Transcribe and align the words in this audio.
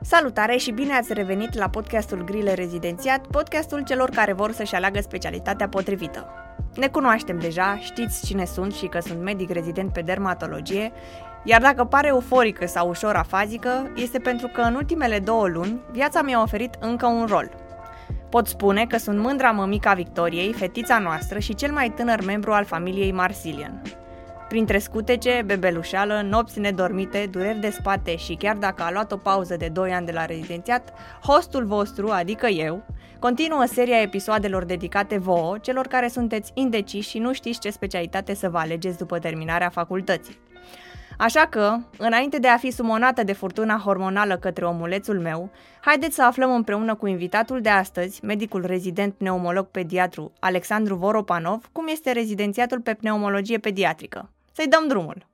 Salutare 0.00 0.56
și 0.56 0.70
bine 0.70 0.92
ați 0.92 1.12
revenit 1.12 1.54
la 1.54 1.68
podcastul 1.68 2.24
Grile 2.24 2.54
Rezidențiat, 2.54 3.26
podcastul 3.26 3.84
celor 3.84 4.10
care 4.10 4.32
vor 4.32 4.52
să-și 4.52 4.74
aleagă 4.74 5.00
specialitatea 5.00 5.68
potrivită. 5.68 6.28
Ne 6.74 6.88
cunoaștem 6.88 7.38
deja, 7.38 7.78
știți 7.80 8.26
cine 8.26 8.44
sunt 8.44 8.74
și 8.74 8.86
că 8.86 9.00
sunt 9.00 9.22
medic 9.22 9.50
rezident 9.50 9.92
pe 9.92 10.00
dermatologie, 10.00 10.92
iar 11.44 11.60
dacă 11.60 11.84
pare 11.84 12.06
euforică 12.06 12.66
sau 12.66 12.88
ușor 12.88 13.14
afazică, 13.14 13.92
este 13.96 14.18
pentru 14.18 14.48
că 14.48 14.60
în 14.60 14.74
ultimele 14.74 15.18
două 15.18 15.46
luni 15.46 15.80
viața 15.92 16.22
mi-a 16.22 16.42
oferit 16.42 16.74
încă 16.80 17.06
un 17.06 17.26
rol. 17.26 17.50
Pot 18.30 18.46
spune 18.46 18.86
că 18.86 18.98
sunt 18.98 19.18
mândra 19.18 19.50
mămica 19.50 19.92
Victoriei, 19.92 20.52
fetița 20.52 20.98
noastră 20.98 21.38
și 21.38 21.54
cel 21.54 21.72
mai 21.72 21.90
tânăr 21.90 22.24
membru 22.24 22.52
al 22.52 22.64
familiei 22.64 23.12
Marsilian. 23.12 23.82
Printre 24.48 24.78
scutece, 24.78 25.42
bebelușeală, 25.46 26.20
nopți 26.24 26.60
nedormite, 26.60 27.28
dureri 27.30 27.58
de 27.58 27.70
spate 27.70 28.16
și 28.16 28.34
chiar 28.34 28.56
dacă 28.56 28.82
a 28.82 28.90
luat 28.90 29.12
o 29.12 29.16
pauză 29.16 29.56
de 29.56 29.68
2 29.68 29.92
ani 29.92 30.06
de 30.06 30.12
la 30.12 30.24
rezidențiat, 30.24 30.92
hostul 31.22 31.64
vostru, 31.64 32.08
adică 32.08 32.46
eu, 32.46 32.86
continuă 33.18 33.64
seria 33.64 34.00
episoadelor 34.00 34.64
dedicate 34.64 35.18
vouă, 35.18 35.58
celor 35.58 35.86
care 35.86 36.08
sunteți 36.08 36.50
indeciși 36.54 37.08
și 37.08 37.18
nu 37.18 37.32
știți 37.32 37.58
ce 37.58 37.70
specialitate 37.70 38.34
să 38.34 38.48
vă 38.48 38.58
alegeți 38.58 38.98
după 38.98 39.18
terminarea 39.18 39.68
facultății. 39.68 40.38
Așa 41.18 41.46
că, 41.46 41.76
înainte 41.98 42.38
de 42.38 42.48
a 42.48 42.56
fi 42.56 42.70
sumonată 42.70 43.22
de 43.22 43.32
furtuna 43.32 43.76
hormonală 43.84 44.36
către 44.36 44.64
omulețul 44.64 45.20
meu, 45.20 45.50
haideți 45.80 46.14
să 46.14 46.24
aflăm 46.24 46.54
împreună 46.54 46.94
cu 46.94 47.06
invitatul 47.06 47.60
de 47.60 47.68
astăzi, 47.68 48.24
medicul 48.24 48.66
rezident 48.66 49.14
pneumolog 49.14 49.66
pediatru 49.66 50.32
Alexandru 50.38 50.94
Voropanov, 50.94 51.68
cum 51.72 51.86
este 51.86 52.12
rezidențiatul 52.12 52.80
pe 52.80 52.94
pneumologie 52.94 53.58
pediatrică. 53.58 54.30
Să-i 54.58 54.68
dăm 54.68 54.88
drumul! 54.88 55.26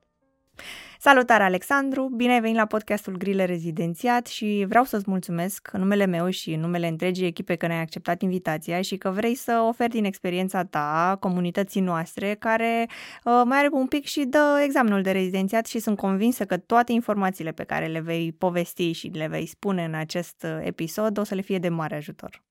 Salutare, 0.98 1.42
Alexandru! 1.42 2.08
Bine 2.16 2.32
ai 2.32 2.40
venit 2.40 2.56
la 2.56 2.66
podcastul 2.66 3.16
Grile 3.16 3.44
Rezidențiat 3.44 4.26
și 4.26 4.64
vreau 4.68 4.84
să-ți 4.84 5.04
mulțumesc 5.06 5.68
în 5.72 5.80
numele 5.80 6.04
meu 6.04 6.30
și 6.30 6.52
în 6.52 6.60
numele 6.60 6.86
întregii 6.86 7.26
echipe 7.26 7.54
că 7.54 7.66
ne-ai 7.66 7.80
acceptat 7.80 8.22
invitația 8.22 8.82
și 8.82 8.96
că 8.96 9.10
vrei 9.10 9.34
să 9.34 9.64
oferi 9.68 9.90
din 9.90 10.04
experiența 10.04 10.64
ta 10.64 11.16
comunității 11.20 11.80
noastre 11.80 12.34
care 12.34 12.88
uh, 12.88 13.42
mai 13.44 13.58
are 13.58 13.68
un 13.72 13.86
pic 13.86 14.04
și 14.04 14.24
dă 14.24 14.60
examenul 14.64 15.02
de 15.02 15.10
rezidențiat 15.10 15.66
și 15.66 15.78
sunt 15.78 15.96
convinsă 15.96 16.44
că 16.44 16.56
toate 16.56 16.92
informațiile 16.92 17.52
pe 17.52 17.64
care 17.64 17.86
le 17.86 18.00
vei 18.00 18.32
povesti 18.32 18.92
și 18.92 19.06
le 19.06 19.26
vei 19.26 19.46
spune 19.46 19.84
în 19.84 19.94
acest 19.94 20.42
uh, 20.42 20.58
episod 20.60 21.18
o 21.18 21.24
să 21.24 21.34
le 21.34 21.40
fie 21.40 21.58
de 21.58 21.68
mare 21.68 21.96
ajutor. 21.96 22.42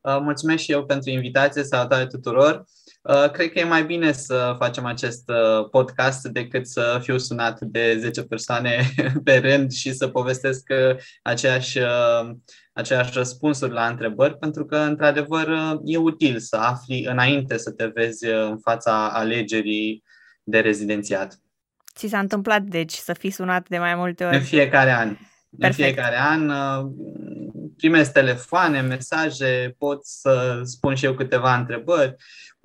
Uh, 0.00 0.18
mulțumesc 0.20 0.62
și 0.62 0.72
eu 0.72 0.84
pentru 0.84 1.10
invitație, 1.10 1.62
salutare 1.62 2.06
tuturor! 2.06 2.64
Uh, 3.08 3.30
cred 3.30 3.50
că 3.50 3.58
e 3.58 3.64
mai 3.64 3.84
bine 3.84 4.12
să 4.12 4.54
facem 4.58 4.84
acest 4.84 5.28
uh, 5.28 5.68
podcast 5.70 6.26
decât 6.26 6.66
să 6.66 6.98
fiu 7.02 7.18
sunat 7.18 7.60
de 7.60 7.96
10 7.98 8.22
persoane 8.22 8.90
pe 9.24 9.36
rând 9.36 9.72
și 9.72 9.92
să 9.92 10.08
povestesc 10.08 10.68
uh, 10.70 10.96
aceeași, 11.22 11.78
aceeași 12.72 13.10
răspunsuri 13.14 13.72
la 13.72 13.86
întrebări, 13.86 14.38
pentru 14.38 14.64
că, 14.64 14.76
într-adevăr, 14.76 15.48
e 15.84 15.96
util 15.96 16.38
să 16.38 16.56
afli 16.56 17.04
înainte 17.04 17.56
să 17.56 17.70
te 17.70 17.86
vezi 17.86 18.26
în 18.26 18.58
fața 18.58 19.10
alegerii 19.12 20.02
de 20.42 20.60
rezidențiat. 20.60 21.38
Ți 21.94 22.08
s-a 22.08 22.18
întâmplat, 22.18 22.62
deci, 22.62 22.92
să 22.92 23.12
fii 23.12 23.30
sunat 23.30 23.68
de 23.68 23.78
mai 23.78 23.94
multe 23.94 24.24
ori? 24.24 24.36
În 24.36 24.42
fiecare 24.42 24.92
an. 24.92 25.16
Perfect. 25.58 25.78
În 25.78 25.94
fiecare 25.94 26.18
an 26.18 26.50
primesc 27.76 28.12
telefoane, 28.12 28.80
mesaje, 28.80 29.74
pot 29.78 30.06
să 30.06 30.60
spun 30.64 30.94
și 30.94 31.04
eu 31.04 31.14
câteva 31.14 31.56
întrebări 31.56 32.16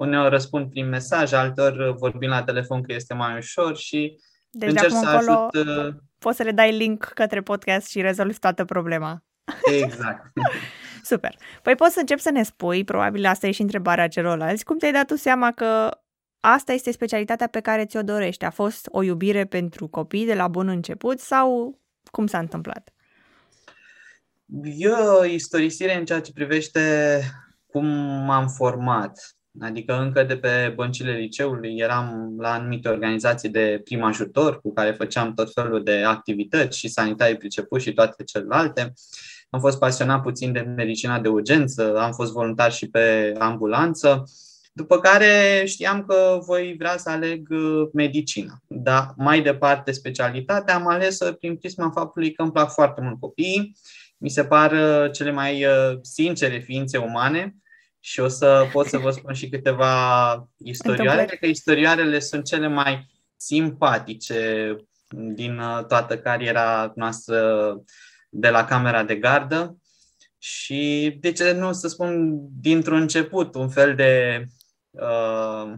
uneori 0.01 0.29
răspund 0.29 0.69
prin 0.69 0.89
mesaj, 0.89 1.33
alteori 1.33 1.93
vorbind 1.97 2.31
la 2.31 2.43
telefon 2.43 2.81
că 2.81 2.93
este 2.93 3.13
mai 3.13 3.37
ușor 3.37 3.77
și 3.77 4.17
deci 4.49 4.69
încerc 4.69 4.91
de 4.91 4.97
să 4.97 5.07
ajut... 5.07 5.67
Uh, 5.67 5.93
poți 6.19 6.37
să 6.37 6.43
le 6.43 6.51
dai 6.51 6.77
link 6.77 7.03
către 7.03 7.41
podcast 7.41 7.89
și 7.89 8.01
rezolvi 8.01 8.39
toată 8.39 8.65
problema. 8.65 9.23
Exact. 9.83 10.31
Super. 11.11 11.35
Păi 11.61 11.75
poți 11.75 11.93
să 11.93 11.99
încep 11.99 12.19
să 12.19 12.31
ne 12.31 12.43
spui, 12.43 12.83
probabil 12.83 13.25
asta 13.25 13.47
e 13.47 13.51
și 13.51 13.61
întrebarea 13.61 14.07
celorlalți, 14.07 14.63
cum 14.63 14.77
te-ai 14.77 14.91
dat 14.91 15.07
tu 15.07 15.15
seama 15.15 15.51
că 15.51 15.89
asta 16.39 16.73
este 16.73 16.91
specialitatea 16.91 17.47
pe 17.47 17.59
care 17.59 17.85
ți-o 17.85 18.03
dorești? 18.03 18.45
A 18.45 18.49
fost 18.49 18.87
o 18.91 19.03
iubire 19.03 19.45
pentru 19.45 19.87
copii 19.87 20.25
de 20.25 20.33
la 20.33 20.47
bun 20.47 20.67
început 20.67 21.19
sau 21.19 21.79
cum 22.11 22.27
s-a 22.27 22.39
întâmplat? 22.39 22.93
Eu 24.77 25.23
istorisire 25.23 25.95
în 25.97 26.05
ceea 26.05 26.21
ce 26.21 26.31
privește 26.31 27.19
cum 27.65 27.85
m-am 28.25 28.47
format. 28.47 29.35
Adică 29.59 29.99
încă 29.99 30.23
de 30.23 30.37
pe 30.37 30.73
băncile 30.75 31.11
liceului 31.11 31.77
eram 31.77 32.35
la 32.39 32.53
anumite 32.53 32.89
organizații 32.89 33.49
de 33.49 33.81
prim 33.83 34.03
ajutor 34.03 34.61
cu 34.61 34.73
care 34.73 34.91
făceam 34.91 35.33
tot 35.33 35.53
felul 35.53 35.83
de 35.83 36.03
activități 36.03 36.77
și 36.77 36.87
sanitari 36.87 37.37
pricepuți 37.37 37.83
și 37.83 37.93
toate 37.93 38.23
celelalte. 38.23 38.93
Am 39.49 39.59
fost 39.59 39.79
pasionat 39.79 40.21
puțin 40.21 40.51
de 40.51 40.59
medicina 40.59 41.19
de 41.19 41.27
urgență, 41.27 41.97
am 41.97 42.11
fost 42.11 42.31
voluntar 42.31 42.71
și 42.71 42.89
pe 42.89 43.33
ambulanță, 43.39 44.23
după 44.73 44.99
care 44.99 45.63
știam 45.65 46.05
că 46.05 46.39
voi 46.45 46.75
vrea 46.77 46.97
să 46.97 47.09
aleg 47.09 47.47
uh, 47.49 47.89
medicina. 47.93 48.61
Dar 48.67 49.13
mai 49.17 49.41
departe 49.41 49.91
specialitatea 49.91 50.75
am 50.75 50.87
ales 50.87 51.17
prin 51.39 51.55
prisma 51.55 51.89
faptului 51.89 52.31
că 52.31 52.41
îmi 52.41 52.51
plac 52.51 52.71
foarte 52.71 53.01
mult 53.01 53.19
copiii, 53.19 53.75
mi 54.17 54.29
se 54.29 54.45
par 54.45 54.71
uh, 54.71 55.11
cele 55.11 55.31
mai 55.31 55.65
uh, 55.65 55.97
sincere 56.01 56.59
ființe 56.59 56.97
umane 56.97 57.55
și 58.03 58.19
o 58.19 58.27
să 58.27 58.67
pot 58.71 58.87
să 58.87 58.97
vă 58.97 59.11
spun 59.11 59.33
și 59.33 59.49
câteva 59.49 60.33
istorioare. 60.57 61.25
Cred 61.25 61.39
că 61.39 61.45
istorioarele 61.45 62.19
sunt 62.19 62.45
cele 62.45 62.67
mai 62.67 63.07
simpatice 63.35 64.75
din 65.33 65.59
uh, 65.59 65.85
toată 65.85 66.17
cariera 66.17 66.91
noastră 66.95 67.75
de 68.29 68.49
la 68.49 68.65
camera 68.65 69.03
de 69.03 69.15
gardă 69.15 69.77
și 70.37 71.17
de 71.19 71.31
ce 71.31 71.51
nu 71.51 71.73
să 71.73 71.87
spun 71.87 72.37
dintr-un 72.61 73.01
început 73.01 73.55
un 73.55 73.69
fel 73.69 73.95
de 73.95 74.45
uh, 74.89 75.73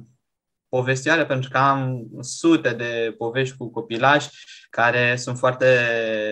povestioare, 0.69 1.25
pentru 1.25 1.49
că 1.49 1.57
am 1.57 2.07
sute 2.21 2.69
de 2.69 3.15
povești 3.17 3.57
cu 3.57 3.71
copilași 3.71 4.29
care 4.69 5.15
sunt 5.15 5.37
foarte 5.37 5.67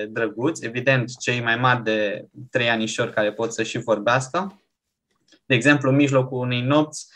drăguți, 0.09 0.65
evident 0.65 1.17
cei 1.19 1.41
mai 1.41 1.55
mari 1.55 1.83
de 1.83 2.25
trei 2.49 2.69
anișori 2.69 3.13
care 3.13 3.33
pot 3.33 3.53
să 3.53 3.63
și 3.63 3.77
vorbească 3.77 4.60
de 5.51 5.57
exemplu, 5.57 5.89
în 5.89 5.95
mijlocul 5.95 6.39
unei 6.39 6.61
nopți, 6.61 7.07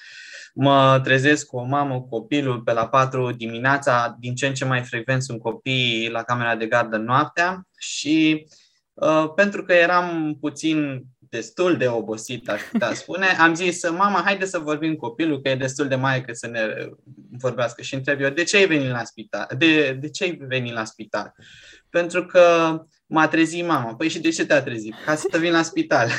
mă 0.53 0.99
trezesc 1.03 1.45
cu 1.45 1.57
o 1.57 1.63
mamă, 1.63 2.01
cu 2.01 2.07
copilul 2.07 2.61
pe 2.61 2.73
la 2.73 2.87
4 2.87 3.31
dimineața, 3.31 4.15
din 4.19 4.35
ce 4.35 4.47
în 4.47 4.53
ce 4.53 4.65
mai 4.65 4.83
frecvent 4.83 5.23
sunt 5.23 5.39
copii 5.39 6.09
la 6.11 6.23
camera 6.23 6.55
de 6.55 6.65
gardă 6.65 6.97
noaptea 6.97 7.67
și 7.77 8.47
uh, 8.93 9.31
pentru 9.35 9.63
că 9.63 9.73
eram 9.73 10.37
puțin 10.39 11.05
destul 11.19 11.77
de 11.77 11.87
obosit, 11.87 12.49
aș 12.49 12.61
putea 12.71 12.93
spune, 12.93 13.25
am 13.25 13.53
zis, 13.53 13.89
mama, 13.89 14.21
haide 14.25 14.45
să 14.45 14.59
vorbim 14.59 14.95
cu 14.95 15.07
copilul, 15.07 15.41
că 15.41 15.49
e 15.49 15.55
destul 15.55 15.87
de 15.87 15.95
mare 15.95 16.21
cât 16.21 16.37
să 16.37 16.47
ne 16.47 16.59
vorbească. 17.31 17.81
Și 17.81 17.93
întreb 17.93 18.21
eu, 18.21 18.29
de 18.29 18.43
ce 18.43 18.57
ai 18.57 18.67
venit 18.67 18.89
la 18.89 19.03
spital? 19.03 19.47
De, 19.57 19.91
de 19.91 20.09
ce 20.09 20.23
ai 20.23 20.39
venit 20.47 20.73
la 20.73 20.85
spital? 20.85 21.33
Pentru 21.89 22.25
că 22.25 22.77
m-a 23.07 23.27
trezit 23.27 23.65
mama. 23.65 23.95
Păi 23.95 24.09
și 24.09 24.19
de 24.19 24.29
ce 24.29 24.45
te-a 24.45 24.63
trezit? 24.63 24.93
Ca 25.05 25.15
să 25.15 25.27
te 25.31 25.37
vin 25.37 25.51
la 25.51 25.61
spital. 25.61 26.09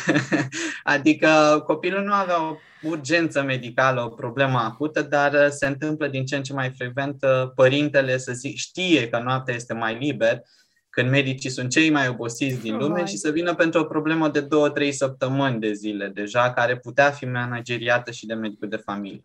adică 0.83 1.63
copilul 1.67 2.05
nu 2.05 2.13
avea 2.13 2.43
o 2.43 2.57
urgență 2.83 3.43
medicală, 3.43 4.05
o 4.05 4.09
problemă 4.09 4.59
acută, 4.59 5.03
dar 5.03 5.51
se 5.51 5.67
întâmplă 5.67 6.09
din 6.09 6.25
ce 6.25 6.37
în 6.37 6.43
ce 6.43 6.53
mai 6.53 6.73
frecvent 6.77 7.17
părintele 7.55 8.19
să 8.19 8.33
zic, 8.33 8.57
știe 8.57 9.09
că 9.09 9.19
noaptea 9.19 9.55
este 9.55 9.75
mai 9.75 9.99
liber, 9.99 10.43
când 10.97 11.11
medicii 11.11 11.51
sunt 11.51 11.71
cei 11.71 11.91
mai 11.91 12.09
obosiți 12.09 12.61
din 12.61 12.77
lume 12.77 13.01
oh, 13.01 13.09
și 13.09 13.17
să 13.17 13.31
vină 13.31 13.55
pentru 13.55 13.81
o 13.81 13.85
problemă 13.85 14.29
de 14.29 14.41
două, 14.41 14.71
trei 14.71 14.93
săptămâni 14.93 15.61
de 15.61 15.73
zile 15.73 16.09
deja, 16.09 16.53
care 16.53 16.79
putea 16.79 17.11
fi 17.11 17.25
manageriată 17.25 18.11
și 18.11 18.27
de 18.27 18.35
medicul 18.35 18.69
de 18.69 18.77
familie. 18.77 19.23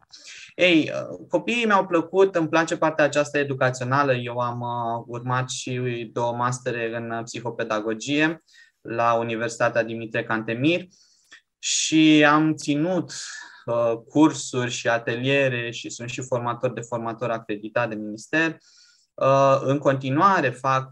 Ei, 0.56 0.92
uh, 0.94 1.28
copiii 1.30 1.66
mi-au 1.66 1.86
plăcut, 1.86 2.36
îmi 2.36 2.50
place 2.50 2.78
partea 2.78 3.06
aceasta 3.06 3.40
educațională. 3.40 4.14
Eu 4.14 4.38
am 4.38 4.60
uh, 4.60 5.04
urmat 5.08 5.50
și 5.50 6.10
două 6.14 6.34
mastere 6.34 6.96
în 6.96 7.12
uh, 7.12 7.24
psihopedagogie 7.24 8.44
la 8.82 9.14
Universitatea 9.14 9.84
Dimitrie 9.84 10.24
Cantemir 10.24 10.88
și 11.60 12.26
am 12.30 12.56
ținut 12.56 13.14
cursuri 14.08 14.72
și 14.72 14.88
ateliere 14.88 15.72
și 15.72 15.90
sunt 15.90 16.10
și 16.10 16.22
formator 16.22 16.74
de 16.74 16.82
formator 16.82 17.30
acreditat 17.30 17.90
de 17.90 17.96
minister. 17.96 18.58
În 19.62 19.78
continuare 19.78 20.50
fac 20.50 20.90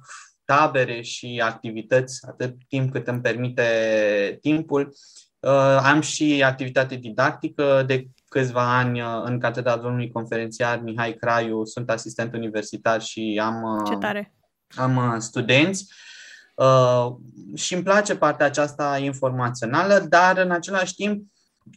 tabere 0.56 1.02
și 1.02 1.42
activități 1.44 2.28
atât 2.28 2.56
timp 2.68 2.92
cât 2.92 3.08
îmi 3.08 3.22
permite 3.22 4.38
timpul. 4.42 4.94
Am 5.84 6.02
și 6.02 6.44
activitate 6.44 6.96
didactică 6.96 7.84
de 7.88 8.08
câțiva 8.30 8.78
ani 8.78 9.02
uh, 9.02 9.22
în 9.24 9.40
catedra 9.40 9.78
domnului 9.78 10.12
conferențiar 10.12 10.80
Mihai 10.80 11.14
Craiu, 11.14 11.66
sunt 11.66 11.90
asistent 11.90 12.34
universitar 12.34 13.02
și 13.02 13.42
am, 13.44 13.64
uh, 13.64 13.84
Ce 13.90 13.96
tare. 13.98 14.34
am 14.76 14.96
uh, 14.96 15.16
studenți. 15.18 15.94
Uh, 16.56 17.16
și 17.56 17.74
îmi 17.74 17.84
place 17.84 18.16
partea 18.16 18.46
aceasta 18.46 18.98
informațională, 18.98 20.06
dar 20.10 20.38
în 20.38 20.52
același 20.52 20.94
timp 20.94 21.24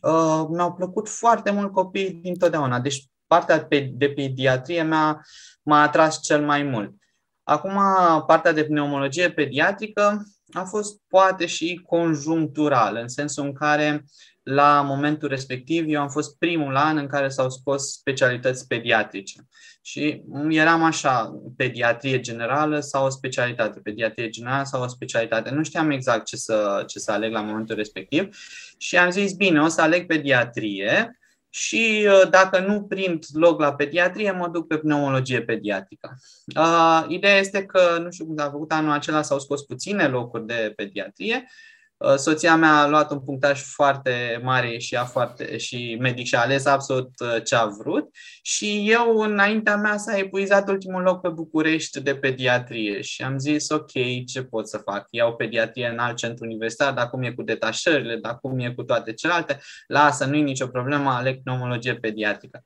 uh, 0.02 0.46
mi-au 0.48 0.72
plăcut 0.72 1.08
foarte 1.08 1.50
mult 1.50 1.72
copiii 1.72 2.12
dintotdeauna. 2.12 2.80
Deci 2.80 3.06
partea 3.26 3.68
de 3.92 4.08
pediatrie 4.08 4.82
m-a, 4.82 5.20
m-a 5.62 5.82
atras 5.82 6.22
cel 6.22 6.44
mai 6.44 6.62
mult. 6.62 6.94
Acum, 7.44 7.80
partea 8.26 8.52
de 8.52 8.64
pneumologie 8.64 9.30
pediatrică 9.30 10.22
a 10.52 10.64
fost 10.64 11.00
poate 11.08 11.46
și 11.46 11.80
conjunctural, 11.86 12.96
în 12.96 13.08
sensul 13.08 13.44
în 13.44 13.52
care 13.52 14.04
la 14.42 14.82
momentul 14.82 15.28
respectiv 15.28 15.84
eu 15.88 16.00
am 16.00 16.08
fost 16.08 16.38
primul 16.38 16.76
an 16.76 16.96
în 16.96 17.06
care 17.06 17.28
s-au 17.28 17.50
scos 17.50 17.92
specialități 17.92 18.66
pediatrice. 18.66 19.46
Și 19.82 20.22
eram 20.48 20.82
așa, 20.82 21.32
pediatrie 21.56 22.20
generală 22.20 22.80
sau 22.80 23.06
o 23.06 23.08
specialitate, 23.08 23.80
pediatrie 23.80 24.28
generală 24.28 24.64
sau 24.64 24.82
o 24.82 24.86
specialitate. 24.86 25.50
Nu 25.50 25.62
știam 25.62 25.90
exact 25.90 26.24
ce 26.24 26.36
să, 26.36 26.84
ce 26.86 26.98
să 26.98 27.12
aleg 27.12 27.32
la 27.32 27.40
momentul 27.40 27.76
respectiv 27.76 28.36
și 28.78 28.96
am 28.96 29.10
zis, 29.10 29.32
bine, 29.32 29.60
o 29.60 29.68
să 29.68 29.80
aleg 29.80 30.06
pediatrie 30.06 31.18
și 31.54 32.08
uh, 32.08 32.30
dacă 32.30 32.58
nu 32.58 32.82
prind 32.82 33.24
loc 33.32 33.60
la 33.60 33.74
pediatrie, 33.74 34.30
mă 34.30 34.48
duc 34.48 34.66
pe 34.66 34.78
pneumologie 34.78 35.42
pediatrică. 35.42 36.16
Uh, 36.56 37.04
ideea 37.08 37.38
este 37.38 37.64
că, 37.64 37.98
nu 38.02 38.10
știu 38.10 38.26
cum 38.26 38.36
s-a 38.36 38.50
făcut 38.50 38.72
anul 38.72 38.92
acela, 38.92 39.22
s-au 39.22 39.38
scos 39.38 39.62
puține 39.62 40.06
locuri 40.06 40.46
de 40.46 40.72
pediatrie 40.76 41.34
Uh, 41.34 41.71
soția 42.16 42.56
mea 42.56 42.78
a 42.78 42.88
luat 42.88 43.10
un 43.10 43.20
punctaj 43.20 43.62
foarte 43.62 44.40
mare 44.42 44.78
și, 44.78 44.94
a 44.96 45.04
foarte, 45.04 45.56
și 45.56 45.96
medic 46.00 46.26
și 46.26 46.34
a 46.34 46.40
ales 46.40 46.66
absolut 46.66 47.10
uh, 47.18 47.42
ce 47.44 47.54
a 47.54 47.66
vrut 47.66 48.08
și 48.42 48.90
eu 48.90 49.18
înaintea 49.18 49.76
mea 49.76 49.96
s-a 49.96 50.16
epuizat 50.16 50.68
ultimul 50.68 51.02
loc 51.02 51.20
pe 51.20 51.28
București 51.28 52.00
de 52.00 52.14
pediatrie 52.14 53.00
și 53.00 53.22
am 53.22 53.38
zis 53.38 53.68
ok, 53.68 53.90
ce 54.26 54.42
pot 54.42 54.68
să 54.68 54.78
fac? 54.78 55.06
Iau 55.10 55.34
pediatrie 55.34 55.88
în 55.88 55.98
alt 55.98 56.16
centru 56.16 56.44
universitar, 56.44 56.92
dar 56.92 57.10
cum 57.10 57.22
e 57.22 57.32
cu 57.32 57.42
detașările, 57.42 58.16
dar 58.16 58.38
cum 58.40 58.58
e 58.58 58.72
cu 58.72 58.82
toate 58.82 59.12
celelalte, 59.12 59.60
lasă, 59.86 60.24
nu 60.24 60.36
e 60.36 60.40
nicio 60.40 60.66
problemă, 60.66 61.10
aleg 61.10 61.42
pneumologie 61.42 61.94
pediatrică. 61.94 62.64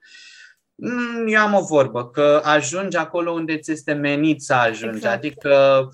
Mm, 0.74 1.26
eu 1.28 1.40
am 1.40 1.54
o 1.54 1.64
vorbă, 1.64 2.10
că 2.10 2.40
ajungi 2.44 2.96
acolo 2.96 3.30
unde 3.30 3.58
ți 3.58 3.72
este 3.72 3.92
menit 3.92 4.42
să 4.42 4.54
ajungi, 4.54 4.96
exact. 4.96 5.16
adică 5.16 5.88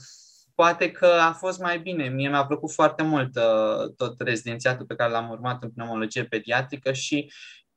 poate 0.54 0.90
că 0.90 1.06
a 1.06 1.32
fost 1.32 1.60
mai 1.60 1.78
bine. 1.78 2.08
Mie 2.08 2.28
mi-a 2.28 2.46
plăcut 2.46 2.72
foarte 2.72 3.02
mult 3.02 3.37
uh, 3.37 3.94
tot 3.96 4.20
rezidențiatul 4.20 4.87
pe 4.87 4.94
care 4.94 5.10
l-am 5.10 5.31
urmat 5.31 5.62
în 5.62 5.70
pneumologie 5.70 6.25
pediatrică 6.25 6.93
și 6.93 7.32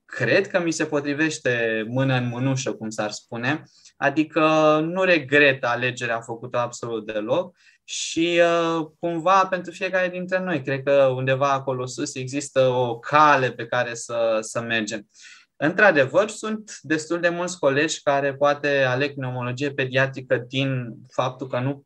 cred 0.05 0.47
că 0.47 0.59
mi 0.59 0.71
se 0.71 0.85
potrivește 0.85 1.83
mână 1.87 2.15
în 2.15 2.27
mânușă, 2.27 2.73
cum 2.73 2.89
s-ar 2.89 3.11
spune. 3.11 3.63
Adică 3.97 4.79
nu 4.83 5.03
regret 5.03 5.63
alegerea 5.63 6.21
făcută 6.21 6.57
absolut 6.57 7.05
deloc 7.05 7.55
și 7.83 8.41
uh, 8.41 8.87
cumva 8.99 9.45
pentru 9.45 9.71
fiecare 9.71 10.09
dintre 10.09 10.39
noi, 10.39 10.61
cred 10.61 10.83
că 10.83 11.11
undeva 11.15 11.51
acolo 11.51 11.85
sus 11.85 12.15
există 12.15 12.67
o 12.67 12.99
cale 12.99 13.51
pe 13.51 13.65
care 13.65 13.93
să, 13.93 14.37
să 14.41 14.61
mergem. 14.61 15.07
Într-adevăr, 15.57 16.29
sunt 16.29 16.77
destul 16.81 17.19
de 17.19 17.29
mulți 17.29 17.59
colegi 17.59 18.01
care 18.01 18.35
poate 18.35 18.83
aleg 18.83 19.13
pneumologie 19.13 19.71
pediatrică 19.71 20.37
din 20.47 20.95
faptul 21.11 21.47
că 21.47 21.59
nu 21.59 21.84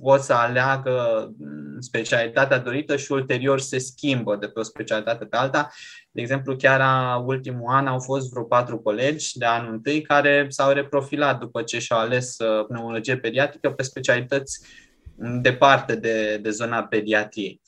pot 0.00 0.20
să 0.20 0.32
aleagă 0.32 1.28
mm, 1.38 1.80
specialitatea 1.80 2.58
dorită 2.58 2.96
și 2.96 3.12
ulterior 3.12 3.60
se 3.60 3.78
schimbă 3.78 4.36
de 4.36 4.46
pe 4.46 4.60
o 4.60 4.62
specialitate 4.62 5.24
pe 5.24 5.36
alta. 5.36 5.70
De 6.10 6.20
exemplu, 6.20 6.56
chiar 6.56 6.80
a 6.80 7.22
ultimul 7.26 7.72
an 7.72 7.86
au 7.86 8.00
fost 8.00 8.30
vreo 8.30 8.42
patru 8.42 8.78
colegi 8.78 9.38
de 9.38 9.44
anul 9.44 9.72
întâi 9.72 10.02
care 10.02 10.46
s-au 10.48 10.72
reprofilat 10.72 11.38
după 11.38 11.62
ce 11.62 11.78
și-au 11.78 11.98
ales 11.98 12.38
uh, 12.38 12.66
pneumologie 12.66 13.16
pediatrică 13.16 13.70
pe 13.70 13.82
specialități 13.82 14.60
departe 15.40 15.96
de, 15.96 16.38
de 16.42 16.50
zona 16.50 16.84
pediatriei. 16.84 17.60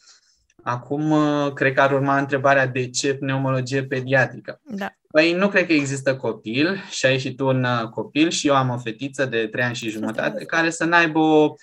Acum, 0.63 1.11
uh, 1.11 1.53
cred 1.53 1.75
că 1.75 1.81
ar 1.81 1.93
urma 1.93 2.19
întrebarea 2.19 2.67
de 2.67 2.91
ce 2.91 3.15
pneumologie 3.15 3.85
pediatrică. 3.85 4.61
Da. 4.65 4.91
Păi 5.11 5.33
nu 5.33 5.49
cred 5.49 5.67
că 5.67 5.73
există 5.73 6.17
copil 6.17 6.77
și 6.91 7.07
ai 7.07 7.19
și 7.19 7.35
tu 7.35 7.47
un 7.47 7.65
uh, 7.65 7.89
copil 7.89 8.31
și 8.31 8.47
eu 8.47 8.55
am 8.55 8.71
o 8.71 8.79
fetiță 8.79 9.27
de 9.27 9.47
3 9.47 9.65
ani 9.65 9.75
și 9.75 9.89
jumătate 9.89 10.45
care 10.45 10.71
să 10.71 10.85
n-aibă 10.85 11.19
o 11.19 11.45
Uh, 11.45 11.55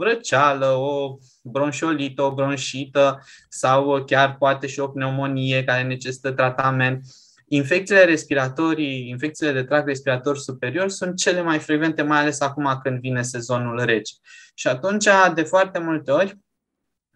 răceală, 0.00 0.66
o 0.66 1.16
bronșiolită, 1.42 2.22
o 2.22 2.34
bronșită 2.34 3.22
sau 3.48 4.04
chiar 4.04 4.36
poate 4.36 4.66
și 4.66 4.80
o 4.80 4.88
pneumonie 4.88 5.64
care 5.64 5.82
necesită 5.82 6.30
tratament. 6.30 7.06
Infecțiile 7.48 8.04
respiratorii, 8.04 9.08
infecțiile 9.08 9.52
de 9.52 9.62
tract 9.62 9.86
respirator 9.86 10.38
superior 10.38 10.88
sunt 10.88 11.16
cele 11.16 11.42
mai 11.42 11.58
frecvente, 11.58 12.02
mai 12.02 12.18
ales 12.18 12.40
acum 12.40 12.78
când 12.82 13.00
vine 13.00 13.22
sezonul 13.22 13.84
rece. 13.84 14.14
Și 14.54 14.68
atunci, 14.68 15.08
de 15.34 15.42
foarte 15.42 15.78
multe 15.78 16.10
ori, 16.10 16.38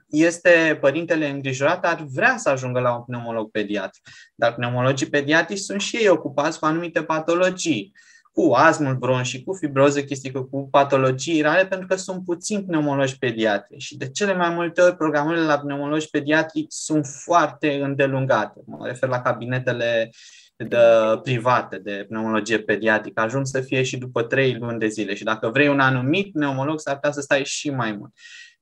este 0.08 0.78
părintele 0.80 1.28
îngrijorat, 1.28 1.84
ar 1.84 2.06
vrea 2.12 2.36
să 2.36 2.48
ajungă 2.48 2.80
la 2.80 2.94
un 2.94 3.02
pneumolog 3.02 3.50
pediatru. 3.50 4.00
Dar 4.34 4.54
pneumologii 4.54 5.08
pediatrici 5.08 5.58
sunt 5.58 5.80
și 5.80 5.96
ei 5.96 6.08
ocupați 6.08 6.58
cu 6.58 6.64
anumite 6.64 7.02
patologii 7.02 7.92
cu 8.32 8.52
asmul 8.52 8.94
bronșii, 8.94 9.44
cu 9.44 9.54
fibroză 9.54 10.02
chistică, 10.02 10.42
cu 10.42 10.68
patologii 10.70 11.40
rare, 11.40 11.66
pentru 11.66 11.86
că 11.86 11.94
sunt 11.94 12.24
puțini 12.24 12.64
pneumologi 12.64 13.18
pediatri 13.18 13.78
și 13.78 13.96
de 13.96 14.10
cele 14.10 14.34
mai 14.34 14.50
multe 14.50 14.80
ori 14.80 14.96
programările 14.96 15.44
la 15.44 15.58
pneumologi 15.58 16.10
pediatri 16.10 16.64
sunt 16.68 17.06
foarte 17.06 17.80
îndelungate. 17.82 18.60
Mă 18.66 18.86
refer 18.86 19.08
la 19.08 19.20
cabinetele 19.20 20.10
de 20.56 20.76
private 21.22 21.78
de 21.78 22.04
pneumologie 22.08 22.58
pediatrică, 22.58 23.20
ajung 23.20 23.46
să 23.46 23.60
fie 23.60 23.82
și 23.82 23.96
după 23.96 24.22
trei 24.22 24.54
luni 24.54 24.78
de 24.78 24.86
zile 24.86 25.14
și 25.14 25.24
dacă 25.24 25.48
vrei 25.48 25.68
un 25.68 25.80
anumit 25.80 26.32
pneumolog, 26.32 26.80
s-ar 26.80 26.94
putea 26.94 27.10
să 27.10 27.20
stai 27.20 27.44
și 27.44 27.70
mai 27.70 27.92
mult. 27.92 28.12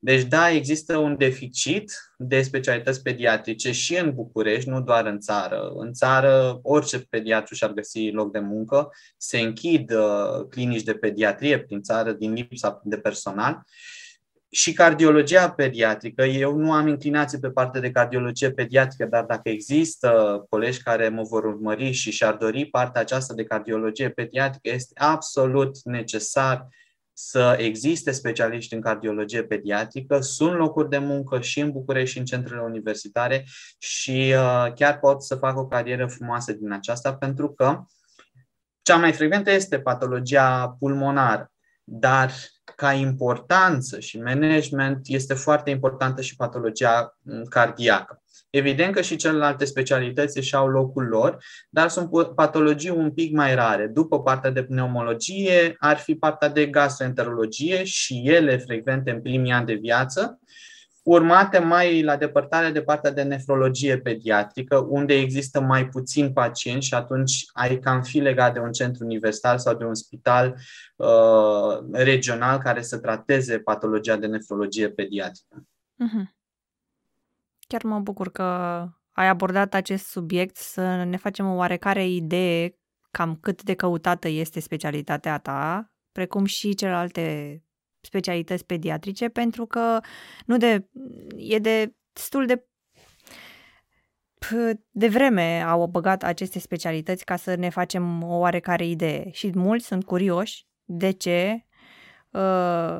Deci, 0.00 0.23
da, 0.23 0.50
există 0.50 0.97
un 0.97 1.17
deficit 1.17 1.93
de 2.19 2.43
specialități 2.43 3.03
pediatrice 3.03 3.73
și 3.73 3.99
în 3.99 4.15
București, 4.15 4.69
nu 4.69 4.81
doar 4.81 5.06
în 5.06 5.19
țară. 5.19 5.73
În 5.77 5.93
țară, 5.93 6.59
orice 6.62 6.99
pediatru 7.11 7.55
și-ar 7.55 7.73
găsi 7.73 8.11
loc 8.11 8.33
de 8.33 8.39
muncă, 8.39 8.91
se 9.17 9.39
închid 9.39 9.91
uh, 9.91 10.47
clinici 10.50 10.83
de 10.83 10.95
pediatrie 10.95 11.59
prin 11.59 11.83
țară 11.83 12.12
din 12.12 12.33
lipsa 12.33 12.81
de 12.85 12.99
personal. 12.99 13.62
Și 14.50 14.73
cardiologia 14.73 15.50
pediatrică, 15.50 16.25
eu 16.25 16.56
nu 16.56 16.73
am 16.73 16.87
inclinație 16.87 17.39
pe 17.39 17.50
partea 17.50 17.81
de 17.81 17.91
cardiologie 17.91 18.53
pediatrică, 18.53 19.06
dar 19.06 19.25
dacă 19.25 19.49
există 19.49 20.45
colegi 20.49 20.83
care 20.83 21.09
mă 21.09 21.23
vor 21.23 21.45
urmări 21.45 21.93
și 21.93 22.11
și-ar 22.11 22.35
dori 22.35 22.67
partea 22.67 23.00
aceasta 23.00 23.35
de 23.35 23.45
cardiologie 23.45 24.11
pediatrică, 24.11 24.75
este 24.75 25.00
absolut 25.00 25.83
necesar 25.85 26.69
să 27.20 27.56
existe 27.59 28.11
specialiști 28.11 28.75
în 28.75 28.81
cardiologie 28.81 29.43
pediatrică, 29.43 30.20
sunt 30.20 30.56
locuri 30.56 30.88
de 30.88 30.99
muncă 30.99 31.41
și 31.41 31.61
în 31.61 31.70
București 31.70 32.12
și 32.12 32.19
în 32.19 32.25
centrele 32.25 32.61
universitare 32.61 33.44
și 33.79 34.35
uh, 34.37 34.73
chiar 34.75 34.99
pot 34.99 35.23
să 35.23 35.35
fac 35.35 35.56
o 35.56 35.67
carieră 35.67 36.06
frumoasă 36.06 36.53
din 36.53 36.73
aceasta 36.73 37.15
pentru 37.15 37.53
că 37.53 37.85
cea 38.82 38.97
mai 38.97 39.12
frecventă 39.12 39.50
este 39.50 39.81
patologia 39.81 40.76
pulmonară, 40.79 41.53
dar 41.85 42.32
ca 42.76 42.93
importanță 42.93 44.00
și 44.00 44.21
management 44.21 45.00
este 45.03 45.35
foarte 45.35 45.71
importantă 45.71 46.23
și 46.23 46.37
patologia 46.37 47.19
mm, 47.23 47.45
cardiacă. 47.45 48.23
Evident 48.50 48.95
că 48.95 49.00
și 49.00 49.17
celelalte 49.17 49.64
specialități 49.64 50.38
își 50.38 50.55
au 50.55 50.69
locul 50.69 51.05
lor, 51.05 51.45
dar 51.71 51.88
sunt 51.88 52.35
patologii 52.35 52.90
un 52.90 53.11
pic 53.11 53.33
mai 53.33 53.55
rare. 53.55 53.87
După 53.87 54.23
partea 54.23 54.50
de 54.50 54.62
pneumologie 54.62 55.75
ar 55.78 55.97
fi 55.97 56.14
partea 56.14 56.49
de 56.49 56.67
gastroenterologie 56.67 57.85
și 57.85 58.23
ele 58.25 58.57
frecvente 58.57 59.11
în 59.11 59.21
primii 59.21 59.52
ani 59.52 59.67
de 59.67 59.75
viață, 59.75 60.38
urmate 61.02 61.59
mai 61.59 62.02
la 62.02 62.17
depărtare 62.17 62.71
de 62.71 62.83
partea 62.83 63.11
de 63.11 63.23
nefrologie 63.23 63.99
pediatrică, 63.99 64.87
unde 64.88 65.14
există 65.14 65.61
mai 65.61 65.88
puțin 65.88 66.33
pacienți 66.33 66.87
și 66.87 66.95
atunci 66.95 67.45
ai 67.52 67.78
cam 67.78 68.02
fi 68.02 68.19
legat 68.19 68.52
de 68.52 68.61
un 68.61 68.73
centru 68.73 69.05
universitar 69.05 69.59
sau 69.59 69.75
de 69.75 69.85
un 69.85 69.95
spital 69.95 70.55
uh, 70.97 71.78
regional 71.93 72.59
care 72.59 72.83
să 72.83 72.99
trateze 72.99 73.59
patologia 73.59 74.17
de 74.17 74.26
nefrologie 74.26 74.88
pediatrică. 74.88 75.64
Uh-huh. 76.05 76.38
Chiar 77.68 77.82
mă 77.82 77.98
bucur 77.98 78.30
că 78.30 78.42
ai 79.12 79.28
abordat 79.28 79.75
acest 79.75 80.06
subiect 80.06 80.56
să 80.56 81.04
ne 81.04 81.16
facem 81.16 81.50
o 81.50 81.54
oarecare 81.54 82.06
idee 82.08 82.78
cam 83.10 83.37
cât 83.37 83.62
de 83.62 83.75
căutată 83.75 84.28
este 84.28 84.60
specialitatea 84.60 85.38
ta, 85.38 85.92
precum 86.12 86.44
și 86.44 86.75
celelalte 86.75 87.62
specialități 88.00 88.66
pediatrice, 88.66 89.28
pentru 89.28 89.66
că 89.66 90.00
nu 90.46 90.56
de, 90.56 90.88
e 91.37 91.58
de 91.58 91.94
destul 92.12 92.46
de 92.46 92.66
de 94.90 95.08
vreme 95.08 95.62
au 95.62 95.87
băgat 95.87 96.22
aceste 96.22 96.58
specialități 96.58 97.25
ca 97.25 97.37
să 97.37 97.54
ne 97.54 97.68
facem 97.68 98.22
o 98.22 98.37
oarecare 98.37 98.87
idee. 98.87 99.30
Și 99.30 99.50
mulți 99.54 99.87
sunt 99.87 100.04
curioși 100.04 100.66
de 100.84 101.10
ce 101.10 101.66
uh, 102.30 102.98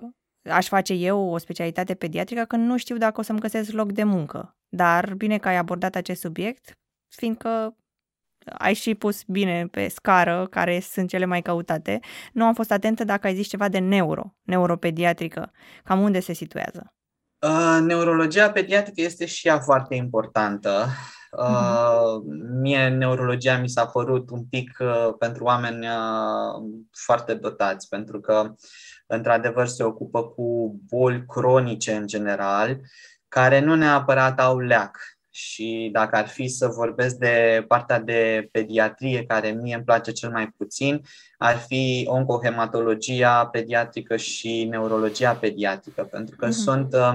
aș 0.51 0.69
face 0.69 0.93
eu 0.93 1.31
o 1.31 1.39
specialitate 1.39 1.95
pediatrică 1.95 2.45
când 2.45 2.67
nu 2.67 2.77
știu 2.77 2.97
dacă 2.97 3.21
o 3.21 3.23
să-mi 3.23 3.41
găsesc 3.41 3.71
loc 3.71 3.93
de 3.93 4.05
muncă. 4.05 4.57
Dar 4.69 5.15
bine 5.15 5.39
că 5.39 5.49
ai 5.49 5.57
abordat 5.57 5.95
acest 5.95 6.21
subiect, 6.21 6.79
fiindcă 7.15 7.77
ai 8.59 8.75
și 8.75 8.95
pus 8.95 9.23
bine 9.27 9.67
pe 9.67 9.89
scară 9.89 10.47
care 10.51 10.81
sunt 10.81 11.09
cele 11.09 11.25
mai 11.25 11.43
căutate. 11.43 12.01
Nu 12.33 12.45
am 12.45 12.55
fost 12.55 12.71
atentă 12.71 13.05
dacă 13.05 13.27
ai 13.27 13.35
zis 13.35 13.47
ceva 13.47 13.69
de 13.69 13.79
neuro, 13.79 14.35
neuropediatrică. 14.43 15.51
Cam 15.85 16.01
unde 16.01 16.21
se 16.21 16.33
situează? 16.33 16.93
Uh, 17.47 17.79
neurologia 17.83 18.51
pediatrică 18.51 19.01
este 19.01 19.27
și 19.27 19.49
ea 19.49 19.59
foarte 19.59 19.95
importantă. 19.95 20.87
Uh, 21.31 22.23
mie 22.61 22.89
neurologia 22.89 23.59
mi 23.59 23.69
s-a 23.69 23.87
părut 23.87 24.31
un 24.31 24.45
pic 24.45 24.77
uh, 24.81 25.15
pentru 25.19 25.45
oameni 25.45 25.87
uh, 25.87 26.83
foarte 26.91 27.35
dotați, 27.35 27.89
pentru 27.89 28.21
că 28.21 28.55
într-adevăr 29.09 29.67
se 29.67 29.83
ocupă 29.83 30.23
cu 30.23 30.77
boli 30.89 31.25
cronice 31.27 31.93
în 31.93 32.07
general, 32.07 32.81
care 33.29 33.61
nu 33.61 33.75
neapărat 33.75 34.41
au 34.41 34.59
leac. 34.59 34.99
Și 35.31 35.89
dacă 35.93 36.17
ar 36.17 36.27
fi 36.27 36.49
să 36.49 36.67
vorbesc 36.67 37.17
de 37.17 37.65
partea 37.69 38.01
de 38.01 38.49
pediatrie, 38.53 39.25
care 39.25 39.49
mie 39.51 39.75
îmi 39.75 39.85
place 39.85 40.13
cel 40.13 40.31
mai 40.31 40.49
puțin, 40.57 41.01
ar 41.39 41.57
fi 41.57 42.05
oncohematologia 42.09 43.47
pediatrică 43.47 44.17
și 44.17 44.65
neurologia 44.71 45.35
pediatrică, 45.35 46.03
pentru 46.03 46.37
că 46.37 46.47
uh-huh. 46.47 46.63
sunt 46.65 46.95
uh, 46.95 47.15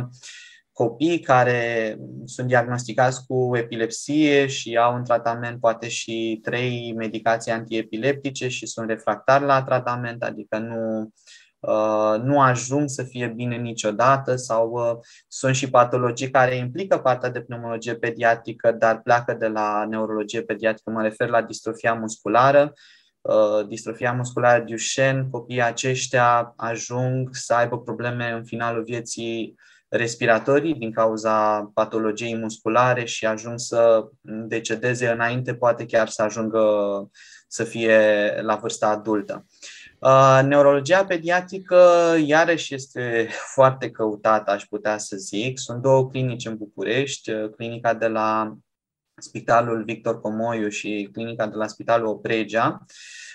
copii 0.72 1.20
care 1.20 1.98
sunt 2.26 2.48
diagnosticați 2.48 3.26
cu 3.26 3.58
epilepsie 3.58 4.48
și 4.48 4.78
au 4.78 4.96
un 4.96 5.04
tratament 5.04 5.60
poate 5.60 5.88
și 5.90 6.40
trei 6.44 6.94
medicații 6.98 7.52
antiepileptice 7.52 8.48
și 8.48 8.66
sunt 8.66 8.90
refractari 8.90 9.44
la 9.44 9.64
tratament, 9.64 10.24
adică 10.24 10.58
nu, 10.58 11.02
uh, 11.02 11.08
nu 12.22 12.41
ajung 12.41 12.89
să 12.89 13.03
fie 13.03 13.27
bine 13.27 13.55
niciodată 13.55 14.36
sau 14.36 14.72
uh, 14.72 14.98
sunt 15.27 15.55
și 15.55 15.70
patologii 15.70 16.29
care 16.29 16.55
implică 16.55 16.98
partea 16.98 17.29
de 17.29 17.41
pneumologie 17.41 17.96
pediatrică, 17.96 18.72
dar 18.72 19.01
pleacă 19.01 19.34
de 19.34 19.48
la 19.48 19.86
neurologie 19.89 20.41
pediatrică, 20.41 20.89
mă 20.89 21.01
refer 21.01 21.29
la 21.29 21.41
distrofia 21.41 21.93
musculară, 21.93 22.74
uh, 23.22 23.67
distrofia 23.67 24.13
musculară 24.13 24.63
Duchenne, 24.63 25.27
copiii 25.32 25.62
aceștia 25.62 26.53
ajung 26.55 27.29
să 27.32 27.53
aibă 27.53 27.79
probleme 27.79 28.32
în 28.32 28.46
finalul 28.46 28.84
vieții 28.84 29.55
respiratorii 29.88 30.75
din 30.75 30.91
cauza 30.91 31.72
patologiei 31.74 32.36
musculare 32.36 33.05
și 33.05 33.25
ajung 33.25 33.60
să 33.60 34.08
decedeze 34.22 35.10
înainte, 35.10 35.55
poate 35.55 35.86
chiar 35.86 36.08
să 36.08 36.22
ajungă 36.22 36.62
să 37.48 37.63
fie 37.63 37.98
la 38.41 38.55
vârsta 38.55 38.88
adultă. 38.88 39.46
Uh, 39.48 39.73
neurologia 40.43 41.05
pediatrică 41.05 41.77
iarăși 42.25 42.74
este 42.74 43.29
foarte 43.55 43.91
căutată, 43.91 44.51
aș 44.51 44.63
putea 44.63 44.98
să 44.98 45.15
zic. 45.15 45.60
Sunt 45.60 45.81
două 45.81 46.10
clinici 46.10 46.45
în 46.45 46.57
București, 46.57 47.31
uh, 47.31 47.50
clinica 47.55 47.93
de 47.93 48.07
la 48.07 48.57
Spitalul 49.15 49.83
Victor 49.83 50.22
Comoiu 50.22 50.69
și 50.69 51.10
clinica 51.12 51.48
de 51.48 51.55
la 51.55 51.67
Spitalul 51.67 52.07
Opregea. 52.07 52.86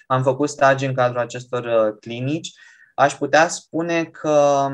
Am 0.07 0.23
făcut 0.23 0.49
stagii 0.49 0.87
în 0.87 0.95
cadrul 0.95 1.21
acestor 1.21 1.65
uh, 1.65 1.97
clinici 2.01 2.53
Aș 2.99 3.15
putea 3.15 3.49
spune 3.49 4.05
că 4.05 4.69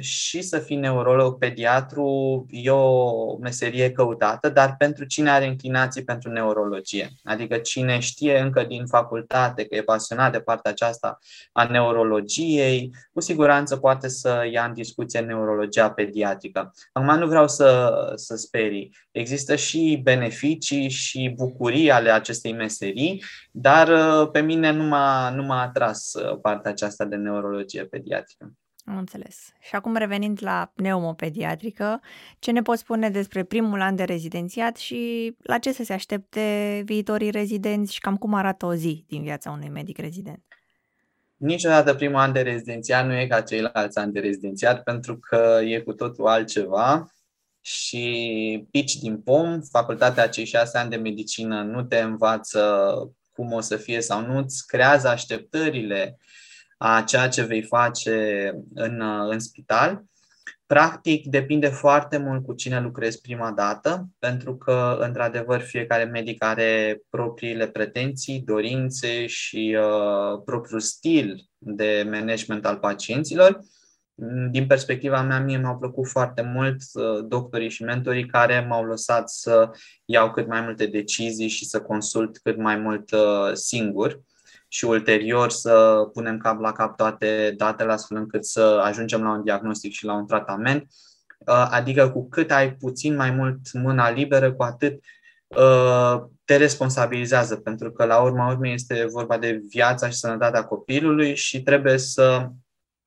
și 0.00 0.42
să 0.42 0.58
fii 0.58 0.76
neurolog 0.76 1.38
pediatru 1.38 2.46
e 2.50 2.70
o 2.70 3.36
meserie 3.36 3.90
căutată, 3.90 4.48
dar 4.48 4.74
pentru 4.78 5.04
cine 5.04 5.30
are 5.30 5.44
inclinații 5.44 6.04
pentru 6.04 6.30
neurologie, 6.30 7.10
adică 7.24 7.56
cine 7.56 7.98
știe 7.98 8.38
încă 8.38 8.64
din 8.64 8.86
facultate 8.86 9.64
că 9.64 9.74
e 9.74 9.82
pasionat 9.82 10.32
de 10.32 10.40
partea 10.40 10.70
aceasta 10.70 11.18
a 11.52 11.64
neurologiei, 11.64 12.90
cu 13.12 13.20
siguranță 13.20 13.76
poate 13.76 14.08
să 14.08 14.48
ia 14.50 14.64
în 14.64 14.74
discuție 14.74 15.20
neurologia 15.20 15.90
pediatrică. 15.90 16.74
Acum 16.92 17.18
nu 17.18 17.26
vreau 17.26 17.48
să, 17.48 17.92
să 18.14 18.36
sperii. 18.36 18.96
Există 19.10 19.56
și 19.56 20.00
beneficii 20.02 20.88
și 20.88 21.34
bucurii 21.36 21.90
ale 21.90 22.10
acestei 22.10 22.52
meserii, 22.52 23.24
dar 23.52 23.88
pe 24.26 24.40
mine 24.40 24.70
nu 24.70 24.82
m-a, 24.82 25.30
nu 25.30 25.42
m-a 25.42 25.62
atras 25.62 26.12
partea 26.42 26.70
aceasta 26.70 27.04
de 27.04 27.16
neurologie 27.16 27.50
neurologie 27.52 27.84
pediatrică. 27.84 28.52
Am 28.84 28.98
înțeles. 28.98 29.52
Și 29.60 29.74
acum 29.74 29.96
revenind 29.96 30.38
la 30.42 30.72
pneumopediatrică, 30.74 32.00
ce 32.38 32.50
ne 32.50 32.62
poți 32.62 32.80
spune 32.80 33.10
despre 33.10 33.44
primul 33.44 33.80
an 33.80 33.96
de 33.96 34.04
rezidențiat 34.04 34.76
și 34.76 35.34
la 35.42 35.58
ce 35.58 35.72
să 35.72 35.84
se 35.84 35.92
aștepte 35.92 36.82
viitorii 36.84 37.30
rezidenți 37.30 37.94
și 37.94 38.00
cam 38.00 38.16
cum 38.16 38.34
arată 38.34 38.66
o 38.66 38.74
zi 38.74 39.04
din 39.08 39.22
viața 39.22 39.50
unui 39.50 39.68
medic 39.68 39.98
rezident? 39.98 40.42
Niciodată 41.36 41.94
primul 41.94 42.18
an 42.18 42.32
de 42.32 42.40
rezidențiat 42.40 43.06
nu 43.06 43.18
e 43.18 43.26
ca 43.26 43.40
ceilalți 43.40 43.98
ani 43.98 44.12
de 44.12 44.20
rezidențiat 44.20 44.82
pentru 44.82 45.18
că 45.18 45.60
e 45.64 45.80
cu 45.80 45.92
totul 45.92 46.26
altceva 46.26 47.06
și 47.60 48.66
pici 48.70 48.96
din 48.96 49.20
pom, 49.20 49.60
facultatea 49.60 50.28
cei 50.28 50.44
șase 50.44 50.78
ani 50.78 50.90
de 50.90 50.96
medicină 50.96 51.62
nu 51.62 51.82
te 51.82 51.98
învață 52.00 52.94
cum 53.32 53.52
o 53.52 53.60
să 53.60 53.76
fie 53.76 54.00
sau 54.00 54.26
nu, 54.26 54.36
îți 54.38 54.66
creează 54.66 55.08
așteptările 55.08 56.18
a 56.78 57.02
ceea 57.02 57.28
ce 57.28 57.42
vei 57.42 57.62
face 57.62 58.50
în, 58.74 59.00
în 59.28 59.38
spital. 59.38 60.04
Practic, 60.66 61.26
depinde 61.26 61.68
foarte 61.68 62.18
mult 62.18 62.44
cu 62.44 62.52
cine 62.52 62.80
lucrezi 62.80 63.20
prima 63.20 63.50
dată, 63.50 64.08
pentru 64.18 64.56
că, 64.56 64.96
într-adevăr, 65.00 65.60
fiecare 65.60 66.04
medic 66.04 66.44
are 66.44 67.02
propriile 67.10 67.68
pretenții, 67.68 68.40
dorințe 68.40 69.26
și 69.26 69.78
uh, 69.78 70.42
propriul 70.44 70.80
stil 70.80 71.48
de 71.58 72.08
management 72.10 72.66
al 72.66 72.76
pacienților. 72.76 73.60
Din 74.50 74.66
perspectiva 74.66 75.22
mea, 75.22 75.40
mie 75.40 75.56
mi-au 75.56 75.78
plăcut 75.78 76.08
foarte 76.08 76.42
mult 76.42 76.76
uh, 76.92 77.24
doctorii 77.24 77.70
și 77.70 77.82
mentorii 77.82 78.26
care 78.26 78.66
m-au 78.68 78.84
lăsat 78.84 79.30
să 79.30 79.70
iau 80.04 80.30
cât 80.30 80.46
mai 80.46 80.60
multe 80.60 80.86
decizii 80.86 81.48
și 81.48 81.64
să 81.64 81.80
consult 81.80 82.38
cât 82.38 82.56
mai 82.56 82.76
mult 82.76 83.10
uh, 83.10 83.52
singur 83.52 84.20
și 84.68 84.84
ulterior 84.84 85.50
să 85.50 86.04
punem 86.12 86.38
cap 86.38 86.60
la 86.60 86.72
cap 86.72 86.96
toate 86.96 87.54
datele 87.56 87.92
astfel 87.92 88.16
încât 88.16 88.44
să 88.44 88.80
ajungem 88.84 89.22
la 89.22 89.30
un 89.30 89.42
diagnostic 89.44 89.92
și 89.92 90.04
la 90.04 90.14
un 90.14 90.26
tratament. 90.26 90.86
Uh, 91.38 91.66
adică 91.70 92.10
cu 92.10 92.28
cât 92.28 92.50
ai 92.50 92.74
puțin 92.74 93.16
mai 93.16 93.30
mult 93.30 93.72
mâna 93.72 94.10
liberă, 94.10 94.52
cu 94.52 94.62
atât 94.62 95.00
uh, 95.46 96.22
te 96.44 96.56
responsabilizează, 96.56 97.56
pentru 97.56 97.92
că 97.92 98.04
la 98.04 98.20
urma 98.20 98.50
urmei 98.50 98.74
este 98.74 99.06
vorba 99.10 99.38
de 99.38 99.62
viața 99.68 100.08
și 100.08 100.16
sănătatea 100.16 100.64
copilului 100.64 101.36
și 101.36 101.62
trebuie 101.62 101.98
să 101.98 102.48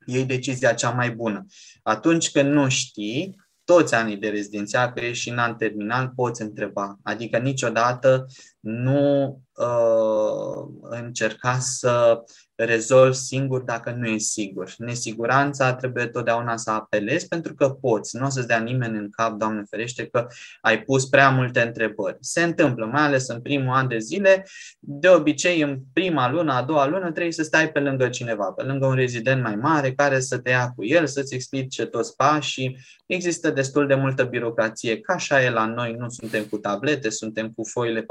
iei 0.06 0.26
decizia 0.26 0.74
cea 0.74 0.90
mai 0.90 1.12
bună. 1.12 1.46
Atunci 1.84 2.32
când 2.32 2.52
nu 2.52 2.70
știi, 2.70 3.36
toți 3.64 3.96
anii 3.96 4.18
de 4.18 4.30
rezidențiat, 4.30 4.94
că 4.94 5.00
ești 5.00 5.24
și 5.24 5.30
în 5.30 5.38
an 5.38 5.56
terminal, 5.56 6.12
poți 6.16 6.42
întreba. 6.42 6.98
Adică 7.04 7.38
niciodată 7.38 8.26
nu 8.66 9.42
uh, 9.54 10.68
încerca 10.82 11.58
să 11.60 12.24
rezolvi 12.56 13.16
singur 13.16 13.62
dacă 13.62 13.92
nu 13.92 14.08
e 14.08 14.18
sigur. 14.18 14.74
Nesiguranța 14.78 15.74
trebuie 15.74 16.06
totdeauna 16.06 16.58
să 16.58 16.72
apelezi 16.72 17.28
pentru 17.28 17.54
că 17.54 17.70
poți. 17.70 18.18
Nu 18.18 18.26
o 18.26 18.30
să-ți 18.30 18.48
dea 18.48 18.60
nimeni 18.60 18.98
în 18.98 19.10
cap, 19.10 19.38
Doamne 19.38 19.64
ferește, 19.70 20.06
că 20.06 20.28
ai 20.62 20.82
pus 20.82 21.06
prea 21.06 21.30
multe 21.30 21.62
întrebări. 21.62 22.18
Se 22.20 22.44
întâmplă, 22.44 22.86
mai 22.86 23.02
ales 23.02 23.28
în 23.28 23.42
primul 23.42 23.74
an 23.74 23.88
de 23.88 23.98
zile. 23.98 24.46
De 24.80 25.10
obicei, 25.10 25.62
în 25.62 25.80
prima 25.94 26.32
lună, 26.32 26.54
a 26.54 26.62
doua 26.62 26.88
lună, 26.88 27.12
trebuie 27.12 27.32
să 27.32 27.44
stai 27.44 27.72
pe 27.72 27.80
lângă 27.80 28.10
cineva, 28.10 28.52
pe 28.52 28.64
lângă 28.64 28.86
un 28.86 28.96
rezident 28.96 29.44
mai 29.44 29.56
mare 29.56 29.94
care 29.94 30.20
să 30.20 30.38
te 30.38 30.50
ia 30.50 30.72
cu 30.76 30.86
el, 30.86 31.08
să-ți 31.08 31.34
explice 31.34 31.86
toți 31.86 32.16
pașii. 32.16 32.78
Există 33.06 33.50
destul 33.50 33.88
de 33.88 33.96
multă 33.96 34.24
birocrație, 34.24 35.00
ca 35.00 35.14
așa 35.14 35.44
e 35.44 35.50
la 35.50 35.66
noi, 35.66 35.96
nu 35.98 36.10
suntem 36.10 36.44
cu 36.44 36.58
tablete, 36.58 37.10
suntem 37.10 37.52
cu 37.52 37.64
foile 37.64 38.02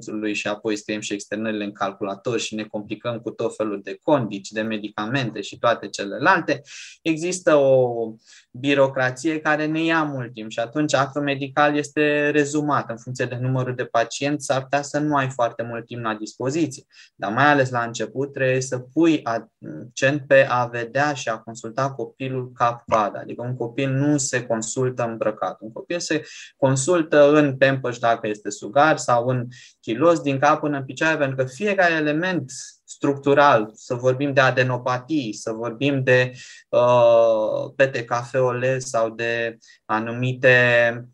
pacientului 0.00 0.34
și 0.34 0.46
apoi 0.46 0.76
scriem 0.76 1.00
și 1.00 1.12
externările 1.12 1.64
în 1.64 1.72
calculator 1.72 2.38
și 2.38 2.54
ne 2.54 2.64
complicăm 2.64 3.18
cu 3.18 3.30
tot 3.30 3.56
felul 3.56 3.80
de 3.82 3.90
de 3.90 3.98
condici, 4.02 4.50
de 4.50 4.62
medicamente 4.62 5.40
și 5.40 5.58
toate 5.58 5.88
celelalte, 5.88 6.62
există 7.02 7.54
o 7.54 8.14
birocrație 8.50 9.40
care 9.40 9.66
ne 9.66 9.84
ia 9.84 10.02
mult 10.02 10.32
timp 10.32 10.50
și 10.50 10.58
atunci 10.58 10.94
actul 10.94 11.22
medical 11.22 11.76
este 11.76 12.30
rezumat 12.30 12.90
în 12.90 12.96
funcție 12.96 13.24
de 13.24 13.38
numărul 13.40 13.74
de 13.74 13.84
pacienți, 13.84 14.44
s-ar 14.44 14.62
putea 14.62 14.82
să 14.82 14.98
nu 14.98 15.16
ai 15.16 15.28
foarte 15.28 15.62
mult 15.62 15.86
timp 15.86 16.02
la 16.02 16.14
dispoziție. 16.14 16.84
Dar 17.14 17.32
mai 17.32 17.44
ales 17.44 17.70
la 17.70 17.82
început 17.82 18.32
trebuie 18.32 18.60
să 18.60 18.78
pui 18.78 19.20
accent 19.22 20.26
pe 20.26 20.46
a 20.48 20.66
vedea 20.66 21.12
și 21.12 21.28
a 21.28 21.38
consulta 21.38 21.90
copilul 21.90 22.52
cap-coadă. 22.54 23.18
Adică 23.18 23.42
un 23.42 23.56
copil 23.56 23.90
nu 23.90 24.18
se 24.18 24.46
consultă 24.46 25.04
îmbrăcat. 25.04 25.56
Un 25.60 25.72
copil 25.72 26.00
se 26.00 26.22
consultă 26.56 27.32
în 27.32 27.56
pampers 27.56 27.98
dacă 27.98 28.28
este 28.28 28.50
sugar 28.50 28.96
sau 28.96 29.26
în 29.26 29.46
kilos 29.92 30.20
din 30.20 30.38
cap 30.38 30.60
până 30.60 30.76
în 30.76 30.84
picioare, 30.84 31.16
pentru 31.16 31.36
că 31.36 31.44
fiecare 31.44 31.94
element 31.94 32.52
structural, 32.84 33.70
să 33.74 33.94
vorbim 33.94 34.32
de 34.32 34.40
adenopatii, 34.40 35.32
să 35.32 35.52
vorbim 35.52 36.02
de 36.02 36.32
uh, 36.68 37.72
PTCFOL 37.76 38.76
sau 38.78 39.10
de 39.10 39.58
anumite, 39.84 40.54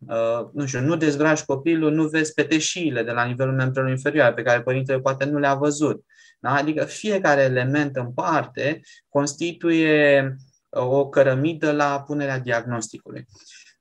uh, 0.06 0.48
nu 0.52 0.66
știu, 0.66 0.80
nu 0.80 0.96
dezbraci 0.96 1.42
copilul, 1.42 1.92
nu 1.92 2.08
vezi 2.08 2.34
peteșiile 2.34 3.02
de 3.02 3.10
la 3.10 3.24
nivelul 3.24 3.54
membrelor 3.54 3.90
inferioare 3.90 4.34
pe 4.34 4.42
care 4.42 4.62
părintele 4.62 5.00
poate 5.00 5.24
nu 5.24 5.38
le-a 5.38 5.54
văzut. 5.54 6.04
Da? 6.40 6.54
Adică 6.54 6.84
fiecare 6.84 7.42
element 7.42 7.96
în 7.96 8.12
parte 8.12 8.80
constituie 9.08 10.36
uh, 10.68 10.82
o 10.82 11.08
cărămidă 11.08 11.72
la 11.72 12.02
punerea 12.06 12.38
diagnosticului. 12.38 13.26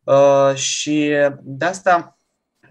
Uh, 0.04 0.56
și 0.56 1.14
de 1.42 1.66
asta, 1.66 2.18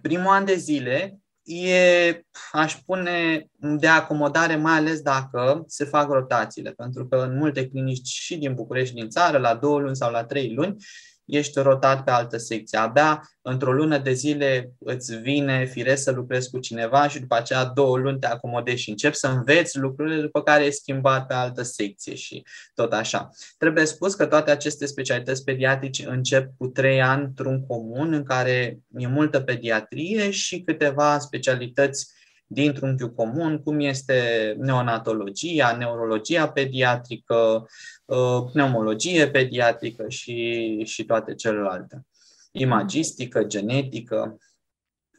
primul 0.02 0.31
an 0.31 0.45
de 0.45 0.54
zile, 0.54 1.19
e, 1.45 2.25
aș 2.53 2.73
spune, 2.73 3.47
de 3.57 3.87
acomodare, 3.87 4.57
mai 4.57 4.77
ales 4.77 5.01
dacă 5.01 5.65
se 5.67 5.85
fac 5.85 6.11
rotațiile, 6.11 6.71
pentru 6.71 7.09
că 7.09 7.17
în 7.17 7.37
multe 7.37 7.69
clinici 7.69 8.07
și 8.07 8.37
din 8.37 8.55
București 8.55 8.89
și 8.89 8.95
din 8.95 9.09
țară, 9.09 9.39
la 9.39 9.55
două 9.55 9.79
luni 9.81 9.97
sau 9.97 10.11
la 10.11 10.25
trei 10.25 10.55
luni, 10.55 10.77
ești 11.25 11.61
rotat 11.61 12.04
pe 12.04 12.11
altă 12.11 12.37
secție. 12.37 12.78
Abia 12.78 13.28
într-o 13.43 13.73
lună 13.73 13.99
de 13.99 14.12
zile 14.12 14.73
îți 14.78 15.16
vine 15.16 15.64
firesc 15.64 16.02
să 16.02 16.11
lucrezi 16.11 16.50
cu 16.50 16.59
cineva 16.59 17.09
și 17.09 17.21
după 17.21 17.35
aceea 17.35 17.64
două 17.64 17.97
luni 17.97 18.19
te 18.19 18.26
acomodezi 18.26 18.83
și 18.83 18.90
începi 18.90 19.16
să 19.16 19.26
înveți 19.26 19.78
lucrurile 19.78 20.21
după 20.21 20.43
care 20.43 20.64
e 20.64 20.71
schimbat 20.71 21.26
pe 21.26 21.35
altă 21.35 21.62
secție 21.62 22.14
și 22.14 22.43
tot 22.75 22.93
așa. 22.93 23.28
Trebuie 23.59 23.85
spus 23.85 24.14
că 24.14 24.26
toate 24.26 24.50
aceste 24.50 24.87
specialități 24.87 25.45
pediatrice 25.45 26.09
încep 26.09 26.49
cu 26.59 26.66
trei 26.66 27.02
ani 27.02 27.25
într-un 27.25 27.66
comun 27.66 28.12
în 28.12 28.23
care 28.23 28.78
e 28.97 29.07
multă 29.07 29.40
pediatrie 29.40 30.31
și 30.31 30.61
câteva 30.61 31.19
specialități 31.19 32.12
dintr-un 32.47 32.97
viu 32.97 33.11
comun, 33.11 33.63
cum 33.63 33.81
este 33.81 34.55
neonatologia, 34.59 35.77
neurologia 35.77 36.49
pediatrică, 36.49 37.67
uh, 38.05 38.45
pneumologie 38.53 39.31
pediatrică 39.31 40.09
și, 40.09 40.83
și 40.85 41.05
toate 41.05 41.35
celelalte. 41.35 42.07
Imagistică, 42.53 43.45
genetică, 43.45 44.39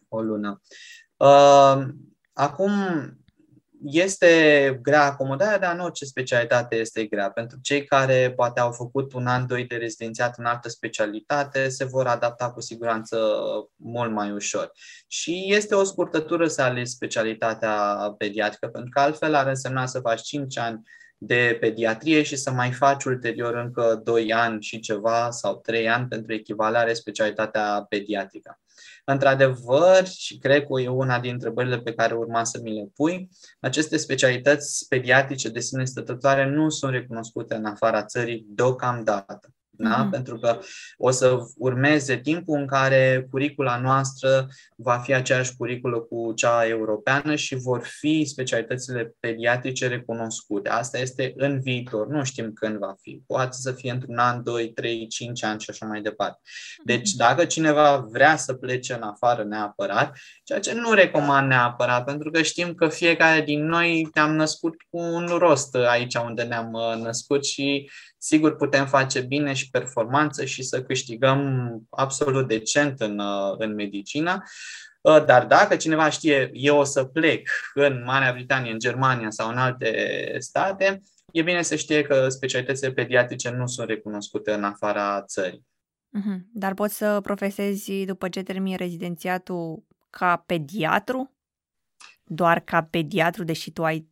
o 0.08 0.22
lună. 0.22 0.62
Uh, 1.18 1.88
acum, 2.34 2.72
este 3.92 4.80
grea 4.82 5.06
acomodarea, 5.06 5.60
dar 5.60 5.74
în 5.74 5.80
orice 5.80 6.06
specialitate 6.06 6.76
este 6.76 7.06
grea. 7.06 7.30
Pentru 7.30 7.58
cei 7.62 7.86
care 7.86 8.34
poate 8.36 8.60
au 8.60 8.72
făcut 8.72 9.14
un 9.14 9.28
an, 9.28 9.48
doi 9.48 9.66
de 9.66 9.76
rezidențiat 9.76 10.38
în 10.38 10.46
altă 10.46 10.70
specialitate, 10.70 11.70
se 11.70 11.86
vor 11.86 12.08
adapta 12.08 12.52
cu 12.52 12.62
siguranță 12.62 13.18
mult 13.76 14.12
mai 14.12 14.32
ușor. 14.32 14.72
Și 15.08 15.46
este 15.48 15.76
o 15.76 15.84
scurtătură 15.84 16.48
să 16.48 16.62
alegi 16.62 16.92
specialitatea 16.92 17.76
pediatrică, 18.18 18.68
pentru 18.68 18.90
că 18.90 19.00
altfel 19.00 19.36
ar 19.36 19.48
însemna 19.48 19.86
să 19.86 20.00
faci 20.00 20.22
5 20.22 20.58
ani 20.58 20.82
de 21.18 21.58
pediatrie 21.60 22.22
și 22.22 22.36
să 22.36 22.52
mai 22.52 22.72
faci 22.72 23.04
ulterior 23.04 23.56
încă 23.56 24.02
2 24.04 24.34
ani 24.34 24.62
și 24.62 24.80
ceva 24.80 25.30
sau 25.32 25.56
3 25.56 25.90
ani 25.90 26.08
pentru 26.08 26.34
echivalare 26.34 26.94
specialitatea 26.94 27.86
pediatrică. 27.90 28.60
Într-adevăr, 29.06 30.08
și 30.08 30.38
cred 30.38 30.66
că 30.66 30.82
e 30.82 30.88
una 30.88 31.20
din 31.20 31.32
întrebările 31.32 31.80
pe 31.80 31.94
care 31.94 32.14
urma 32.14 32.44
să 32.44 32.60
mi 32.64 32.74
le 32.74 32.88
pui, 32.96 33.30
aceste 33.60 33.98
specialități 33.98 34.86
pediatrice 34.88 35.50
de 35.50 35.60
sine 35.60 35.86
stătătoare 35.86 36.46
nu 36.50 36.70
sunt 36.70 36.92
recunoscute 36.92 37.56
în 37.56 37.66
afara 37.66 38.06
țării 38.06 38.46
deocamdată. 38.48 39.50
Da? 39.78 40.08
Mm-hmm. 40.08 40.12
Pentru 40.12 40.38
că 40.40 40.60
o 40.98 41.12
să 41.12 41.38
urmeze 41.58 42.18
timpul 42.18 42.60
în 42.60 42.68
care 42.68 43.28
curicula 43.32 43.80
noastră 43.80 44.48
va 44.76 44.98
fi 44.98 45.14
aceeași 45.14 45.56
curiculă 45.56 46.00
cu 46.00 46.34
cea 46.36 46.68
europeană 46.68 47.36
și 47.36 47.56
vor 47.56 47.82
fi 48.00 48.26
specialitățile 48.26 49.16
pediatrice 49.20 49.88
recunoscute. 49.88 50.70
Asta 50.70 50.98
este 50.98 51.34
în 51.36 51.60
viitor, 51.62 52.08
nu 52.08 52.24
știm 52.24 52.54
când 52.54 52.78
va 52.78 52.96
fi. 53.02 53.22
Poate 53.28 53.58
să 53.60 53.72
fie 53.72 53.92
într-un 53.92 54.18
an, 54.18 54.44
2, 54.44 54.74
3, 54.74 55.08
5 55.08 55.44
ani 55.44 55.60
și 55.60 55.70
așa 55.70 55.86
mai 55.86 56.02
departe. 56.02 56.40
Deci 56.84 57.10
mm-hmm. 57.10 57.18
dacă 57.18 57.46
cineva 57.46 58.06
vrea 58.12 58.36
să 58.36 58.54
plece 58.54 58.94
în 58.94 59.02
afară 59.02 59.44
neapărat, 59.44 60.18
ceea 60.44 60.60
ce 60.60 60.74
nu 60.74 60.94
recomand 60.94 61.48
neapărat, 61.48 62.06
pentru 62.06 62.32
că 62.32 62.42
știm 62.42 62.74
că 62.74 62.88
fiecare 62.88 63.42
din 63.42 63.66
noi 63.66 64.08
ne-am 64.14 64.36
născut 64.36 64.76
cu 64.90 64.98
un 64.98 65.26
rost 65.26 65.76
aici 65.76 66.16
unde 66.16 66.44
ne-am 66.44 66.74
uh, 66.74 67.04
născut 67.04 67.46
și 67.46 67.90
sigur 68.26 68.56
putem 68.56 68.88
face 68.88 69.22
bine 69.22 69.54
și 69.54 69.70
performanță 69.70 70.46
și 70.46 70.64
să 70.64 70.84
câștigăm 70.84 71.82
absolut 71.90 72.48
decent 72.48 73.00
în, 73.00 73.20
uh, 73.20 73.56
în 73.58 73.74
medicină. 73.74 74.44
Uh, 75.02 75.26
dar 75.26 75.46
dacă 75.46 75.76
cineva 75.76 76.10
știe, 76.10 76.50
eu 76.54 76.78
o 76.78 76.84
să 76.84 77.04
plec 77.04 77.50
în 77.74 78.04
Marea 78.04 78.32
Britanie, 78.32 78.72
în 78.72 78.80
Germania 78.80 79.30
sau 79.30 79.50
în 79.50 79.58
alte 79.58 80.36
state, 80.40 81.02
e 81.32 81.42
bine 81.42 81.62
să 81.62 81.76
știe 81.76 82.02
că 82.02 82.30
specialitățile 82.30 82.92
pediatrice 82.92 83.50
nu 83.50 83.68
sunt 83.68 83.88
recunoscute 83.88 84.52
în 84.54 84.64
afara 84.64 85.22
țării. 85.22 85.66
Mhm. 86.10 86.50
Dar 86.54 86.74
poți 86.74 86.98
să 86.98 87.20
profesezi 87.22 88.06
după 88.06 88.30
ce 88.30 88.44
termini 88.44 88.76
rezidențiatul 88.76 89.84
ca 90.10 90.44
pediatru? 90.46 91.34
Doar 92.24 92.60
ca 92.60 92.84
pediatru, 92.84 93.44
deși 93.44 93.72
tu 93.72 93.84
ai 93.84 94.08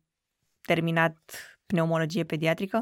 terminat 0.60 1.16
pneumologie 1.66 2.24
pediatrică? 2.24 2.78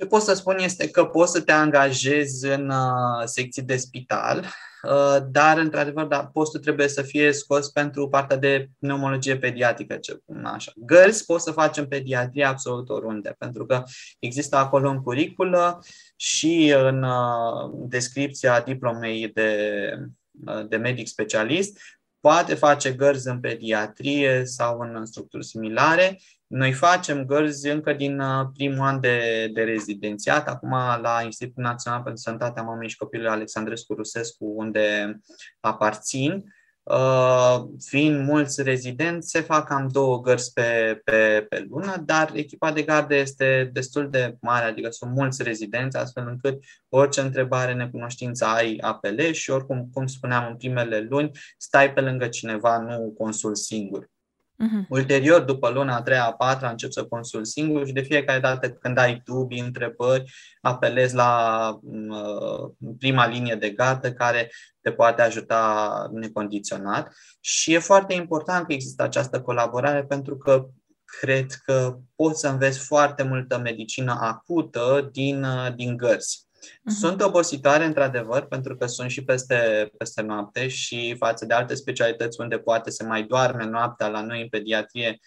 Ce 0.00 0.06
pot 0.06 0.22
să 0.22 0.34
spun 0.34 0.58
este 0.58 0.90
că 0.90 1.04
poți 1.04 1.32
să 1.32 1.40
te 1.40 1.52
angajezi 1.52 2.46
în 2.46 2.68
uh, 2.70 3.24
secții 3.24 3.62
de 3.62 3.76
spital, 3.76 4.44
uh, 4.82 5.16
dar, 5.30 5.58
într-adevăr, 5.58 6.04
da, 6.04 6.26
postul 6.26 6.60
trebuie 6.60 6.88
să 6.88 7.02
fie 7.02 7.32
scos 7.32 7.68
pentru 7.70 8.08
partea 8.08 8.36
de 8.36 8.68
pneumologie 8.78 9.36
pediatrică, 9.36 9.96
ce 9.96 10.18
așa. 10.44 10.72
Gărzi 10.76 11.24
poți 11.24 11.44
să 11.44 11.50
faci 11.50 11.76
în 11.76 11.86
pediatrie 11.86 12.44
absolut 12.44 12.88
oriunde, 12.88 13.34
pentru 13.38 13.66
că 13.66 13.82
există 14.18 14.56
acolo 14.56 14.90
în 14.90 15.02
curiculă 15.02 15.84
și 16.16 16.74
în 16.76 17.02
uh, 17.02 17.70
descripția 17.72 18.60
diplomei 18.60 19.28
de, 19.28 19.60
uh, 20.46 20.68
de 20.68 20.76
medic 20.76 21.08
specialist, 21.08 21.78
poate 22.20 22.54
face 22.54 22.92
gărzi 22.92 23.28
în 23.28 23.40
pediatrie 23.40 24.44
sau 24.44 24.78
în 24.78 25.06
structuri 25.06 25.44
similare 25.46 26.18
noi 26.50 26.72
facem 26.72 27.24
gărzi 27.24 27.68
încă 27.68 27.92
din 27.92 28.20
uh, 28.20 28.46
primul 28.54 28.86
an 28.86 29.00
de, 29.00 29.48
de 29.52 29.62
rezidențiat, 29.62 30.48
acum 30.48 30.70
la 31.02 31.20
Institutul 31.24 31.62
Național 31.62 32.02
pentru 32.02 32.20
Sănătatea 32.20 32.62
Mamei 32.62 32.88
și 32.88 32.96
Copilului 32.96 33.32
Alexandrescu 33.32 33.94
Rusescu, 33.94 34.52
unde 34.56 35.18
aparțin. 35.60 36.44
Uh, 36.82 37.62
fiind 37.84 38.24
mulți 38.26 38.62
rezidenți, 38.62 39.30
se 39.30 39.40
fac 39.40 39.66
cam 39.66 39.88
două 39.92 40.20
gărzi 40.20 40.52
pe, 40.52 41.00
pe, 41.04 41.46
pe 41.48 41.66
lună, 41.68 42.02
dar 42.04 42.30
echipa 42.34 42.72
de 42.72 42.82
gardă 42.82 43.14
este 43.14 43.70
destul 43.72 44.10
de 44.10 44.36
mare, 44.40 44.64
adică 44.64 44.90
sunt 44.90 45.14
mulți 45.14 45.42
rezidenți, 45.42 45.96
astfel 45.96 46.26
încât 46.28 46.64
orice 46.88 47.20
întrebare, 47.20 47.74
necunoștință 47.74 48.44
ai 48.44 48.76
apele 48.80 49.32
și 49.32 49.50
oricum, 49.50 49.90
cum 49.92 50.06
spuneam 50.06 50.46
în 50.50 50.56
primele 50.56 51.06
luni, 51.10 51.30
stai 51.56 51.92
pe 51.92 52.00
lângă 52.00 52.28
cineva, 52.28 52.78
nu 52.78 53.14
consul 53.18 53.54
singur. 53.54 54.08
Uh-huh. 54.60 54.86
Ulterior, 54.88 55.40
după 55.40 55.68
luna 55.68 55.96
a 55.96 56.02
treia, 56.02 56.24
a 56.24 56.32
patra, 56.32 56.70
încep 56.70 56.90
să 56.90 57.04
consult 57.04 57.46
singur 57.46 57.86
și 57.86 57.92
de 57.92 58.00
fiecare 58.00 58.40
dată 58.40 58.70
când 58.70 58.98
ai 58.98 59.22
dubii, 59.24 59.60
întrebări, 59.60 60.32
apelezi 60.60 61.14
la 61.14 61.78
uh, 61.82 62.70
prima 62.98 63.26
linie 63.26 63.54
de 63.54 63.70
gardă 63.70 64.12
care 64.12 64.50
te 64.80 64.92
poate 64.92 65.22
ajuta 65.22 66.08
necondiționat. 66.12 67.12
Și 67.40 67.72
e 67.72 67.78
foarte 67.78 68.14
important 68.14 68.66
că 68.66 68.72
există 68.72 69.02
această 69.02 69.40
colaborare 69.40 70.04
pentru 70.04 70.36
că 70.36 70.68
cred 71.04 71.52
că 71.64 71.98
poți 72.16 72.40
să 72.40 72.48
înveți 72.48 72.78
foarte 72.78 73.22
multă 73.22 73.58
medicină 73.58 74.18
acută 74.20 75.08
din, 75.12 75.42
uh, 75.42 75.74
din 75.74 75.96
gărzi. 75.96 76.48
Uh-huh. 76.60 76.98
Sunt 76.98 77.22
obositoare, 77.22 77.84
într-adevăr, 77.84 78.46
pentru 78.46 78.76
că 78.76 78.86
sunt 78.86 79.10
și 79.10 79.24
peste, 79.24 79.90
peste 79.98 80.22
noapte 80.22 80.68
și 80.68 81.14
față 81.18 81.46
de 81.46 81.54
alte 81.54 81.74
specialități 81.74 82.40
unde 82.40 82.58
poate 82.58 82.90
se 82.90 83.04
mai 83.04 83.22
doarme 83.22 83.64
noaptea 83.64 84.08
la 84.08 84.22
noi 84.22 84.40
în 84.40 84.48
pediatrie, 84.48 85.18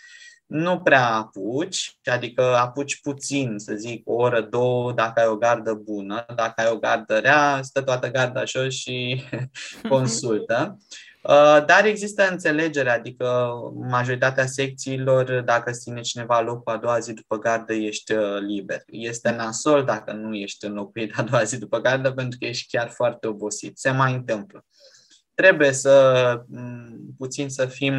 nu 0.46 0.80
prea 0.80 1.14
apuci, 1.14 1.98
adică 2.04 2.56
apuci 2.56 3.00
puțin, 3.02 3.54
să 3.58 3.74
zic, 3.76 4.10
o 4.10 4.14
oră, 4.14 4.42
două, 4.42 4.92
dacă 4.92 5.20
ai 5.20 5.28
o 5.28 5.36
gardă 5.36 5.74
bună. 5.74 6.26
Dacă 6.36 6.62
ai 6.62 6.72
o 6.72 6.78
gardă 6.78 7.18
rea, 7.18 7.60
stă 7.62 7.82
toată 7.82 8.12
garda 8.12 8.40
așa 8.40 8.70
și 8.70 9.24
consultă. 9.90 10.78
Uh, 10.80 11.13
dar 11.66 11.86
există 11.86 12.28
înțelegere, 12.30 12.90
adică 12.90 13.54
majoritatea 13.74 14.46
secțiilor, 14.46 15.42
dacă 15.42 15.72
ține 15.72 16.02
cineva 16.02 16.42
locul 16.42 16.74
a 16.74 16.78
doua 16.78 17.00
zi 17.00 17.14
după 17.14 17.38
gardă, 17.38 17.74
ești 17.74 18.14
uh, 18.14 18.40
liber. 18.40 18.84
Este 18.86 19.32
nasol 19.32 19.84
dacă 19.84 20.12
nu 20.12 20.36
ești 20.36 20.66
înlocuit 20.66 21.18
a 21.18 21.22
doua 21.22 21.44
zi 21.44 21.58
după 21.58 21.80
gardă, 21.80 22.12
pentru 22.12 22.38
că 22.40 22.46
ești 22.46 22.78
chiar 22.78 22.90
foarte 22.90 23.28
obosit. 23.28 23.78
Se 23.78 23.92
mai 23.92 24.14
întâmplă. 24.14 24.66
Trebuie 25.34 25.72
să 25.72 26.36
mm, 26.48 27.16
puțin 27.18 27.50
să 27.50 27.66
fim 27.66 27.94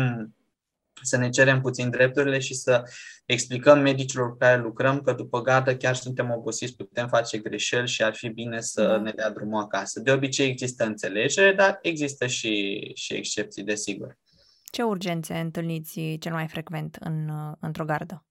să 1.03 1.17
ne 1.17 1.29
cerem 1.29 1.61
puțin 1.61 1.91
drepturile 1.91 2.39
și 2.39 2.55
să 2.55 2.83
explicăm 3.27 3.79
medicilor 3.79 4.31
cu 4.31 4.37
care 4.37 4.61
lucrăm 4.61 5.01
că 5.01 5.13
după 5.13 5.41
gardă 5.43 5.77
chiar 5.77 5.95
suntem 5.95 6.31
obosiți, 6.31 6.77
putem 6.77 7.09
face 7.09 7.39
greșeli 7.39 7.89
și 7.89 8.03
ar 8.03 8.15
fi 8.15 8.29
bine 8.29 8.61
să 8.61 8.87
da. 8.87 8.99
ne 8.99 9.11
dea 9.11 9.31
drumul 9.31 9.63
acasă. 9.63 10.01
De 10.01 10.13
obicei 10.13 10.49
există 10.49 10.85
înțelegere, 10.85 11.53
dar 11.53 11.79
există 11.83 12.27
și, 12.27 12.81
și 12.95 13.15
excepții, 13.15 13.63
desigur. 13.63 14.19
Ce 14.63 14.83
urgențe 14.83 15.35
întâlniți 15.35 16.17
cel 16.21 16.33
mai 16.33 16.49
frecvent 16.49 16.97
în, 17.01 17.31
într-o 17.61 17.85
gardă? 17.85 18.25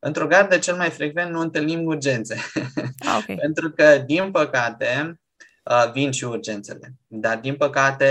Într-o 0.00 0.26
gardă 0.26 0.58
cel 0.58 0.76
mai 0.76 0.90
frecvent 0.90 1.30
nu 1.30 1.40
întâlnim 1.40 1.84
urgențe. 1.84 2.36
Ah, 2.98 3.18
okay. 3.22 3.36
Pentru 3.44 3.70
că, 3.70 3.98
din 4.06 4.30
păcate, 4.30 4.86
Uh, 5.02 5.27
vin 5.92 6.10
și 6.10 6.24
urgențele. 6.24 6.94
Dar, 7.06 7.38
din 7.38 7.56
păcate, 7.56 8.06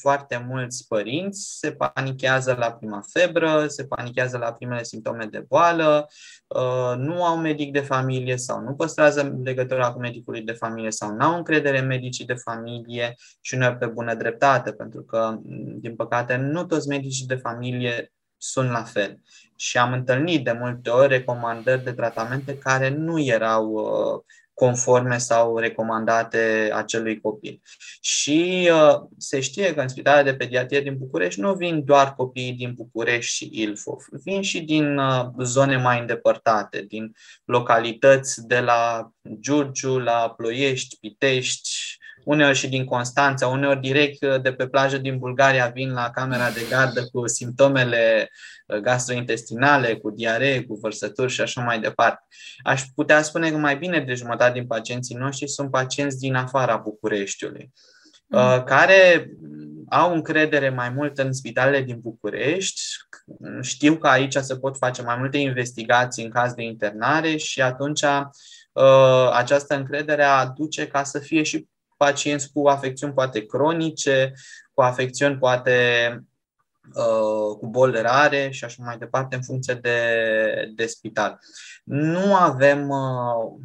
foarte 0.00 0.44
mulți 0.48 0.86
părinți 0.88 1.58
se 1.58 1.72
panichează 1.72 2.56
la 2.58 2.72
prima 2.72 3.02
febră, 3.12 3.66
se 3.66 3.84
panichează 3.84 4.38
la 4.38 4.52
primele 4.52 4.82
simptome 4.82 5.24
de 5.24 5.44
boală, 5.48 6.08
uh, 6.46 6.94
nu 6.96 7.24
au 7.24 7.36
medic 7.36 7.72
de 7.72 7.80
familie 7.80 8.36
sau 8.36 8.60
nu 8.60 8.74
păstrează 8.74 9.40
legătura 9.44 9.92
cu 9.92 9.98
medicului 9.98 10.42
de 10.42 10.52
familie 10.52 10.90
sau 10.90 11.14
nu 11.14 11.24
au 11.24 11.36
încredere 11.36 11.78
în 11.78 11.86
medicii 11.86 12.24
de 12.24 12.34
familie 12.34 13.14
și 13.40 13.56
nu 13.56 13.74
pe 13.74 13.86
bună 13.86 14.14
dreptate, 14.14 14.72
pentru 14.72 15.02
că, 15.02 15.38
din 15.76 15.96
păcate, 15.96 16.36
nu 16.36 16.64
toți 16.64 16.88
medicii 16.88 17.26
de 17.26 17.34
familie 17.34 18.12
sunt 18.36 18.70
la 18.70 18.82
fel. 18.82 19.20
Și 19.56 19.78
am 19.78 19.92
întâlnit 19.92 20.44
de 20.44 20.52
multe 20.52 20.90
ori 20.90 21.08
recomandări 21.08 21.84
de 21.84 21.92
tratamente 21.92 22.58
care 22.58 22.88
nu 22.88 23.20
erau 23.20 23.66
uh, 23.66 24.22
conforme 24.54 25.18
sau 25.18 25.58
recomandate 25.58 26.70
acelui 26.74 27.20
copil. 27.20 27.60
Și 28.00 28.70
uh, 28.72 29.00
se 29.18 29.40
știe 29.40 29.74
că 29.74 29.80
în 29.80 29.88
spitalele 29.88 30.30
de 30.30 30.36
pediatrie 30.36 30.80
din 30.80 30.96
București 30.98 31.40
nu 31.40 31.54
vin 31.54 31.84
doar 31.84 32.14
copiii 32.14 32.52
din 32.52 32.72
București 32.74 33.34
și 33.34 33.48
Ilfov, 33.52 34.04
vin 34.10 34.42
și 34.42 34.60
din 34.60 34.98
uh, 34.98 35.26
zone 35.42 35.76
mai 35.76 36.00
îndepărtate, 36.00 36.82
din 36.88 37.12
localități 37.44 38.46
de 38.46 38.60
la 38.60 39.10
Giurgiu 39.40 39.98
la 39.98 40.34
Ploiești, 40.36 40.96
Pitești, 41.00 41.98
uneori 42.24 42.56
și 42.56 42.68
din 42.68 42.84
Constanța, 42.84 43.46
uneori 43.46 43.80
direct 43.80 44.22
uh, 44.22 44.40
de 44.42 44.52
pe 44.52 44.66
plajă 44.66 44.98
din 44.98 45.18
Bulgaria 45.18 45.66
vin 45.66 45.92
la 45.92 46.10
camera 46.10 46.50
de 46.50 46.66
gardă 46.70 47.04
cu 47.12 47.26
simptomele 47.26 48.30
uh, 48.66 48.76
gastrointestinale, 48.76 49.94
cu 49.94 50.10
diaree, 50.10 50.62
cu 50.62 50.74
vărsături 50.74 51.32
și 51.32 51.40
așa 51.40 51.60
mai 51.60 51.80
departe. 51.80 52.22
Aș 52.62 52.82
putea 52.94 53.22
spune 53.22 53.50
că 53.50 53.56
mai 53.56 53.76
bine 53.76 54.00
de 54.00 54.14
jumătate 54.14 54.52
din 54.52 54.66
pacienții 54.66 55.16
noștri 55.16 55.48
sunt 55.48 55.70
pacienți 55.70 56.18
din 56.18 56.34
afara 56.34 56.76
Bucureștiului, 56.76 57.70
mm. 58.26 58.62
care 58.64 59.30
au 59.88 60.14
încredere 60.14 60.68
mai 60.70 60.90
mult 60.90 61.18
în 61.18 61.32
spitalele 61.32 61.82
din 61.82 62.00
București, 62.00 62.80
știu 63.60 63.96
că 63.96 64.06
aici 64.06 64.34
se 64.34 64.56
pot 64.56 64.76
face 64.76 65.02
mai 65.02 65.16
multe 65.18 65.38
investigații 65.38 66.24
în 66.24 66.30
caz 66.30 66.52
de 66.52 66.62
internare 66.62 67.36
și 67.36 67.62
atunci 67.62 68.04
această 69.32 69.76
încredere 69.76 70.22
aduce 70.22 70.86
ca 70.86 71.02
să 71.02 71.18
fie 71.18 71.42
și 71.42 71.66
pacienți 71.96 72.52
cu 72.52 72.66
afecțiuni 72.66 73.12
poate 73.12 73.46
cronice, 73.46 74.32
cu 74.72 74.82
afecțiuni 74.82 75.38
poate 75.38 76.08
uh, 76.94 77.56
cu 77.58 77.66
boli 77.66 78.00
rare 78.00 78.50
și 78.50 78.64
așa 78.64 78.82
mai 78.84 78.98
departe 78.98 79.34
în 79.34 79.42
funcție 79.42 79.74
de, 79.74 80.72
de 80.74 80.86
spital. 80.86 81.38
Nu 81.84 82.34
avem, 82.34 82.88
uh, 82.88 83.64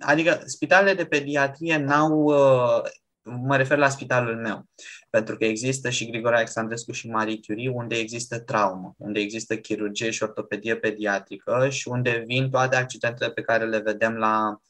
adică 0.00 0.42
spitalele 0.44 0.94
de 0.94 1.04
pediatrie 1.04 1.76
n-au, 1.76 2.12
uh, 2.12 2.82
mă 3.22 3.56
refer 3.56 3.78
la 3.78 3.88
spitalul 3.88 4.36
meu, 4.36 4.64
pentru 5.10 5.36
că 5.36 5.44
există 5.44 5.90
și 5.90 6.10
Grigore 6.10 6.36
Alexandrescu 6.36 6.92
și 6.92 7.08
Marie 7.08 7.40
Curie, 7.46 7.70
unde 7.70 7.96
există 7.96 8.38
traumă, 8.38 8.94
unde 8.98 9.20
există 9.20 9.56
chirurgie 9.56 10.10
și 10.10 10.22
ortopedie 10.22 10.76
pediatrică 10.76 11.68
și 11.68 11.88
unde 11.88 12.22
vin 12.26 12.50
toate 12.50 12.76
accidentele 12.76 13.30
pe 13.30 13.42
care 13.42 13.66
le 13.66 13.78
vedem 13.78 14.14
la 14.14 14.60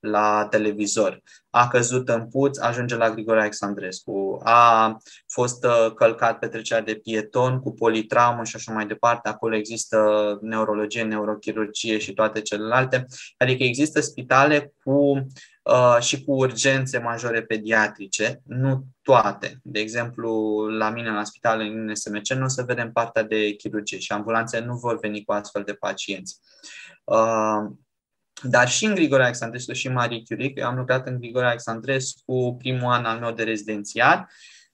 la 0.00 0.46
televizor. 0.50 1.22
A 1.50 1.68
căzut 1.68 2.08
în 2.08 2.28
puț, 2.28 2.58
ajunge 2.58 2.96
la 2.96 3.10
Grigore 3.10 3.40
Alexandrescu. 3.40 4.40
A 4.44 4.96
fost 5.26 5.64
uh, 5.64 5.92
călcat 5.94 6.38
pe 6.38 6.48
trecerea 6.48 6.82
de 6.82 6.94
pieton 6.94 7.60
cu 7.60 7.74
politraumă 7.74 8.44
și 8.44 8.56
așa 8.56 8.72
mai 8.72 8.86
departe. 8.86 9.28
Acolo 9.28 9.56
există 9.56 10.38
neurologie, 10.42 11.02
neurochirurgie 11.02 11.98
și 11.98 12.12
toate 12.12 12.40
celelalte. 12.40 13.06
Adică 13.36 13.62
există 13.62 14.00
spitale 14.00 14.72
cu 14.84 15.26
Uh, 15.62 15.98
și 16.00 16.24
cu 16.24 16.32
urgențe 16.32 16.98
majore 16.98 17.42
pediatrice, 17.42 18.40
nu 18.44 18.84
toate. 19.02 19.60
De 19.62 19.80
exemplu, 19.80 20.60
la 20.66 20.90
mine 20.90 21.10
la 21.10 21.24
spital 21.24 21.60
în 21.60 21.84
NSMC 21.84 22.28
nu 22.28 22.44
o 22.44 22.48
să 22.48 22.62
vedem 22.62 22.92
partea 22.92 23.22
de 23.22 23.50
chirurgie 23.50 23.98
și 23.98 24.12
ambulanțe 24.12 24.58
nu 24.58 24.76
vor 24.76 24.98
veni 24.98 25.24
cu 25.24 25.32
astfel 25.32 25.62
de 25.62 25.72
pacienți. 25.72 26.40
Uh, 28.44 28.50
dar 28.50 28.68
și 28.68 28.84
în 28.84 28.94
Grigore 28.94 29.22
Alexandrescu 29.22 29.72
și 29.72 29.88
Marie 29.88 30.22
Curie, 30.28 30.52
că 30.52 30.60
eu 30.60 30.66
am 30.66 30.76
lucrat 30.76 31.06
în 31.06 31.18
Grigore 31.18 31.46
Alexandrescu 31.46 32.56
primul 32.58 32.92
an 32.92 33.04
al 33.04 33.18
meu 33.18 33.32
de 33.32 33.42
rezidențiat, 33.42 34.30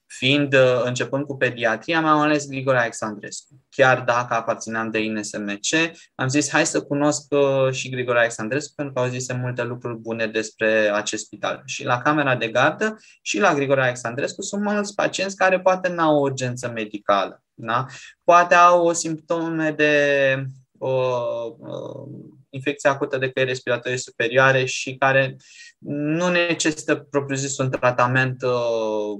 fiind 0.07 0.53
uh, 0.53 0.81
începând 0.83 1.25
cu 1.25 1.37
pediatria, 1.37 1.97
am 1.97 2.05
ales 2.05 2.47
Grigore 2.47 2.77
Alexandrescu. 2.77 3.61
Chiar 3.69 4.01
dacă 4.01 4.33
aparțineam 4.33 4.91
de 4.91 5.03
INSMC, 5.03 5.91
am 6.15 6.27
zis 6.27 6.49
hai 6.49 6.65
să 6.65 6.81
cunosc 6.81 7.33
uh, 7.33 7.71
și 7.71 7.89
Grigore 7.89 8.19
Alexandrescu, 8.19 8.73
pentru 8.75 8.93
că 8.93 8.99
au 8.99 9.07
zis 9.07 9.33
multe 9.33 9.63
lucruri 9.63 9.97
bune 9.97 10.27
despre 10.27 10.91
acest 10.93 11.25
spital. 11.25 11.61
Și 11.65 11.85
la 11.85 12.01
camera 12.01 12.35
de 12.35 12.47
gardă 12.47 12.97
și 13.21 13.39
la 13.39 13.53
Grigore 13.53 13.81
Alexandrescu 13.81 14.41
sunt 14.41 14.63
mulți 14.63 14.95
pacienți 14.95 15.35
care 15.35 15.59
poate 15.59 15.89
n-au 15.89 16.15
o 16.15 16.19
urgență 16.19 16.71
medicală. 16.75 17.43
Da? 17.53 17.85
Poate 18.23 18.55
au 18.55 18.85
o 18.85 18.91
simptome 18.91 19.71
de 19.71 19.93
uh, 20.77 21.45
uh, 21.57 22.36
infecție 22.49 22.89
acută 22.89 23.17
de 23.17 23.29
căi 23.29 23.43
respiratorii 23.43 23.97
superioare 23.97 24.65
și 24.65 24.95
care 24.95 25.35
nu 25.77 26.29
necesită 26.29 26.95
propriu-zis 26.95 27.57
un 27.57 27.69
tratament 27.69 28.41
uh, 28.41 29.19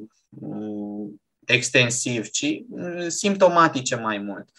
extensiv, 1.45 2.29
ci 2.29 2.61
simptomatice 3.07 3.95
mai 3.95 4.17
mult. 4.17 4.49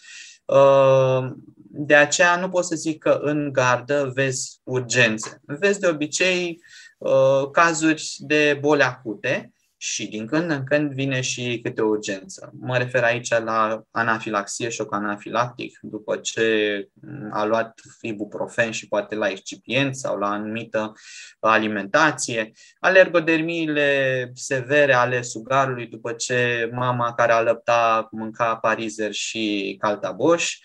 Uh, 0.45 1.31
de 1.71 1.95
aceea 1.95 2.35
nu 2.35 2.49
pot 2.49 2.65
să 2.65 2.75
zic 2.75 2.97
că 2.97 3.19
în 3.21 3.51
gardă 3.51 4.11
vezi 4.13 4.59
urgențe. 4.63 5.41
Vezi 5.45 5.79
de 5.79 5.87
obicei 5.87 6.61
uh, 6.97 7.49
cazuri 7.51 8.15
de 8.17 8.57
boli 8.61 8.81
acute, 8.81 9.53
și 9.81 10.07
din 10.07 10.27
când 10.27 10.51
în 10.51 10.63
când 10.63 10.93
vine 10.93 11.21
și 11.21 11.59
câte 11.63 11.81
o 11.81 11.87
urgență. 11.87 12.51
Mă 12.59 12.77
refer 12.77 13.03
aici 13.03 13.29
la 13.29 13.81
anafilaxie, 13.91 14.69
șoc 14.69 14.93
anafilactic, 14.93 15.79
după 15.81 16.17
ce 16.17 16.87
a 17.31 17.45
luat 17.45 17.79
ibuprofen 18.01 18.71
și 18.71 18.87
poate 18.87 19.15
la 19.15 19.29
excipient 19.29 19.95
sau 19.95 20.17
la 20.17 20.29
anumită 20.29 20.93
alimentație, 21.39 22.51
alergodermiile 22.79 24.31
severe 24.33 24.93
ale 24.93 25.21
sugarului 25.21 25.85
după 25.85 26.11
ce 26.11 26.69
mama 26.73 27.13
care 27.13 27.31
alăpta 27.31 28.07
mânca 28.11 28.55
parizer 28.55 29.11
și 29.11 29.75
caltaboș, 29.79 30.57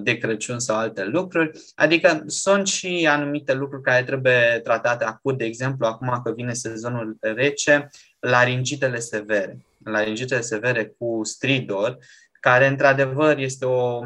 de 0.00 0.18
Crăciun 0.18 0.58
sau 0.58 0.76
alte 0.76 1.04
lucruri. 1.04 1.50
Adică 1.74 2.22
sunt 2.26 2.66
și 2.66 3.06
anumite 3.10 3.54
lucruri 3.54 3.82
care 3.82 4.04
trebuie 4.04 4.60
tratate 4.62 5.04
acut, 5.04 5.38
de 5.38 5.44
exemplu, 5.44 5.86
acum 5.86 6.20
că 6.24 6.32
vine 6.32 6.52
sezonul 6.52 7.16
rece, 7.20 7.90
laringitele 8.22 8.98
severe. 8.98 9.66
Laringitele 9.84 10.40
severe 10.40 10.94
cu 10.98 11.20
stridor, 11.24 11.98
care 12.40 12.66
într-adevăr 12.66 13.38
este 13.38 13.64
o 13.64 14.04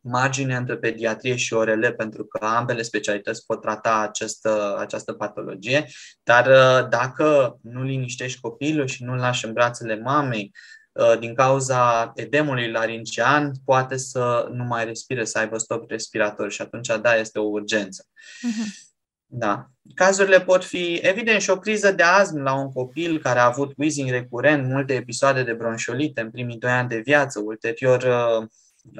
margine 0.00 0.56
între 0.56 0.76
pediatrie 0.76 1.36
și 1.36 1.52
ORL, 1.52 1.86
pentru 1.86 2.24
că 2.24 2.44
ambele 2.44 2.82
specialități 2.82 3.46
pot 3.46 3.60
trata 3.60 3.98
această, 3.98 4.76
această 4.78 5.12
patologie, 5.12 5.86
dar 6.22 6.46
uh, 6.46 6.88
dacă 6.88 7.58
nu 7.62 7.82
liniștești 7.82 8.40
copilul 8.40 8.86
și 8.86 9.04
nu-l 9.04 9.18
lași 9.18 9.44
în 9.44 9.52
brațele 9.52 9.96
mamei, 9.96 10.54
uh, 10.92 11.18
din 11.18 11.34
cauza 11.34 12.12
edemului 12.14 12.70
laringian, 12.70 13.52
poate 13.64 13.96
să 13.96 14.48
nu 14.52 14.64
mai 14.64 14.84
respire, 14.84 15.24
să 15.24 15.38
aibă 15.38 15.58
stop 15.58 15.90
respirator 15.90 16.50
și 16.50 16.62
atunci, 16.62 16.88
da, 17.00 17.14
este 17.14 17.38
o 17.38 17.48
urgență. 17.48 18.06
Uh-huh. 18.06 18.89
Da. 19.32 19.66
Cazurile 19.94 20.40
pot 20.40 20.64
fi, 20.64 20.98
evident, 21.02 21.40
și 21.40 21.50
o 21.50 21.58
criză 21.58 21.92
de 21.92 22.02
asm 22.02 22.36
la 22.36 22.54
un 22.54 22.72
copil 22.72 23.18
care 23.18 23.38
a 23.38 23.44
avut 23.44 23.72
wheezing 23.76 24.10
recurent, 24.10 24.68
multe 24.68 24.94
episoade 24.94 25.42
de 25.42 25.52
bronșolite 25.52 26.20
în 26.20 26.30
primii 26.30 26.58
doi 26.58 26.70
ani 26.70 26.88
de 26.88 26.98
viață, 27.04 27.40
ulterior 27.44 28.02
uh, 28.02 28.46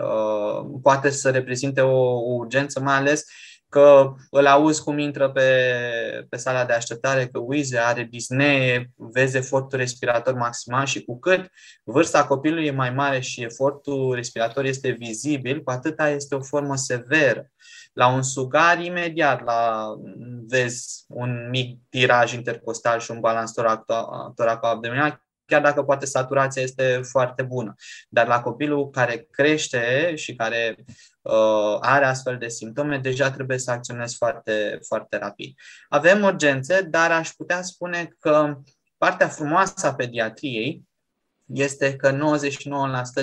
uh, 0.03 0.79
poate 0.83 1.11
să 1.11 1.31
reprezinte 1.31 1.81
o, 1.81 2.13
o 2.13 2.35
urgență, 2.35 2.81
mai 2.81 2.97
ales 2.97 3.25
că 3.69 4.15
îl 4.31 4.47
auzi 4.47 4.83
cum 4.83 4.99
intră 4.99 5.31
pe, 5.31 5.43
pe 6.29 6.37
sala 6.37 6.65
de 6.65 6.73
așteptare, 6.73 7.27
că 7.27 7.39
uize, 7.39 7.79
are 7.79 8.03
disnee, 8.11 8.91
vezi 8.97 9.37
efortul 9.37 9.79
respirator 9.79 10.35
maximal 10.35 10.87
și 10.87 11.05
cu 11.05 11.19
cât 11.19 11.51
vârsta 11.85 12.27
copilului 12.27 12.67
e 12.67 12.71
mai 12.71 12.91
mare 12.91 13.21
și 13.21 13.43
efortul 13.43 14.15
respirator 14.15 14.65
este 14.65 14.91
vizibil, 14.91 15.63
cu 15.63 15.71
atâta 15.71 16.09
este 16.09 16.35
o 16.35 16.43
formă 16.43 16.77
severă. 16.77 17.51
La 17.93 18.07
un 18.07 18.23
sugar, 18.23 18.81
imediat 18.81 19.45
la, 19.45 19.93
vezi 20.47 21.05
un 21.09 21.49
mic 21.49 21.79
tiraj 21.89 22.33
intercostal 22.33 23.01
și 23.01 23.11
un 23.11 23.21
balans 23.21 23.53
toraco-abdominal, 24.35 25.21
chiar 25.51 25.63
dacă 25.63 25.83
poate 25.83 26.07
saturația 26.07 26.63
este 26.63 27.01
foarte 27.03 27.43
bună. 27.43 27.75
Dar 28.09 28.27
la 28.27 28.41
copilul 28.41 28.91
care 28.91 29.27
crește 29.31 30.13
și 30.15 30.35
care 30.35 30.75
uh, 31.23 31.77
are 31.81 32.05
astfel 32.05 32.39
de 32.39 32.49
simptome, 32.49 32.99
deja 32.99 33.31
trebuie 33.31 33.59
să 33.59 33.71
acționezi 33.71 34.17
foarte, 34.17 34.79
foarte 34.87 35.19
rapid. 35.19 35.59
Avem 35.89 36.23
urgențe, 36.23 36.83
dar 36.83 37.11
aș 37.11 37.31
putea 37.31 37.63
spune 37.63 38.17
că 38.19 38.59
partea 38.97 39.29
frumoasă 39.29 39.87
a 39.87 39.95
pediatriei 39.95 40.89
este 41.45 41.97
că 41.97 42.19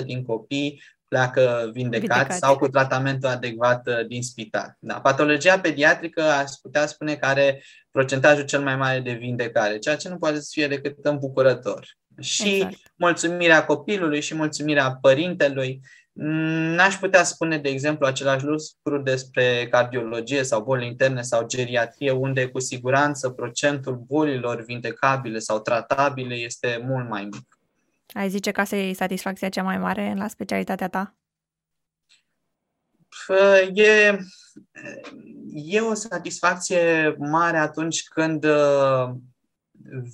99% 0.00 0.04
din 0.04 0.24
copii 0.24 0.82
pleacă 1.08 1.70
vindecați, 1.72 2.06
vindecați 2.06 2.38
sau 2.38 2.56
cu 2.56 2.68
tratamentul 2.68 3.28
adecvat 3.28 3.86
uh, 3.86 4.06
din 4.06 4.22
spital. 4.22 4.76
Da. 4.78 5.00
Patologia 5.00 5.60
pediatrică 5.60 6.22
aș 6.22 6.50
putea 6.62 6.86
spune 6.86 7.14
că 7.14 7.26
are 7.26 7.62
procentajul 7.90 8.44
cel 8.44 8.60
mai 8.60 8.76
mare 8.76 9.00
de 9.00 9.12
vindecare, 9.12 9.78
ceea 9.78 9.96
ce 9.96 10.08
nu 10.08 10.16
poate 10.16 10.40
să 10.40 10.48
fie 10.52 10.68
decât 10.68 10.96
îmbucurător. 11.02 11.86
Și 12.20 12.54
exact. 12.54 12.76
mulțumirea 12.96 13.64
copilului 13.64 14.20
și 14.20 14.34
mulțumirea 14.34 14.98
părintelui. 15.00 15.80
N-aș 16.12 16.94
putea 16.94 17.22
spune, 17.22 17.58
de 17.58 17.68
exemplu, 17.68 18.06
același 18.06 18.44
lucru 18.44 19.02
despre 19.02 19.68
cardiologie 19.70 20.42
sau 20.42 20.62
boli 20.62 20.86
interne 20.86 21.22
sau 21.22 21.46
geriatrie, 21.46 22.10
unde 22.10 22.48
cu 22.48 22.60
siguranță 22.60 23.28
procentul 23.30 24.04
bolilor 24.06 24.64
vindecabile 24.64 25.38
sau 25.38 25.60
tratabile 25.60 26.34
este 26.34 26.80
mult 26.84 27.08
mai 27.08 27.24
mic. 27.24 27.57
Ai 28.14 28.28
zice 28.28 28.50
că 28.50 28.60
asta 28.60 28.76
e 28.76 28.92
satisfacția 28.92 29.48
cea 29.48 29.62
mai 29.62 29.78
mare 29.78 30.14
la 30.16 30.28
specialitatea 30.28 30.88
ta? 30.88 31.16
E, 33.74 34.18
e 35.52 35.80
o 35.80 35.94
satisfacție 35.94 37.14
mare 37.18 37.56
atunci 37.56 38.08
când 38.08 38.44
uh, 38.44 39.10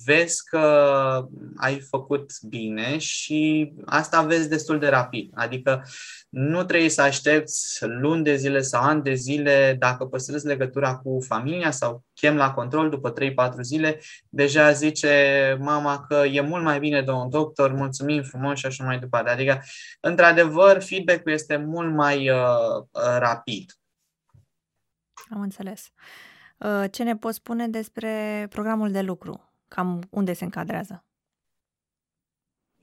vezi 0.05 0.43
că 0.49 1.27
ai 1.57 1.79
făcut 1.79 2.31
bine 2.47 2.97
și 2.97 3.71
asta 3.85 4.21
vezi 4.21 4.49
destul 4.49 4.79
de 4.79 4.87
rapid. 4.87 5.31
Adică 5.33 5.83
nu 6.29 6.63
trebuie 6.63 6.89
să 6.89 7.01
aștepți 7.01 7.85
luni 7.85 8.23
de 8.23 8.35
zile 8.35 8.61
sau 8.61 8.83
ani 8.83 9.03
de 9.03 9.13
zile 9.13 9.75
dacă 9.79 10.05
păstrezi 10.05 10.45
legătura 10.45 10.97
cu 10.97 11.19
familia 11.27 11.71
sau 11.71 12.03
chem 12.13 12.35
la 12.35 12.53
control 12.53 12.89
după 12.89 13.13
3-4 13.13 13.59
zile, 13.61 13.99
deja 14.29 14.71
zice 14.71 15.57
mama 15.59 16.05
că 16.07 16.15
e 16.15 16.41
mult 16.41 16.63
mai 16.63 16.79
bine 16.79 17.01
de 17.01 17.11
un 17.11 17.29
doctor, 17.29 17.71
mulțumim 17.71 18.23
frumos 18.23 18.59
și 18.59 18.65
așa 18.65 18.83
mai 18.83 18.99
departe. 18.99 19.29
Adică, 19.29 19.61
într-adevăr, 19.99 20.81
feedback-ul 20.81 21.31
este 21.31 21.57
mult 21.57 21.93
mai 21.93 22.29
uh, 22.29 22.37
uh 22.91 23.17
rapid. 23.17 23.71
Am 25.29 25.41
înțeles. 25.41 25.91
Uh, 26.57 26.83
ce 26.91 27.03
ne 27.03 27.15
poți 27.15 27.35
spune 27.35 27.67
despre 27.67 28.45
programul 28.49 28.91
de 28.91 29.01
lucru? 29.01 29.54
Cam 29.75 30.07
unde 30.09 30.33
se 30.33 30.43
încadrează? 30.43 31.05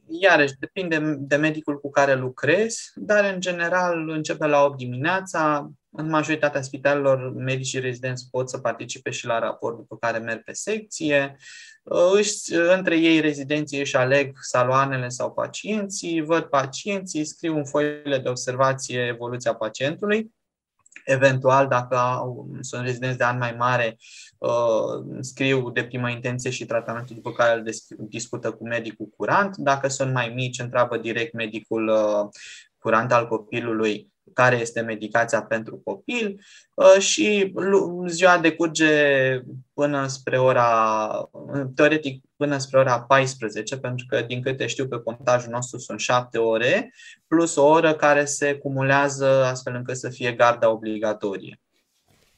Iarăși, 0.06 0.54
depinde 0.58 1.16
de 1.18 1.36
medicul 1.36 1.80
cu 1.80 1.90
care 1.90 2.14
lucrezi, 2.14 2.92
dar 2.94 3.32
în 3.34 3.40
general 3.40 4.08
începe 4.08 4.46
la 4.46 4.64
8 4.64 4.76
dimineața. 4.76 5.70
În 5.90 6.08
majoritatea 6.08 6.62
spitalelor, 6.62 7.32
medicii 7.34 7.80
rezidenți 7.80 8.28
pot 8.30 8.50
să 8.50 8.58
participe 8.58 9.10
și 9.10 9.26
la 9.26 9.38
raport, 9.38 9.76
după 9.76 9.96
care 9.96 10.18
merg 10.18 10.42
pe 10.42 10.52
secție. 10.52 11.36
Își, 11.82 12.54
între 12.54 12.96
ei, 12.96 13.20
rezidenții 13.20 13.80
își 13.80 13.96
aleg 13.96 14.36
saloanele 14.40 15.08
sau 15.08 15.32
pacienții, 15.32 16.20
văd 16.20 16.42
pacienții, 16.42 17.24
scriu 17.24 17.56
în 17.56 17.64
foile 17.64 18.18
de 18.18 18.28
observație 18.28 19.06
evoluția 19.06 19.54
pacientului 19.54 20.32
Eventual, 21.04 21.68
dacă 21.68 21.96
au, 21.96 22.48
sunt 22.60 22.84
rezidenți 22.84 23.18
de 23.18 23.24
an 23.24 23.38
mai 23.38 23.54
mare, 23.58 23.96
uh, 24.38 25.18
scriu 25.20 25.70
de 25.70 25.84
prima 25.84 26.10
intenție 26.10 26.50
și 26.50 26.64
tratamentul 26.64 27.14
după 27.14 27.32
care 27.32 27.58
îl 27.58 27.64
discută 28.08 28.52
cu 28.52 28.64
medicul 28.64 29.08
curant. 29.16 29.56
Dacă 29.56 29.88
sunt 29.88 30.12
mai 30.12 30.28
mici, 30.28 30.58
întreabă 30.58 30.96
direct 30.96 31.32
medicul 31.32 31.88
uh, 31.88 32.28
curant 32.78 33.12
al 33.12 33.28
copilului 33.28 34.11
care 34.32 34.56
este 34.56 34.80
medicația 34.80 35.42
pentru 35.42 35.80
copil 35.84 36.40
uh, 36.74 36.98
și 36.98 37.52
ziua 38.06 38.38
decurge 38.38 38.90
până 39.74 40.06
spre 40.06 40.38
ora, 40.38 41.30
teoretic 41.74 42.24
până 42.36 42.58
spre 42.58 42.78
ora 42.78 43.00
14, 43.00 43.78
pentru 43.78 44.06
că 44.08 44.20
din 44.20 44.42
câte 44.42 44.66
știu 44.66 44.88
pe 44.88 44.98
contajul 44.98 45.50
nostru 45.50 45.78
sunt 45.78 46.00
7 46.00 46.38
ore, 46.38 46.92
plus 47.26 47.56
o 47.56 47.66
oră 47.66 47.94
care 47.94 48.24
se 48.24 48.54
cumulează 48.54 49.44
astfel 49.44 49.74
încât 49.74 49.96
să 49.96 50.08
fie 50.08 50.32
garda 50.32 50.70
obligatorie. 50.70 51.60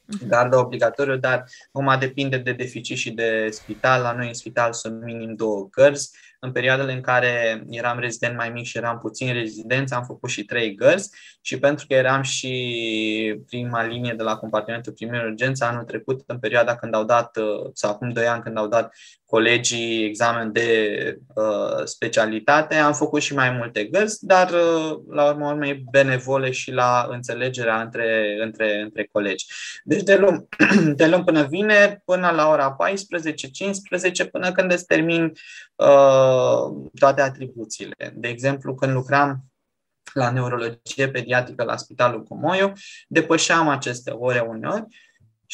Mhm. 0.07 0.29
Garda 0.29 0.59
obligatorie, 0.59 1.17
dar 1.17 1.45
acum 1.73 1.99
depinde 1.99 2.39
de 2.39 2.53
deficit 2.53 2.97
și 2.97 3.11
de 3.11 3.49
spital. 3.51 4.03
La 4.03 4.13
noi 4.13 4.27
în 4.27 4.35
spital 4.35 4.73
sunt 4.73 5.03
minim 5.03 5.35
două 5.35 5.69
gărzi, 5.71 6.11
în 6.45 6.53
perioadele 6.53 6.93
în 6.93 7.01
care 7.01 7.65
eram 7.69 7.99
rezident 7.99 8.37
mai 8.37 8.51
mic 8.51 8.65
și 8.65 8.77
eram 8.77 8.99
puțin 8.99 9.33
rezident, 9.33 9.93
am 9.93 10.05
făcut 10.05 10.31
și 10.31 10.45
trei 10.45 10.75
gărzi 10.75 11.11
și 11.41 11.59
pentru 11.59 11.87
că 11.89 11.95
eram 11.95 12.23
și 12.23 13.43
prima 13.47 13.87
linie 13.87 14.13
de 14.17 14.23
la 14.23 14.37
compartimentul 14.37 14.93
primei 14.93 15.25
urgență 15.25 15.65
anul 15.65 15.85
trecut, 15.85 16.23
în 16.27 16.39
perioada 16.39 16.77
când 16.77 16.95
au 16.95 17.05
dat, 17.05 17.39
sau 17.73 17.91
acum 17.91 18.09
doi 18.09 18.27
ani 18.27 18.43
când 18.43 18.59
au 18.59 18.69
dat 18.69 18.95
colegii 19.35 20.05
examen 20.05 20.53
de 20.53 21.19
uh, 21.35 21.85
specialitate, 21.85 22.75
am 22.75 22.93
făcut 22.93 23.23
și 23.23 23.35
mai 23.35 23.51
multe 23.51 23.85
gărzi, 23.85 24.27
dar 24.27 24.51
uh, 24.51 24.99
la 25.11 25.29
urmă 25.29 25.47
urmei 25.47 25.85
benevole 25.91 26.51
și 26.51 26.73
la 26.73 27.07
înțelegerea 27.11 27.81
între, 27.81 28.37
între, 28.41 28.81
între 28.81 29.09
colegi. 29.13 29.47
Deci 29.85 30.03
de 30.03 30.17
luni, 30.17 30.49
de 31.01 31.07
luni 31.07 31.25
până 31.25 31.43
vine, 31.43 32.03
până 32.05 32.31
la 32.31 32.49
ora 32.49 32.77
14-15, 34.27 34.31
până 34.31 34.53
când 34.53 34.73
îți 34.73 34.87
termin 34.87 35.33
uh, 35.77 36.34
toate 36.99 37.21
atribuțiile. 37.21 38.13
De 38.17 38.29
exemplu, 38.29 38.75
când 38.75 38.93
lucram 38.93 39.45
la 40.13 40.31
neurologie 40.31 41.11
pediatrică 41.11 41.65
la 41.65 41.77
Spitalul 41.77 42.23
Comoiu, 42.23 42.73
depășeam 43.09 43.69
aceste 43.69 44.11
ore 44.11 44.41
uneori 44.41 44.87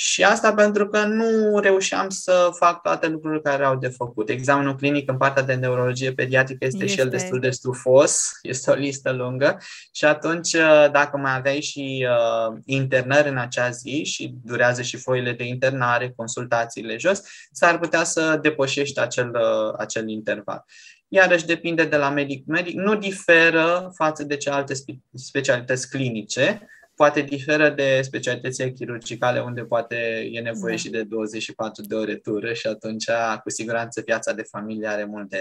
și 0.03 0.23
asta 0.23 0.55
pentru 0.55 0.89
că 0.89 1.05
nu 1.05 1.59
reușeam 1.59 2.09
să 2.09 2.51
fac 2.53 2.83
toate 2.83 3.09
lucrurile 3.09 3.41
care 3.41 3.65
au 3.65 3.77
de 3.77 3.89
făcut. 3.89 4.29
Examenul 4.29 4.77
clinic 4.77 5.11
în 5.11 5.17
partea 5.17 5.43
de 5.43 5.55
neurologie 5.55 6.13
pediatrică 6.13 6.65
este, 6.65 6.85
este. 6.85 6.95
și 6.97 7.01
el 7.01 7.09
destul 7.09 7.41
de 7.41 7.51
stufos, 7.51 8.31
este 8.43 8.71
o 8.71 8.75
listă 8.75 9.13
lungă 9.13 9.59
și 9.93 10.05
atunci 10.05 10.53
uh, 10.53 10.91
dacă 10.93 11.17
mai 11.17 11.37
aveai 11.37 11.61
și 11.61 12.07
uh, 12.09 12.59
internări 12.65 13.29
în 13.29 13.37
acea 13.37 13.71
zi 13.71 14.05
și 14.05 14.35
durează 14.45 14.83
și 14.83 14.97
foile 14.97 15.33
de 15.33 15.45
internare, 15.45 16.13
consultațiile 16.17 16.97
jos, 16.97 17.23
s-ar 17.53 17.79
putea 17.79 18.05
să 18.05 18.39
depășești 18.43 19.01
acel, 19.01 19.31
uh, 19.35 19.75
acel 19.79 20.09
interval 20.09 20.65
iarăși 21.13 21.47
depinde 21.47 21.85
de 21.85 21.97
la 21.97 22.11
medic-medic, 22.11 22.75
nu 22.75 22.95
diferă 22.95 23.93
față 23.95 24.25
de 24.25 24.37
celelalte 24.37 24.75
specialități 25.15 25.91
clinice, 25.91 26.69
poate 27.01 27.21
diferă 27.23 27.71
de 27.71 28.01
specialitățile 28.03 28.71
chirurgicale 28.71 29.41
unde 29.41 29.65
poate 29.65 30.29
e 30.33 30.41
nevoie 30.41 30.75
da. 30.75 30.79
și 30.81 30.91
de 30.91 31.03
24 31.03 31.83
de 31.83 31.95
ore 31.95 32.17
tură 32.17 32.53
și 32.53 32.67
atunci 32.67 33.05
cu 33.43 33.51
siguranță 33.51 34.01
viața 34.01 34.33
de 34.33 34.43
familie 34.43 34.87
are 34.87 35.05
mult 35.05 35.29
de 35.29 35.41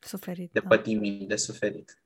suferit, 0.00 0.52
de 0.52 0.60
da. 0.60 0.68
pătimii, 0.68 1.26
de 1.26 1.36
suferit. 1.36 2.02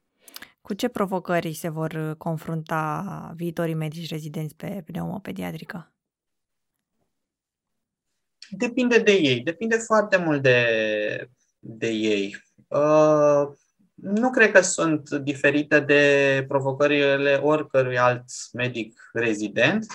Cu 0.61 0.74
ce 0.74 0.88
provocări 0.88 1.52
se 1.52 1.68
vor 1.68 2.14
confrunta 2.18 3.33
viitorii 3.37 3.74
medici 3.74 4.11
rezidenți 4.11 4.57
pe 4.57 4.83
pneumopediatrică? 4.87 5.92
Depinde 8.50 8.98
de 8.98 9.12
ei, 9.12 9.40
depinde 9.40 9.76
foarte 9.76 10.16
mult 10.16 10.42
de, 10.42 10.66
de 11.59 11.88
ei. 11.88 12.37
Uh, 12.68 13.52
nu 13.94 14.30
cred 14.30 14.50
că 14.50 14.61
sunt 14.61 15.11
diferite 15.11 15.80
de 15.80 16.44
provocările 16.48 17.40
oricărui 17.42 17.98
alt 17.98 18.24
medic 18.52 19.11
rezident. 19.12 19.87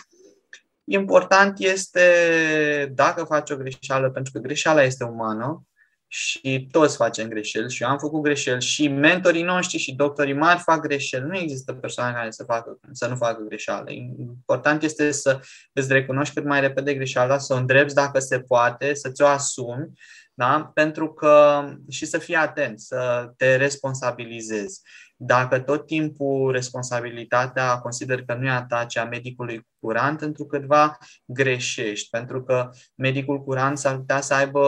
Important 0.83 1.59
este 1.59 2.91
dacă 2.95 3.23
faci 3.23 3.49
o 3.49 3.55
greșeală, 3.55 4.09
pentru 4.09 4.31
că 4.31 4.39
greșeala 4.39 4.83
este 4.83 5.03
umană 5.03 5.63
și 6.11 6.67
toți 6.71 6.95
facem 6.95 7.27
greșeli 7.27 7.71
și 7.71 7.83
eu 7.83 7.89
am 7.89 7.97
făcut 7.97 8.21
greșeli 8.21 8.61
și 8.61 8.87
mentorii 8.87 9.43
noștri 9.43 9.77
și 9.77 9.95
doctorii 9.95 10.33
mari 10.33 10.59
fac 10.59 10.79
greșeli. 10.81 11.25
Nu 11.27 11.37
există 11.37 11.73
persoane 11.73 12.13
care 12.13 12.31
să, 12.31 12.43
facă, 12.43 12.79
să 12.91 13.07
nu 13.07 13.15
facă 13.15 13.41
greșeală. 13.41 13.91
Important 13.91 14.83
este 14.83 15.11
să 15.11 15.39
îți 15.73 15.93
recunoști 15.93 16.33
cât 16.33 16.45
mai 16.45 16.59
repede 16.59 16.93
greșeala, 16.93 17.37
să 17.37 17.53
o 17.53 17.57
îndrepți 17.57 17.95
dacă 17.95 18.19
se 18.19 18.39
poate, 18.39 18.93
să 18.93 19.09
ți-o 19.09 19.25
asumi 19.25 19.91
da? 20.39 20.71
pentru 20.73 21.13
că 21.13 21.63
și 21.89 22.05
să 22.05 22.17
fii 22.17 22.35
atent, 22.35 22.79
să 22.79 23.31
te 23.37 23.55
responsabilizezi. 23.55 24.81
Dacă 25.15 25.59
tot 25.59 25.85
timpul 25.85 26.51
responsabilitatea 26.51 27.77
consider 27.77 28.23
că 28.23 28.33
nu 28.33 28.45
e 28.45 28.49
a 28.49 28.65
ta, 28.65 28.85
ci 28.85 28.97
a 28.97 29.03
medicului 29.05 29.67
curant, 29.79 30.19
pentru 30.19 30.45
câtva 30.45 30.97
greșești, 31.25 32.09
pentru 32.09 32.43
că 32.43 32.69
medicul 32.95 33.43
curant 33.43 33.77
s-ar 33.77 33.95
putea 33.95 34.21
să 34.21 34.33
aibă 34.33 34.59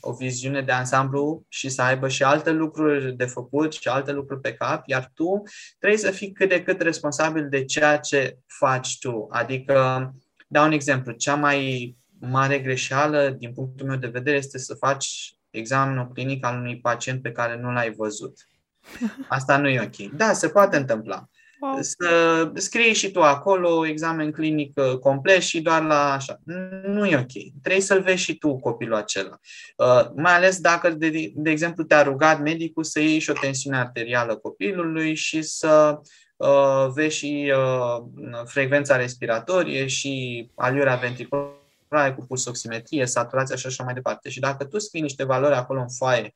o 0.00 0.12
viziune 0.12 0.62
de 0.62 0.72
ansamblu 0.72 1.44
și 1.48 1.68
să 1.68 1.82
aibă 1.82 2.08
și 2.08 2.22
alte 2.22 2.50
lucruri 2.50 3.16
de 3.16 3.24
făcut 3.24 3.72
și 3.72 3.88
alte 3.88 4.12
lucruri 4.12 4.40
pe 4.40 4.54
cap, 4.54 4.82
iar 4.86 5.10
tu 5.14 5.42
trebuie 5.78 5.98
să 5.98 6.10
fii 6.10 6.32
cât 6.32 6.48
de 6.48 6.62
cât 6.62 6.80
responsabil 6.80 7.48
de 7.48 7.64
ceea 7.64 7.98
ce 7.98 8.38
faci 8.58 8.98
tu. 8.98 9.26
Adică, 9.30 10.10
dau 10.48 10.64
un 10.64 10.72
exemplu, 10.72 11.12
cea 11.12 11.34
mai 11.34 11.94
mare 12.20 12.58
greșeală, 12.58 13.36
din 13.38 13.52
punctul 13.52 13.86
meu 13.86 13.96
de 13.96 14.06
vedere, 14.06 14.36
este 14.36 14.58
să 14.58 14.74
faci 14.74 15.34
examenul 15.50 16.08
clinic 16.12 16.44
al 16.44 16.58
unui 16.58 16.80
pacient 16.80 17.22
pe 17.22 17.32
care 17.32 17.56
nu 17.56 17.72
l-ai 17.72 17.90
văzut. 17.90 18.48
Asta 19.28 19.56
nu 19.56 19.68
e 19.68 19.80
ok. 19.80 20.10
Da, 20.16 20.32
se 20.32 20.48
poate 20.48 20.76
întâmpla. 20.76 21.28
Wow. 21.60 21.78
Să 21.80 22.50
scrii 22.54 22.94
și 22.94 23.10
tu 23.10 23.22
acolo 23.22 23.86
examen 23.86 24.32
clinic 24.32 24.78
uh, 24.78 24.98
complet 24.98 25.40
și 25.40 25.60
doar 25.60 25.82
la 25.82 26.12
așa. 26.12 26.38
Nu 26.86 27.06
e 27.06 27.16
ok. 27.16 27.60
Trebuie 27.62 27.82
să-l 27.82 28.02
vezi 28.02 28.22
și 28.22 28.34
tu 28.34 28.56
copilul 28.56 28.94
acela. 28.94 29.38
Uh, 29.76 30.10
mai 30.16 30.34
ales 30.34 30.60
dacă, 30.60 30.90
de, 30.90 31.32
de 31.34 31.50
exemplu, 31.50 31.84
te-a 31.84 32.02
rugat 32.02 32.40
medicul 32.40 32.84
să 32.84 33.00
iei 33.00 33.18
și 33.18 33.30
o 33.30 33.32
tensiune 33.40 33.78
arterială 33.78 34.36
copilului 34.36 35.14
și 35.14 35.42
să 35.42 36.00
uh, 36.36 36.86
vezi 36.94 37.16
și 37.16 37.52
uh, 37.56 38.42
frecvența 38.44 38.96
respiratorie 38.96 39.86
și 39.86 40.46
aliura 40.54 40.94
ventriculară 40.94 41.59
praie, 41.90 42.12
cu 42.12 42.26
pulsoximetrie, 42.26 43.06
saturația 43.06 43.56
și 43.56 43.66
așa 43.66 43.84
mai 43.84 43.94
departe. 43.94 44.28
Și 44.28 44.40
dacă 44.40 44.64
tu 44.64 44.78
scrii 44.78 45.02
niște 45.02 45.24
valori 45.24 45.54
acolo 45.54 45.80
în 45.80 45.88
foaie, 45.88 46.34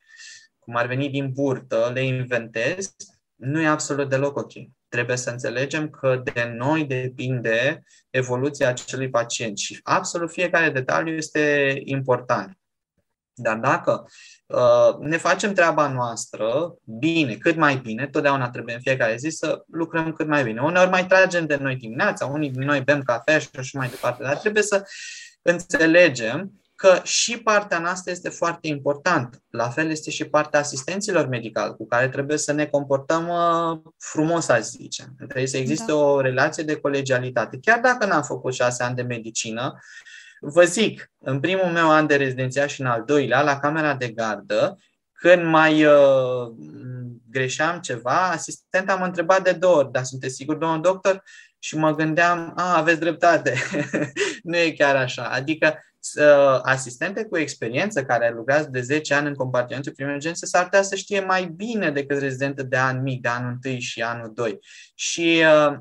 cum 0.59 0.77
ar 0.77 0.87
veni 0.87 1.09
din 1.09 1.33
burtă, 1.33 1.91
le 1.95 2.03
inventezi, 2.03 2.95
nu 3.35 3.61
e 3.61 3.67
absolut 3.67 4.09
deloc 4.09 4.37
ok. 4.37 4.53
Trebuie 4.89 5.17
să 5.17 5.31
înțelegem 5.31 5.91
că 5.91 6.21
de 6.25 6.53
noi 6.57 6.85
depinde 6.85 7.83
evoluția 8.11 8.69
acelui 8.69 9.11
pacient 9.11 9.59
și 9.59 9.81
absolut 9.83 10.31
fiecare 10.31 10.71
detaliu 10.71 11.15
este 11.15 11.75
important. 11.85 12.59
Dar 13.37 13.57
dacă 13.57 14.07
uh, 14.47 14.99
ne 14.99 15.17
facem 15.17 15.53
treaba 15.53 15.89
noastră 15.89 16.75
bine, 16.85 17.35
cât 17.35 17.57
mai 17.57 17.77
bine, 17.77 18.07
totdeauna 18.07 18.51
trebuie 18.51 18.75
în 18.75 18.81
fiecare 18.81 19.17
zi 19.17 19.29
să 19.29 19.65
lucrăm 19.67 20.13
cât 20.13 20.27
mai 20.27 20.45
bine. 20.45 20.61
Uneori 20.61 20.91
mai 20.91 21.07
tragem 21.07 21.47
de 21.47 21.57
noi 21.57 21.77
dimineața, 21.77 22.27
unii 22.27 22.51
din 22.51 22.63
noi 22.63 22.81
bem 22.81 23.03
cafea 23.03 23.39
și 23.39 23.49
așa 23.59 23.79
mai 23.79 23.89
departe, 23.89 24.23
dar 24.23 24.37
trebuie 24.37 24.63
să 24.63 24.85
înțelegem 25.45 26.53
că 26.75 27.01
și 27.03 27.39
partea 27.39 27.79
noastră 27.79 28.11
este 28.11 28.29
foarte 28.29 28.69
importantă. 28.69 29.39
La 29.51 29.69
fel 29.69 29.91
este 29.91 30.11
și 30.11 30.25
partea 30.25 30.61
asistenților 30.61 31.27
medicali, 31.27 31.75
cu 31.77 31.87
care 31.87 32.09
trebuie 32.09 32.39
să 32.39 32.53
ne 32.53 32.67
comportăm 32.67 33.29
uh, 33.29 33.93
frumos, 33.99 34.49
aș 34.49 34.63
zice. 34.63 35.05
Trebuie 35.17 35.47
să 35.47 35.57
existe 35.57 35.93
da. 35.93 35.97
o 35.97 36.21
relație 36.21 36.63
de 36.63 36.77
colegialitate. 36.77 37.59
Chiar 37.63 37.81
dacă 37.81 38.07
n-am 38.07 38.23
făcut 38.23 38.55
șase 38.55 38.83
ani 38.83 38.95
de 38.95 39.03
medicină, 39.03 39.79
vă 40.41 40.65
zic, 40.65 41.13
în 41.19 41.41
primul 41.41 41.71
meu 41.71 41.91
an 41.91 42.07
de 42.07 42.17
rezidențiat 42.17 42.69
și 42.69 42.81
în 42.81 42.87
al 42.87 43.03
doilea, 43.07 43.43
la 43.43 43.59
camera 43.59 43.95
de 43.95 44.09
gardă, 44.09 44.79
când 45.25 45.43
mai 45.43 45.85
uh, 45.85 46.53
greșeam 47.31 47.81
ceva, 47.81 48.31
asistenta 48.31 48.95
m-a 48.95 49.05
întrebat 49.05 49.43
de 49.43 49.53
două 49.53 49.77
ori, 49.77 49.93
dar 49.93 50.05
sunteți 50.05 50.35
sigur, 50.35 50.57
domnul 50.57 50.81
doctor? 50.81 51.23
Și 51.59 51.77
mă 51.77 51.95
gândeam, 51.95 52.53
a, 52.57 52.77
aveți 52.77 53.01
dreptate, 53.01 53.55
nu 54.43 54.57
e 54.57 54.71
chiar 54.71 54.97
așa. 54.97 55.23
Adică 55.23 55.79
uh, 56.21 56.61
asistente 56.63 57.25
cu 57.25 57.39
experiență 57.39 58.05
care 58.05 58.33
lucrează 58.37 58.69
de 58.71 58.81
10 58.81 59.15
ani 59.15 59.27
în 59.27 59.35
compartimentul 59.35 59.93
primei 59.93 60.15
urgențe 60.15 60.47
s-ar 60.47 60.65
putea 60.65 60.83
să 60.83 60.95
știe 60.95 61.21
mai 61.21 61.45
bine 61.45 61.91
decât 61.91 62.19
rezidente 62.19 62.63
de 62.63 62.77
an 62.77 63.03
mic, 63.03 63.21
de 63.23 63.29
anul 63.29 63.59
1 63.65 63.79
și 63.79 64.03
anul 64.03 64.33
2. 64.35 64.59
Și 64.95 65.43
uh, 65.69 65.77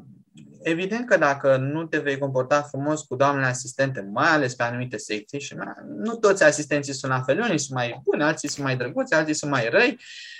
evident 0.64 1.06
că 1.06 1.18
dacă 1.18 1.58
nu 1.58 1.86
te 1.86 1.98
vei 1.98 2.18
comporta 2.18 2.62
frumos 2.62 3.02
cu 3.02 3.16
doamnele 3.16 3.48
asistente, 3.48 4.10
mai 4.12 4.30
ales 4.30 4.56
pe 4.56 4.64
anumite 4.64 4.98
secții, 4.98 5.40
și 5.40 5.56
nu 5.98 6.16
toți 6.16 6.44
asistenții 6.44 6.94
sunt 6.94 7.12
la 7.12 7.22
fel, 7.22 7.40
unii 7.40 7.60
sunt 7.60 7.78
mai 7.78 8.02
buni, 8.04 8.24
alții 8.24 8.50
sunt 8.50 8.66
mai 8.66 8.78
drăguți, 8.78 9.14
alții 9.14 9.34
sunt 9.34 9.52
mai 9.52 9.70
răi, 9.70 9.90
Uh, 9.90 10.33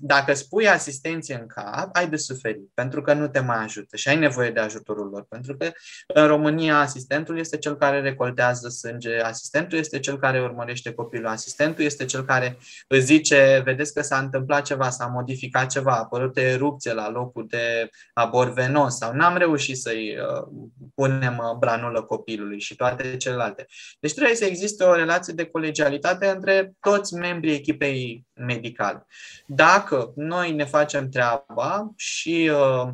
dacă 0.00 0.34
spui 0.34 0.68
asistenție 0.68 1.34
în 1.34 1.46
cap, 1.46 1.88
ai 1.92 2.08
de 2.08 2.16
suferit, 2.16 2.68
pentru 2.74 3.02
că 3.02 3.12
nu 3.12 3.28
te 3.28 3.40
mai 3.40 3.62
ajută 3.62 3.96
și 3.96 4.08
ai 4.08 4.16
nevoie 4.16 4.50
de 4.50 4.60
ajutorul 4.60 5.08
lor. 5.08 5.26
Pentru 5.28 5.56
că 5.56 5.70
în 6.06 6.26
România 6.26 6.78
asistentul 6.78 7.38
este 7.38 7.58
cel 7.58 7.76
care 7.76 8.00
recoltează 8.00 8.68
sânge, 8.68 9.20
asistentul 9.20 9.78
este 9.78 9.98
cel 9.98 10.18
care 10.18 10.42
urmărește 10.42 10.92
copilul, 10.92 11.26
asistentul 11.26 11.84
este 11.84 12.04
cel 12.04 12.24
care 12.24 12.58
îți 12.88 13.04
zice, 13.04 13.60
vedeți 13.64 13.94
că 13.94 14.02
s-a 14.02 14.18
întâmplat 14.18 14.64
ceva, 14.64 14.90
s-a 14.90 15.06
modificat 15.06 15.70
ceva, 15.70 15.92
a 15.92 15.98
apărut 15.98 16.36
o 16.36 16.40
erupție 16.40 16.92
la 16.92 17.10
locul 17.10 17.46
de 17.48 17.90
abor 18.12 18.52
venos 18.52 18.96
sau 18.96 19.12
n-am 19.12 19.36
reușit 19.36 19.76
să-i 19.76 20.16
uh, 20.18 20.48
punem 20.94 21.38
uh, 21.38 21.56
branulă 21.58 22.02
copilului 22.02 22.60
și 22.60 22.76
toate 22.76 23.16
celelalte. 23.16 23.66
Deci 24.00 24.14
trebuie 24.14 24.36
să 24.36 24.44
existe 24.44 24.84
o 24.84 24.94
relație 24.94 25.34
de 25.34 25.44
colegialitate 25.44 26.26
între 26.26 26.72
toți 26.80 27.14
membrii 27.14 27.54
echipei 27.54 28.26
medicale. 28.32 29.06
Dacă 29.46 30.12
noi 30.16 30.52
ne 30.52 30.64
facem 30.64 31.08
treaba 31.08 31.92
și 31.96 32.50
uh, 32.52 32.88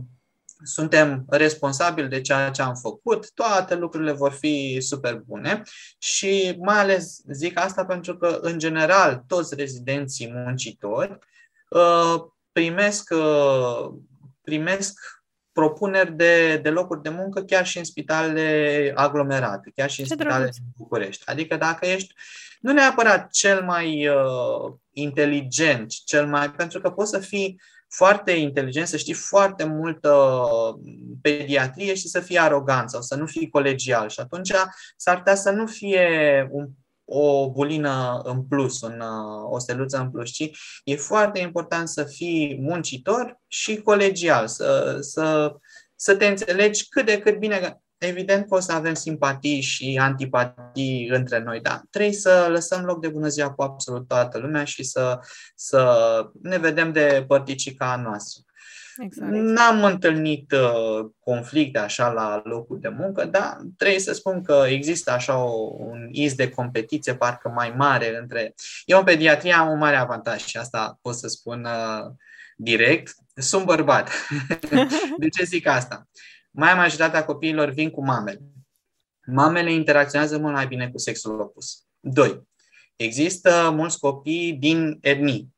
suntem 0.62 1.24
responsabili 1.28 2.08
de 2.08 2.20
ceea 2.20 2.50
ce 2.50 2.62
am 2.62 2.74
făcut, 2.74 3.30
toate 3.32 3.74
lucrurile 3.74 4.12
vor 4.12 4.32
fi 4.32 4.78
super 4.80 5.14
bune 5.26 5.62
și 5.98 6.56
mai 6.58 6.78
ales 6.78 7.20
zic 7.32 7.58
asta 7.58 7.84
pentru 7.84 8.16
că, 8.16 8.38
în 8.40 8.58
general, 8.58 9.24
toți 9.26 9.54
rezidenții 9.54 10.32
muncitori 10.32 11.18
uh, 11.68 12.14
primesc, 12.52 13.10
uh, 13.10 13.90
primesc 14.42 15.00
propuneri 15.52 16.12
de, 16.12 16.56
de 16.56 16.70
locuri 16.70 17.02
de 17.02 17.08
muncă 17.08 17.42
chiar 17.42 17.66
și 17.66 17.78
în 17.78 17.84
spitalele 17.84 18.92
aglomerate, 18.94 19.72
chiar 19.74 19.90
și 19.90 20.00
în 20.00 20.06
spitalele 20.06 20.50
din 20.52 20.64
București. 20.76 21.22
Adică 21.26 21.56
dacă 21.56 21.87
ești 21.87 22.14
nu 22.60 22.72
neapărat 22.72 23.30
cel 23.30 23.62
mai 23.64 24.08
uh, 24.08 24.72
inteligent, 24.94 25.90
cel 26.04 26.26
mai 26.26 26.50
pentru 26.50 26.80
că 26.80 26.90
poți 26.90 27.11
să 27.11 27.18
fii 27.18 27.61
foarte 27.88 28.30
inteligent, 28.30 28.87
să 28.87 28.96
știi 28.96 29.12
foarte 29.12 29.64
multă 29.64 30.11
uh, 30.11 30.92
pediatrie 31.22 31.94
și 31.94 32.09
să 32.09 32.20
fii 32.20 32.38
arogant 32.38 32.90
sau 32.90 33.00
să 33.00 33.14
nu 33.14 33.26
fii 33.26 33.48
colegial. 33.48 34.09
Și 34.09 34.20
atunci 34.20 34.52
s-ar 34.96 35.16
putea 35.16 35.35
să 35.35 35.50
nu 35.50 35.66
fie 35.66 36.48
un, 36.50 36.68
o 37.04 37.50
bulină 37.50 38.20
în 38.24 38.46
plus, 38.46 38.80
un, 38.80 39.00
uh, 39.00 39.50
o 39.50 39.59
steluță 39.59 39.98
în 39.98 40.11
plus, 40.11 40.30
ci 40.30 40.50
e 40.85 40.96
foarte 40.96 41.38
important 41.38 41.88
să 41.88 42.04
fii 42.04 42.59
muncitor 42.61 43.40
și 43.46 43.76
colegial, 43.76 44.48
să, 44.48 44.96
să, 45.00 45.54
să 45.94 46.16
te 46.16 46.26
înțelegi 46.26 46.88
cât 46.88 47.07
de 47.07 47.18
cât 47.18 47.38
bine 47.38 47.84
evident 48.07 48.49
că 48.49 48.55
o 48.55 48.61
să 48.61 48.73
avem 48.73 48.95
simpatii 48.95 49.61
și 49.61 49.99
antipatii 50.01 51.09
între 51.09 51.38
noi, 51.38 51.61
dar 51.61 51.83
trebuie 51.90 52.12
să 52.12 52.47
lăsăm 52.51 52.85
loc 52.85 53.01
de 53.01 53.09
bună 53.09 53.29
ziua 53.29 53.51
cu 53.51 53.62
absolut 53.62 54.09
toată 54.09 54.38
lumea 54.38 54.64
și 54.64 54.83
să, 54.83 55.19
să 55.55 55.87
ne 56.43 56.59
vedem 56.59 56.93
de 56.93 57.25
părticica 57.29 58.01
noastră. 58.05 58.43
Exact. 58.99 59.31
N-am 59.33 59.85
întâlnit 59.85 60.53
uh, 60.53 61.07
conflicte 61.21 61.79
așa 61.79 62.12
la 62.12 62.43
locul 62.45 62.79
de 62.81 62.88
muncă, 62.88 63.25
dar 63.25 63.57
trebuie 63.77 63.99
să 63.99 64.12
spun 64.12 64.43
că 64.43 64.64
există 64.69 65.11
așa 65.11 65.45
o, 65.45 65.77
un 65.79 66.09
iz 66.11 66.35
de 66.35 66.51
competiție 66.51 67.14
parcă 67.14 67.49
mai 67.49 67.75
mare 67.77 68.19
între... 68.19 68.55
Eu 68.85 68.99
în 68.99 69.05
pediatrie 69.05 69.53
am 69.53 69.71
un 69.71 69.79
mare 69.79 69.97
avantaj 69.97 70.45
și 70.45 70.57
asta 70.57 70.99
pot 71.03 71.14
să 71.14 71.29
spun 71.29 71.64
uh, 71.64 72.12
direct. 72.57 73.14
Sunt 73.35 73.64
bărbat. 73.64 74.11
de 75.19 75.29
ce 75.29 75.45
zic 75.45 75.67
asta? 75.67 76.09
Mai 76.57 76.75
majoritatea 76.75 77.25
copiilor 77.25 77.71
vin 77.71 77.90
cu 77.90 78.05
mamele. 78.05 78.40
Mamele 79.27 79.73
interacționează 79.73 80.38
mult 80.38 80.53
mai 80.53 80.67
bine 80.67 80.90
cu 80.90 80.99
sexul 80.99 81.40
opus. 81.40 81.87
2. 82.01 82.49
Există 82.97 83.71
mulți 83.75 83.99
copii 83.99 84.53
din 84.53 84.99
etnii. 85.01 85.55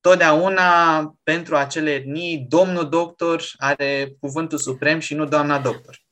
Totdeauna, 0.00 1.00
pentru 1.22 1.56
acele 1.56 1.94
etnii, 1.94 2.38
domnul 2.38 2.88
doctor 2.88 3.44
are 3.56 4.16
cuvântul 4.20 4.58
suprem 4.58 4.98
și 4.98 5.14
nu 5.14 5.24
doamna 5.24 5.58
doctor. 5.58 6.02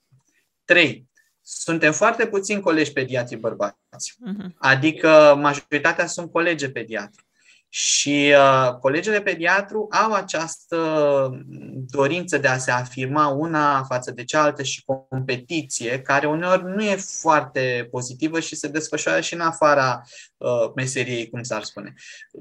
3. 0.64 1.08
Suntem 1.42 1.92
foarte 1.92 2.26
puțini 2.26 2.60
colegi 2.60 2.92
pediatri 2.92 3.36
bărbați. 3.36 3.78
Uh-huh. 3.96 4.48
Adică 4.58 5.34
majoritatea 5.40 6.06
sunt 6.06 6.30
colegi 6.30 6.68
pediatri. 6.68 7.25
Și 7.76 8.34
uh, 8.36 8.74
colegele 8.80 9.20
pediatru 9.20 9.88
au 9.90 10.12
această 10.12 10.78
dorință 11.90 12.38
de 12.38 12.48
a 12.48 12.58
se 12.58 12.70
afirma 12.70 13.26
una 13.26 13.82
față 13.82 14.10
de 14.10 14.24
cealaltă 14.24 14.62
și 14.62 14.84
competiție, 14.84 16.00
care 16.00 16.26
uneori 16.26 16.64
nu 16.64 16.82
e 16.82 16.96
foarte 16.96 17.88
pozitivă 17.90 18.40
și 18.40 18.56
se 18.56 18.68
desfășoară 18.68 19.20
și 19.20 19.34
în 19.34 19.40
afara 19.40 20.02
uh, 20.36 20.72
meseriei, 20.74 21.30
cum 21.30 21.42
s-ar 21.42 21.62
spune. 21.62 21.94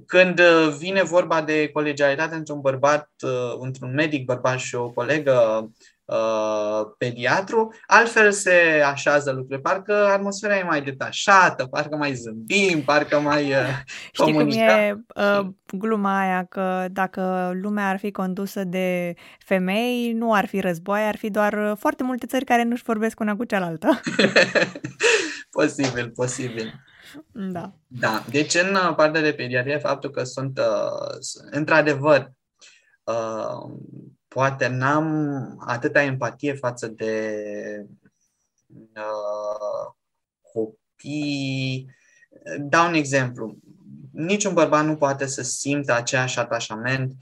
Când 0.06 0.40
uh, 0.40 0.76
vine 0.78 1.04
vorba 1.04 1.42
de 1.42 1.70
colegialitate 1.70 2.36
între 2.36 2.54
un 2.54 2.62
bărbat, 2.62 3.10
uh, 3.24 3.56
între 3.60 3.86
un 3.86 3.94
medic 3.94 4.26
bărbat 4.26 4.60
și 4.60 4.76
o 4.76 4.90
colegă 4.90 5.70
Uh, 6.06 6.86
pediatru, 6.98 7.74
altfel 7.88 8.32
se 8.32 8.84
așează 8.86 9.30
lucrurile. 9.30 9.60
Parcă 9.60 9.94
atmosfera 9.94 10.58
e 10.58 10.64
mai 10.64 10.82
detașată, 10.82 11.66
parcă 11.66 11.96
mai 11.96 12.14
zâmbim, 12.14 12.82
parcă 12.82 13.20
mai 13.20 13.52
uh, 13.52 13.84
Știi 14.12 14.34
cum 14.34 14.50
e 14.50 14.98
uh, 15.16 15.48
gluma 15.74 16.20
aia 16.20 16.44
că 16.50 16.86
dacă 16.92 17.52
lumea 17.62 17.90
ar 17.90 17.98
fi 17.98 18.12
condusă 18.12 18.64
de 18.64 19.14
femei, 19.46 20.12
nu 20.14 20.34
ar 20.34 20.46
fi 20.46 20.60
război, 20.60 21.02
ar 21.02 21.16
fi 21.16 21.30
doar 21.30 21.54
uh, 21.54 21.78
foarte 21.78 22.04
multe 22.04 22.26
țări 22.26 22.46
care 22.46 22.64
nu-și 22.64 22.84
vorbesc 22.84 23.20
una 23.20 23.36
cu 23.36 23.44
cealaltă. 23.44 24.02
posibil, 25.58 26.12
posibil. 26.16 26.74
Da. 27.32 27.74
Da. 27.88 28.24
Deci 28.30 28.54
în 28.54 28.76
uh, 28.76 28.96
partea 28.96 29.22
de 29.22 29.34
pediatrie, 29.34 29.78
faptul 29.78 30.10
că 30.10 30.24
sunt, 30.24 30.58
uh, 30.58 31.46
într-adevăr, 31.52 32.32
uh, 33.04 33.74
poate 34.36 34.68
n-am 34.68 35.08
atâta 35.66 36.02
empatie 36.02 36.54
față 36.54 36.88
de 36.88 37.86
uh, 38.96 39.94
copii. 40.54 41.90
Dau 42.60 42.88
un 42.88 42.94
exemplu. 42.94 43.58
Niciun 44.12 44.54
bărbat 44.54 44.86
nu 44.86 44.96
poate 44.96 45.26
să 45.26 45.42
simtă 45.42 45.94
aceeași 45.94 46.40
atașament 46.40 47.14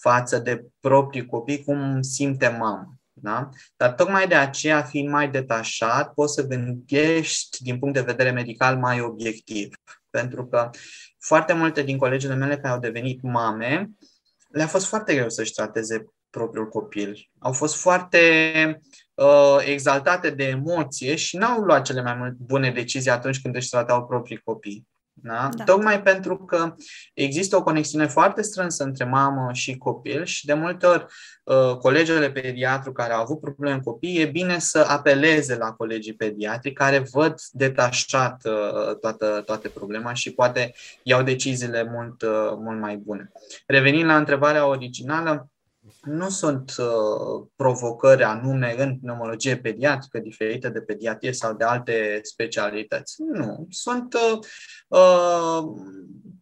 față 0.00 0.38
de 0.38 0.64
proprii 0.80 1.26
copii 1.26 1.64
cum 1.64 2.02
simte 2.02 2.48
mama. 2.48 2.94
Da? 3.12 3.48
Dar 3.76 3.92
tocmai 3.92 4.28
de 4.28 4.34
aceea, 4.34 4.82
fiind 4.82 5.08
mai 5.08 5.30
detașat, 5.30 6.14
poți 6.14 6.34
să 6.34 6.46
gândești 6.46 7.62
din 7.62 7.78
punct 7.78 7.94
de 7.94 8.00
vedere 8.00 8.30
medical 8.30 8.76
mai 8.76 9.00
obiectiv. 9.00 9.74
Pentru 10.10 10.46
că 10.46 10.70
foarte 11.18 11.52
multe 11.52 11.82
din 11.82 11.98
colegele 11.98 12.34
mele 12.34 12.56
care 12.56 12.74
au 12.74 12.80
devenit 12.80 13.22
mame, 13.22 13.90
le-a 14.48 14.66
fost 14.66 14.86
foarte 14.86 15.14
greu 15.14 15.28
să-și 15.28 15.52
trateze 15.52 16.06
propriul 16.32 16.68
copil. 16.68 17.30
Au 17.38 17.52
fost 17.52 17.76
foarte 17.76 18.18
uh, 19.14 19.56
exaltate 19.64 20.30
de 20.30 20.44
emoție 20.44 21.14
și 21.14 21.36
n-au 21.36 21.60
luat 21.60 21.84
cele 21.84 22.02
mai 22.02 22.32
bune 22.38 22.70
decizii 22.70 23.10
atunci 23.10 23.40
când 23.40 23.56
își 23.56 23.68
tratau 23.68 24.06
proprii 24.06 24.42
copii. 24.44 24.86
Da? 25.14 25.48
Da. 25.56 25.64
Tocmai 25.64 26.02
pentru 26.02 26.36
că 26.36 26.74
există 27.14 27.56
o 27.56 27.62
conexiune 27.62 28.06
foarte 28.06 28.42
strânsă 28.42 28.84
între 28.84 29.04
mamă 29.04 29.52
și 29.52 29.76
copil 29.76 30.24
și 30.24 30.46
de 30.46 30.54
multe 30.54 30.86
ori 30.86 31.06
uh, 31.44 31.76
colegele 31.76 32.30
pediatru 32.30 32.92
care 32.92 33.12
au 33.12 33.20
avut 33.20 33.40
probleme 33.40 33.74
în 33.74 33.80
copii, 33.80 34.20
e 34.20 34.26
bine 34.26 34.58
să 34.58 34.84
apeleze 34.88 35.56
la 35.56 35.72
colegii 35.72 36.14
pediatri 36.14 36.72
care 36.72 37.04
văd 37.12 37.34
detașat 37.50 38.42
uh, 38.44 38.96
toată, 39.00 39.42
toate 39.46 39.68
problema 39.68 40.12
și 40.12 40.32
poate 40.32 40.74
iau 41.02 41.22
deciziile 41.22 41.88
mult, 41.90 42.22
uh, 42.22 42.56
mult 42.56 42.80
mai 42.80 42.96
bune. 42.96 43.30
Revenind 43.66 44.04
la 44.04 44.16
întrebarea 44.16 44.66
originală, 44.66 45.51
nu 46.02 46.28
sunt 46.28 46.74
uh, 46.78 47.46
provocări 47.56 48.22
anume 48.22 48.74
în 48.78 48.98
pneumologie 48.98 49.58
pediatrică 49.58 50.18
diferite 50.18 50.68
de 50.68 50.80
pediatrie 50.80 51.32
sau 51.32 51.54
de 51.54 51.64
alte 51.64 52.20
specialități. 52.22 53.22
Nu. 53.22 53.66
Sunt 53.70 54.14
uh, 54.14 54.38
uh, 54.88 55.64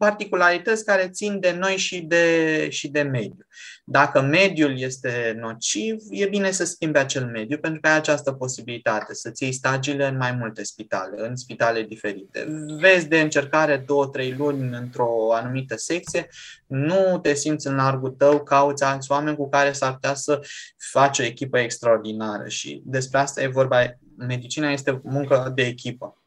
particularități 0.01 0.85
care 0.85 1.09
țin 1.09 1.41
de 1.41 1.57
noi 1.59 1.77
și 1.77 2.01
de, 2.01 2.67
și 2.71 2.89
de 2.89 3.03
mediu. 3.03 3.47
Dacă 3.85 4.21
mediul 4.21 4.79
este 4.79 5.37
nociv, 5.41 5.97
e 6.11 6.27
bine 6.27 6.51
să 6.51 6.65
schimbi 6.65 6.99
acel 6.99 7.27
mediu 7.27 7.59
pentru 7.59 7.81
că 7.81 7.89
ai 7.89 7.97
această 7.97 8.33
posibilitate 8.33 9.15
să-ți 9.15 9.43
iei 9.43 9.53
stagiile 9.53 10.07
în 10.07 10.17
mai 10.17 10.33
multe 10.33 10.63
spitale, 10.65 11.27
în 11.29 11.37
spitale 11.37 11.83
diferite. 11.83 12.47
Vezi 12.81 13.09
de 13.09 13.21
încercare 13.21 13.83
două, 13.87 14.07
trei 14.07 14.35
luni 14.39 14.77
într-o 14.77 15.35
anumită 15.35 15.77
secție, 15.77 16.29
nu 16.67 17.19
te 17.23 17.35
simți 17.35 17.67
în 17.67 17.75
largul 17.75 18.11
tău, 18.11 18.43
cauți 18.43 18.85
alți 18.85 19.11
oameni 19.11 19.37
cu 19.37 19.49
care 19.49 19.73
s-ar 19.73 19.93
putea 19.93 20.15
să 20.15 20.41
faci 20.77 21.19
o 21.19 21.25
echipă 21.25 21.59
extraordinară 21.59 22.49
și 22.49 22.83
despre 22.85 23.19
asta 23.19 23.43
e 23.43 23.47
vorba. 23.47 23.99
Medicina 24.17 24.71
este 24.71 25.01
muncă 25.05 25.53
de 25.55 25.63
echipă. 25.63 26.20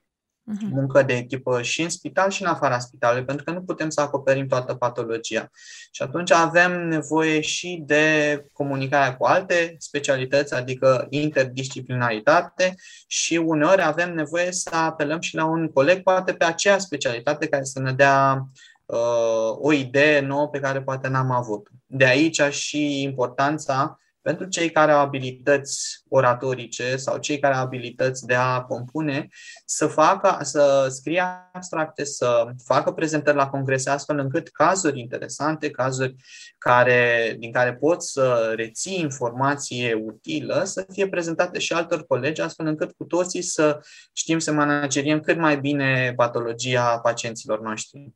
Uh-huh. 0.52 0.70
Muncă 0.70 1.04
de 1.04 1.14
echipă 1.14 1.62
și 1.62 1.82
în 1.82 1.90
spital 1.90 2.30
și 2.30 2.42
în 2.42 2.48
afara 2.48 2.80
spitalului, 2.80 3.26
pentru 3.26 3.44
că 3.44 3.52
nu 3.52 3.62
putem 3.62 3.90
să 3.90 4.02
acoperim 4.02 4.48
toată 4.48 4.74
patologia. 4.74 5.50
Și 5.92 6.02
atunci 6.02 6.32
avem 6.32 6.88
nevoie 6.88 7.42
și 7.42 7.84
de 7.86 8.46
comunicarea 8.54 9.18
cu 9.18 9.26
alte 9.26 9.76
specialități, 9.78 10.54
adică 10.54 11.08
interdisciplinaritate 11.10 12.76
și 13.08 13.36
uneori 13.36 13.82
avem 13.82 14.14
nevoie 14.14 14.52
să 14.52 14.76
apelăm 14.76 15.20
și 15.20 15.36
la 15.36 15.46
un 15.46 15.68
coleg, 15.68 16.02
poate 16.02 16.34
pe 16.34 16.46
aceea 16.46 16.78
specialitate 16.78 17.48
care 17.48 17.64
să 17.64 17.80
ne 17.80 17.92
dea 17.92 18.48
uh, 18.86 19.58
o 19.58 19.74
idee 19.74 20.20
nouă 20.20 20.48
pe 20.48 20.60
care 20.60 20.82
poate 20.82 21.08
n-am 21.08 21.32
avut. 21.32 21.68
De 21.86 22.06
aici 22.06 22.42
și 22.42 23.02
importanța 23.02 23.98
pentru 24.24 24.48
cei 24.48 24.72
care 24.72 24.92
au 24.92 25.00
abilități 25.00 26.04
oratorice 26.10 26.96
sau 26.96 27.18
cei 27.18 27.40
care 27.40 27.56
au 27.56 27.64
abilități 27.64 28.26
de 28.26 28.36
a 28.36 28.62
compune, 28.62 29.28
să 29.66 29.88
facă, 29.88 30.38
să 30.42 30.88
scrie 30.90 31.24
abstracte, 31.54 32.04
să 32.04 32.46
facă 32.66 32.92
prezentări 32.92 33.38
la 33.38 33.50
congrese, 33.50 33.90
astfel 33.90 34.18
încât 34.18 34.48
cazuri 34.48 35.00
interesante, 35.00 35.72
cazuri 35.72 36.16
care, 36.58 37.36
din 37.40 37.52
care 37.52 37.74
poți 37.74 38.12
să 38.12 38.54
reții 38.56 39.00
informație 39.00 39.94
utilă, 39.94 40.64
să 40.64 40.86
fie 40.92 41.10
prezentate 41.10 41.60
și 41.60 41.74
altor 41.74 42.06
colegi, 42.06 42.42
astfel 42.42 42.66
încât 42.66 42.92
cu 42.92 43.04
toții 43.04 43.42
să 43.42 43.80
știm 44.14 44.40
să 44.40 44.52
manageriem 44.52 45.20
cât 45.20 45.38
mai 45.38 45.60
bine 45.60 46.14
patologia 46.16 47.00
pacienților 47.00 47.62
noștri. 47.62 48.14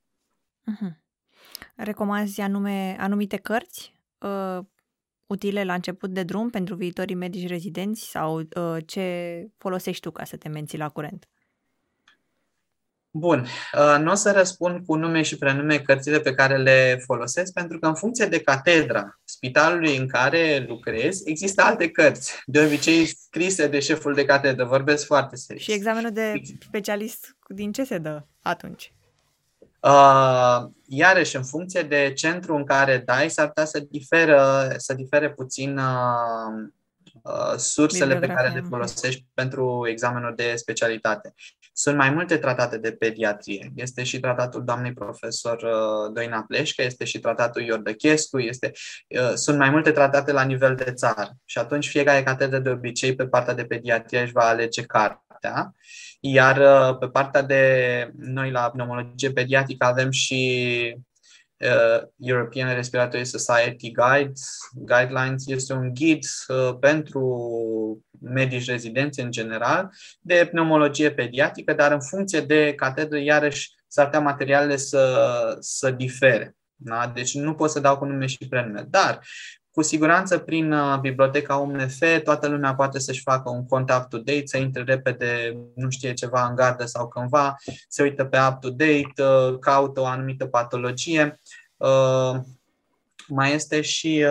Uh-huh. 0.72 1.06
Recomanzi 1.76 2.42
anume, 2.42 2.96
anumite 3.00 3.38
cărți 3.38 3.96
uh, 4.18 4.60
utile 5.28 5.64
la 5.64 5.74
început 5.74 6.10
de 6.10 6.24
drum 6.24 6.50
pentru 6.50 6.76
viitorii 6.76 7.16
medici 7.16 7.48
rezidenți 7.48 8.10
sau 8.10 8.40
uh, 8.40 8.78
ce 8.86 9.48
folosești 9.58 10.02
tu 10.02 10.12
ca 10.12 10.24
să 10.24 10.38
te 10.38 10.50
menții 10.50 10.78
la 10.78 10.90
curent? 10.90 11.28
Bun, 13.10 13.40
uh, 13.40 14.00
nu 14.00 14.12
o 14.12 14.16
să 14.16 14.32
răspund 14.32 14.86
cu 14.86 14.96
nume 14.96 15.22
și 15.22 15.38
prenume 15.38 15.80
cărțile 15.80 16.20
pe 16.20 16.34
care 16.34 16.58
le 16.58 16.98
folosesc, 17.06 17.54
pentru 17.54 17.80
că 17.80 17.88
în 17.88 17.96
funcție 17.96 18.26
de 18.26 18.42
catedra 18.42 19.20
spitalului 19.24 19.98
în 19.98 20.08
care 20.08 20.66
lucrez, 20.68 21.22
există 21.26 21.62
alte 21.62 21.90
cărți, 21.90 22.42
de 22.46 22.66
obicei 22.66 23.06
scrise 23.06 23.68
de 23.68 23.80
șeful 23.80 24.14
de 24.14 24.26
catedră, 24.26 24.66
vorbesc 24.66 25.06
foarte 25.06 25.36
serios. 25.36 25.64
Și 25.64 25.72
examenul 25.72 26.12
de 26.12 26.42
specialist 26.60 27.38
din 27.48 27.72
ce 27.72 27.84
se 27.84 27.98
dă 27.98 28.24
atunci? 28.42 28.92
Uh, 29.80 30.70
iarăși, 30.88 31.36
în 31.36 31.44
funcție 31.44 31.82
de 31.82 32.14
centru 32.16 32.56
în 32.56 32.66
care 32.66 33.04
dai, 33.06 33.30
s-ar 33.30 33.48
putea 33.48 33.66
să, 33.66 33.80
diferă, 33.90 34.68
să 34.78 34.94
difere 34.94 35.30
puțin 35.30 35.78
uh, 35.78 36.68
uh, 37.24 37.58
sursele 37.58 38.16
pe 38.18 38.28
care 38.28 38.54
le 38.54 38.66
folosești 38.70 39.26
pentru 39.34 39.88
examenul 39.90 40.34
de 40.36 40.54
specialitate. 40.56 41.34
Sunt 41.74 41.98
mai 41.98 42.10
multe 42.10 42.38
tratate 42.38 42.78
de 42.78 42.92
pediatrie. 42.92 43.72
Este 43.76 44.04
și 44.04 44.20
tratatul 44.20 44.64
doamnei 44.64 44.94
profesor 44.94 45.62
uh, 45.62 46.14
Doina 46.14 46.44
Pleșcă, 46.48 46.84
este 46.84 47.06
și 47.06 47.20
tratatul 47.20 47.62
Iordăchescu, 47.62 48.40
este, 48.40 48.72
uh, 49.08 49.34
sunt 49.34 49.58
mai 49.58 49.70
multe 49.70 49.92
tratate 49.92 50.32
la 50.32 50.44
nivel 50.44 50.76
de 50.76 50.92
țară. 50.92 51.30
Și 51.46 51.58
atunci 51.58 51.90
fiecare 51.90 52.24
catedră 52.24 52.60
de 52.60 52.70
obicei 52.70 53.16
pe 53.16 53.28
partea 53.28 53.54
de 53.54 53.66
pediatrie 53.66 54.22
își 54.22 54.32
va 54.32 54.44
alege 54.44 54.82
cartea. 55.40 55.76
Iar 56.20 56.58
uh, 56.58 56.98
pe 56.98 57.08
partea 57.08 57.42
de 57.42 58.12
noi 58.18 58.52
la 58.52 58.70
pneumologie 58.70 59.32
pediatrică 59.32 59.86
avem 59.86 60.12
și 60.12 61.04
uh, 61.58 62.04
European 62.20 62.74
Respiratory 62.74 63.26
Society 63.26 63.92
Guides, 63.92 64.58
Guidelines, 64.74 65.48
este 65.48 65.74
un 65.74 65.94
ghid 65.94 66.24
uh, 66.48 66.78
pentru 66.80 67.26
medici 68.22 68.70
rezidenți 68.70 69.20
în 69.20 69.32
general 69.32 69.90
de 70.20 70.48
pneumologie 70.52 71.12
pediatrică, 71.12 71.74
dar 71.74 71.92
în 71.92 72.02
funcție 72.02 72.42
de 72.42 72.74
catedră, 72.74 73.20
iarăși 73.20 73.76
s-ar 73.88 74.06
putea 74.06 74.20
materialele 74.20 74.76
să, 74.76 75.58
să 75.60 75.92
difere. 75.92 76.56
Da? 76.76 77.12
Deci 77.16 77.34
nu 77.34 77.56
pot 77.56 77.70
să 77.70 77.80
dau 77.80 77.98
cu 77.98 78.06
nume 78.06 78.26
și 78.26 78.48
prenume. 78.50 78.86
Dar 78.90 79.20
cu 79.78 79.84
siguranță, 79.84 80.38
prin 80.38 80.72
uh, 80.72 81.00
biblioteca 81.00 81.56
UMF, 81.56 82.04
toată 82.24 82.48
lumea 82.48 82.76
poate 82.76 83.00
să-și 83.00 83.22
facă 83.22 83.50
un 83.50 83.66
cont 83.66 83.92
up-to-date, 83.92 84.46
să 84.46 84.58
intre 84.58 84.84
repede, 84.84 85.58
nu 85.76 85.90
știe 85.90 86.14
ceva 86.14 86.48
în 86.48 86.56
gardă 86.56 86.86
sau 86.86 87.08
cândva, 87.08 87.56
se 87.88 88.04
uită 88.04 88.26
pe 88.26 88.38
up-to-date, 88.50 89.24
uh, 89.24 89.60
caută 89.60 90.00
o 90.00 90.06
anumită 90.06 90.46
patologie. 90.46 91.40
Uh, 91.78 92.36
mai 93.28 93.54
este 93.54 93.82
și 93.82 94.26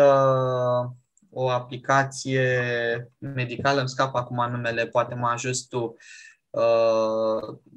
o 1.30 1.48
aplicație 1.50 3.12
medicală, 3.18 3.80
îmi 3.80 3.88
scap 3.88 4.14
acum 4.14 4.50
numele, 4.50 4.86
poate 4.86 5.14
mă 5.14 5.28
ajut 5.28 5.68
tu, 5.68 5.96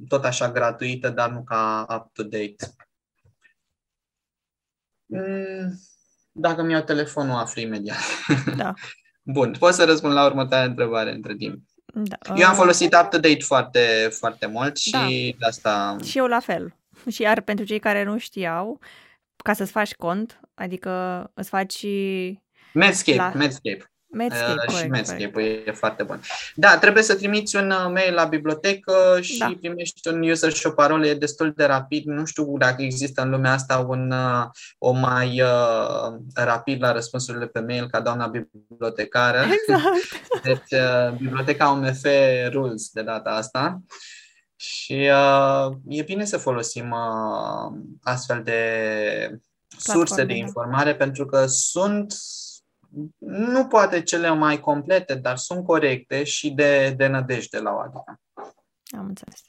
tot 0.07 0.25
așa 0.25 0.51
gratuită, 0.51 1.09
dar 1.09 1.29
nu 1.29 1.43
ca 1.43 1.85
up-to-date. 1.89 2.55
Mm 5.05 5.88
dacă 6.39 6.63
mi 6.63 6.71
iau 6.71 6.81
telefonul, 6.81 7.35
aflu 7.35 7.61
imediat. 7.61 7.97
Da. 8.55 8.73
Bun, 9.33 9.55
pot 9.59 9.73
să 9.73 9.85
răspund 9.85 10.13
la 10.13 10.25
următoarea 10.25 10.67
întrebare 10.67 11.11
între 11.13 11.35
timp. 11.35 11.63
Da. 11.93 12.17
Eu 12.35 12.47
am 12.47 12.55
folosit 12.55 12.93
UpToDate 12.93 13.39
foarte, 13.39 14.09
foarte 14.11 14.45
mult 14.45 14.77
și 14.77 14.91
da. 14.91 15.05
de 15.39 15.45
asta... 15.45 15.95
Și 16.03 16.17
eu 16.17 16.25
la 16.25 16.39
fel. 16.39 16.75
Și 17.09 17.21
iar 17.21 17.41
pentru 17.41 17.65
cei 17.65 17.79
care 17.79 18.03
nu 18.03 18.17
știau, 18.17 18.79
ca 19.43 19.53
să-ți 19.53 19.71
faci 19.71 19.93
cont, 19.93 20.39
adică 20.53 21.23
îți 21.33 21.49
faci... 21.49 21.85
Medscape, 22.73 23.17
la... 23.17 23.31
Medscape. 23.35 23.91
Medscape, 24.11 24.51
uh, 24.51 24.57
corect, 24.57 24.83
și 24.83 24.87
Medscape 24.87 25.63
e 25.65 25.71
foarte 25.71 26.03
bun. 26.03 26.21
Da, 26.55 26.77
trebuie 26.77 27.03
să 27.03 27.15
trimiți 27.15 27.55
un 27.55 27.71
uh, 27.71 27.89
mail 27.93 28.13
la 28.13 28.23
bibliotecă 28.23 29.17
și 29.21 29.37
da. 29.37 29.53
primești 29.59 30.07
un 30.07 30.29
user 30.29 30.51
și 30.51 30.67
o 30.67 30.71
parolă, 30.71 31.07
e 31.07 31.13
destul 31.13 31.53
de 31.55 31.65
rapid. 31.65 32.05
Nu 32.05 32.25
știu 32.25 32.57
dacă 32.57 32.81
există 32.81 33.21
în 33.21 33.29
lumea 33.29 33.51
asta 33.51 33.77
un, 33.77 34.11
uh, 34.11 34.45
o 34.77 34.91
mai 34.91 35.41
uh, 35.41 36.17
rapid 36.33 36.81
la 36.81 36.91
răspunsurile 36.91 37.47
pe 37.47 37.59
mail 37.59 37.87
ca 37.89 37.99
doamna 37.99 38.27
bibliotecară. 38.27 39.37
Exact. 39.37 39.83
Deci, 40.43 40.79
uh, 40.81 41.17
biblioteca 41.17 41.69
UMF 41.69 42.05
rules 42.51 42.89
de 42.89 43.01
data 43.01 43.29
asta. 43.29 43.81
Și 44.55 45.09
uh, 45.11 45.75
e 45.87 46.01
bine 46.01 46.25
să 46.25 46.37
folosim 46.37 46.91
uh, 46.91 47.79
astfel 48.03 48.43
de 48.43 49.39
surse 49.77 50.23
de 50.23 50.33
da. 50.33 50.39
informare 50.39 50.95
pentru 50.95 51.25
că 51.25 51.45
sunt 51.45 52.13
nu 53.17 53.67
poate 53.67 54.01
cele 54.01 54.29
mai 54.29 54.59
complete, 54.59 55.15
dar 55.15 55.37
sunt 55.37 55.65
corecte 55.65 56.23
și 56.23 56.51
de, 56.51 56.93
de 56.97 57.07
nădejde 57.07 57.59
la 57.59 57.71
o 57.71 57.79
adică. 57.79 58.19
Am 58.97 59.05
înțeles. 59.05 59.41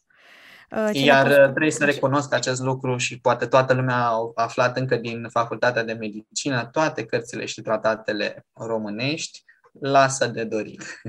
Uh, 0.70 0.91
Iar 1.05 1.26
uh, 1.26 1.51
trebuie 1.51 1.70
să 1.70 1.84
recunosc 1.84 2.32
acest 2.32 2.61
lucru 2.61 2.97
și 2.97 3.20
poate 3.20 3.47
toată 3.47 3.74
lumea 3.74 3.97
a 3.97 4.32
aflat 4.34 4.76
încă 4.76 4.97
din 4.97 5.28
Facultatea 5.28 5.84
de 5.84 5.93
Medicină, 5.93 6.66
toate 6.66 7.07
cărțile 7.07 7.45
și 7.45 7.61
tratatele 7.61 8.47
românești 8.53 9.43
lasă 9.80 10.26
de 10.26 10.45
dorit. 10.45 11.01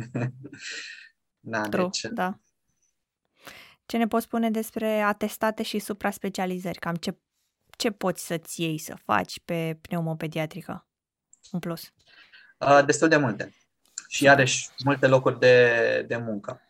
da, 1.39 1.61
True, 1.61 1.83
deci... 1.83 2.01
da. 2.11 2.39
Ce 3.85 3.97
ne 3.97 4.07
poți 4.07 4.25
spune 4.25 4.51
despre 4.51 4.99
atestate 4.99 5.63
și 5.63 5.79
supra-specializări? 5.79 6.79
Cam 6.79 6.95
ce, 6.95 7.17
ce 7.77 7.91
poți 7.91 8.25
să-ți 8.25 8.61
iei 8.61 8.77
să 8.77 8.95
faci 9.03 9.39
pe 9.45 9.77
pneumopediatrică 9.81 10.87
în 11.51 11.59
plus? 11.59 11.93
Uh, 12.67 12.85
destul 12.85 13.07
de 13.07 13.17
multe. 13.17 13.53
Și 14.07 14.23
iarăși 14.23 14.69
multe 14.83 15.07
locuri 15.07 15.39
de, 15.39 16.05
de 16.07 16.17
muncă. 16.17 16.61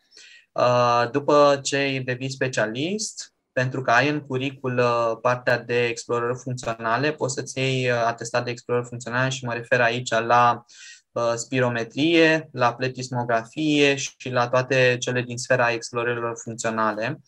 Uh, 0.52 1.10
după 1.12 1.60
ce 1.64 2.02
devii 2.06 2.32
specialist, 2.32 3.34
pentru 3.52 3.82
că 3.82 3.92
ai 3.92 4.10
în 4.10 4.20
curicul 4.20 4.78
uh, 4.78 5.18
partea 5.22 5.60
de 5.60 5.86
explorări 5.86 6.38
funcționale, 6.38 7.12
poți 7.12 7.34
să-ți 7.34 7.60
iei 7.60 7.90
uh, 7.90 8.04
atestat 8.06 8.44
de 8.44 8.52
explorări 8.52 8.88
funcționale 8.88 9.30
și 9.30 9.46
mă 9.46 9.54
refer 9.54 9.82
aici 9.82 10.10
la 10.10 10.66
uh, 11.12 11.34
spirometrie, 11.36 12.50
la 12.52 12.74
pletismografie 12.74 13.96
și 13.96 14.30
la 14.30 14.50
toate 14.50 14.98
cele 15.00 15.22
din 15.22 15.38
sfera 15.38 15.72
explorărilor 15.72 16.40
funcționale. 16.44 17.20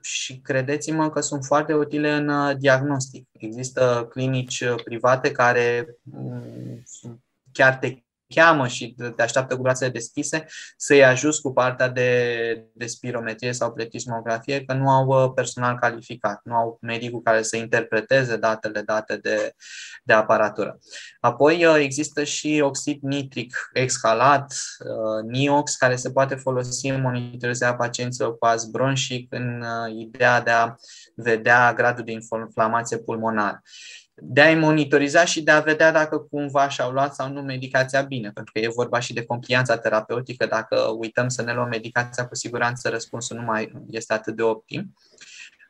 Și 0.00 0.40
credeți-mă 0.40 1.10
că 1.10 1.20
sunt 1.20 1.44
foarte 1.44 1.74
utile 1.74 2.12
în 2.12 2.58
diagnostic. 2.58 3.28
Există 3.32 4.06
clinici 4.10 4.64
private 4.84 5.32
care 5.32 5.96
mm, 6.02 6.82
chiar 7.52 7.76
te 7.76 8.02
cheamă 8.34 8.66
și 8.66 8.94
te 9.16 9.22
așteaptă 9.22 9.56
cu 9.56 9.62
brațele 9.62 9.90
deschise 9.90 10.44
să-i 10.76 11.04
ajuți 11.04 11.40
cu 11.40 11.52
partea 11.52 11.88
de, 11.88 12.64
de 12.74 12.86
spirometrie 12.86 13.52
sau 13.52 13.72
pletismografie, 13.72 14.64
că 14.64 14.74
nu 14.74 14.88
au 14.90 15.06
uh, 15.06 15.32
personal 15.34 15.78
calificat, 15.78 16.40
nu 16.44 16.54
au 16.54 16.78
medicul 16.80 17.22
care 17.22 17.42
să 17.42 17.56
interpreteze 17.56 18.36
datele 18.36 18.80
date 18.80 19.16
de, 19.16 19.54
de 20.04 20.12
aparatură. 20.12 20.78
Apoi 21.20 21.64
uh, 21.64 21.76
există 21.78 22.24
și 22.24 22.60
oxid 22.64 23.02
nitric 23.02 23.70
exhalat, 23.72 24.54
uh, 24.78 25.30
NIOX, 25.30 25.76
care 25.76 25.96
se 25.96 26.10
poate 26.10 26.34
folosi 26.34 26.86
în 26.86 27.00
monitorizarea 27.00 27.76
pacienților 27.76 28.38
cu 28.38 28.46
az 28.46 28.64
bronșic 28.64 29.32
în 29.34 29.64
ideea 29.98 30.40
de 30.40 30.50
a 30.50 30.74
vedea 31.14 31.72
gradul 31.72 32.04
de 32.04 32.12
inflamație 32.12 32.98
pulmonară 32.98 33.62
de 34.14 34.40
a-i 34.40 34.54
monitoriza 34.54 35.24
și 35.24 35.42
de 35.42 35.50
a 35.50 35.60
vedea 35.60 35.92
dacă 35.92 36.18
cumva 36.18 36.68
și-au 36.68 36.90
luat 36.90 37.14
sau 37.14 37.28
nu 37.28 37.42
medicația 37.42 38.02
bine, 38.02 38.30
pentru 38.30 38.52
că 38.52 38.58
e 38.58 38.68
vorba 38.68 38.98
și 38.98 39.12
de 39.12 39.24
complianța 39.24 39.78
terapeutică. 39.78 40.46
Dacă 40.46 40.76
uităm 40.98 41.28
să 41.28 41.42
ne 41.42 41.54
luăm 41.54 41.68
medicația, 41.68 42.26
cu 42.26 42.34
siguranță 42.34 42.88
răspunsul 42.88 43.36
nu 43.36 43.42
mai 43.42 43.72
este 43.90 44.12
atât 44.12 44.36
de 44.36 44.42
optim. 44.42 44.94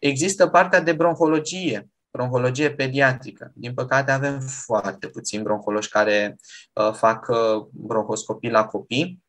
Există 0.01 0.47
partea 0.47 0.81
de 0.81 0.93
bronhologie, 0.93 1.89
bronhologie 2.11 2.71
pediatrică. 2.71 3.53
Din 3.55 3.75
păcate 3.75 4.11
avem 4.11 4.41
foarte 4.41 5.07
puțini 5.07 5.43
bronhologi 5.43 5.89
care 5.89 6.37
uh, 6.73 6.93
fac 6.93 7.29
uh, 7.29 7.67
bronhoscopii 7.71 8.51
la 8.51 8.65
copii. 8.65 9.23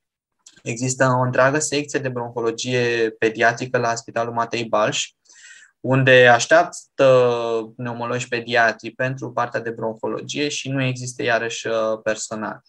Există 0.63 1.05
o 1.05 1.21
întreagă 1.21 1.59
secție 1.59 1.99
de 1.99 2.09
bronhologie 2.09 3.09
pediatrică 3.19 3.77
la 3.77 3.95
Spitalul 3.95 4.33
Matei 4.33 4.65
Balș, 4.65 5.11
unde 5.83 6.27
așteaptă 6.27 7.05
pneumologi 7.75 8.27
pediatri 8.27 8.91
pentru 8.91 9.31
partea 9.31 9.59
de 9.59 9.69
bronhologie 9.69 10.47
și 10.47 10.69
nu 10.69 10.83
există 10.83 11.23
iarăși 11.23 11.67
uh, 11.67 11.73
personal. 12.03 12.61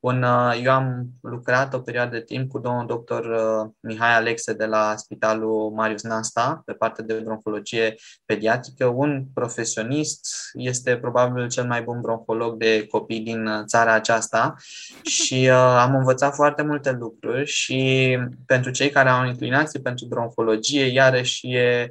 Un, 0.00 0.22
uh, 0.22 0.60
eu 0.62 0.72
am 0.72 1.06
lucrat 1.20 1.74
o 1.74 1.78
perioadă 1.78 2.16
de 2.16 2.22
timp 2.22 2.50
cu 2.50 2.58
domnul 2.58 2.86
doctor 2.86 3.24
uh, 3.24 3.70
Mihai 3.80 4.14
Alexe 4.14 4.52
de 4.52 4.64
la 4.64 4.96
Spitalul 4.96 5.70
Marius 5.70 6.02
Nasta, 6.02 6.62
pe 6.64 6.72
partea 6.72 7.04
de 7.04 7.14
bronhologie 7.14 7.94
pediatrică, 8.24 8.86
un 8.86 9.24
profesionist, 9.34 10.26
este 10.52 10.96
probabil 10.96 11.48
cel 11.48 11.66
mai 11.66 11.82
bun 11.82 12.00
bronholog 12.00 12.56
de 12.56 12.86
copii 12.86 13.20
din 13.20 13.64
țara 13.66 13.92
aceasta 13.92 14.54
și 15.02 15.48
uh, 15.48 15.76
am 15.78 15.94
învățat 15.94 16.34
foarte 16.34 16.62
multe 16.62 16.92
lucruri 16.92 17.46
și 17.46 18.18
pentru 18.46 18.70
cei 18.70 18.90
care 18.90 19.08
au 19.08 19.26
inclinație 19.26 19.80
pentru 19.80 20.06
bronhologie, 20.06 20.84
iarăși 20.84 21.48
e 21.54 21.90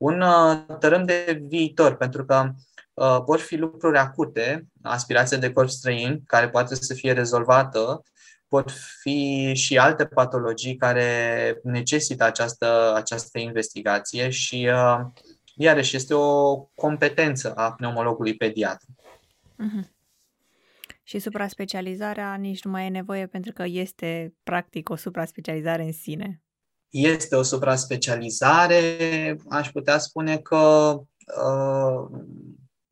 un 0.00 0.20
uh, 0.20 0.76
tărâm 0.78 1.04
de 1.04 1.42
viitor, 1.46 1.96
pentru 1.96 2.24
că 2.24 2.50
uh, 2.94 3.22
pot 3.24 3.40
fi 3.40 3.56
lucruri 3.56 3.98
acute, 3.98 4.66
aspirație 4.82 5.36
de 5.36 5.52
corp 5.52 5.68
străin, 5.68 6.22
care 6.26 6.48
poate 6.48 6.74
să 6.74 6.94
fie 6.94 7.12
rezolvată, 7.12 8.02
pot 8.48 8.70
fi 9.00 9.52
și 9.54 9.78
alte 9.78 10.06
patologii 10.06 10.76
care 10.76 11.60
necesită 11.62 12.24
această, 12.24 12.92
această 12.94 13.38
investigație 13.38 14.30
și, 14.30 14.68
uh, 14.72 15.00
iarăși, 15.54 15.96
este 15.96 16.14
o 16.14 16.56
competență 16.56 17.54
a 17.54 17.72
pneumologului 17.72 18.36
pediatru. 18.36 18.96
Uh-huh. 19.52 19.88
Și 21.02 21.18
supra-specializarea 21.18 22.34
nici 22.34 22.64
nu 22.64 22.70
mai 22.70 22.86
e 22.86 22.88
nevoie 22.88 23.26
pentru 23.26 23.52
că 23.52 23.64
este, 23.66 24.34
practic, 24.42 24.88
o 24.88 24.96
supra-specializare 24.96 25.82
în 25.82 25.92
sine 25.92 26.42
este 26.90 27.36
o 27.36 27.42
supra-specializare, 27.42 29.36
aș 29.48 29.70
putea 29.70 29.98
spune 29.98 30.38
că 30.38 30.94
uh, 31.44 32.20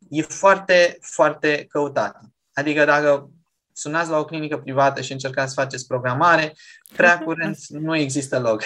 e 0.08 0.22
foarte, 0.22 0.98
foarte 1.00 1.64
căutată. 1.68 2.32
Adică 2.52 2.84
dacă 2.84 3.30
sunați 3.72 4.10
la 4.10 4.18
o 4.18 4.24
clinică 4.24 4.58
privată 4.58 5.00
și 5.00 5.12
încercați 5.12 5.54
să 5.54 5.60
faceți 5.60 5.86
programare, 5.86 6.54
prea 6.96 7.18
curând 7.24 7.56
nu 7.68 7.96
există 7.96 8.38
loc. 8.38 8.62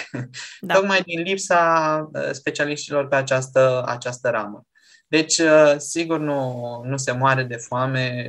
Da. 0.59 0.73
Tocmai 0.73 1.01
din 1.01 1.21
lipsa 1.21 2.09
uh, 2.13 2.29
specialiștilor 2.31 3.07
pe 3.07 3.15
această, 3.15 3.83
această 3.85 4.29
ramă. 4.29 4.65
Deci, 5.07 5.37
uh, 5.37 5.73
sigur, 5.77 6.19
nu, 6.19 6.81
nu 6.85 6.97
se 6.97 7.11
moare 7.11 7.43
de 7.43 7.55
foame 7.55 8.27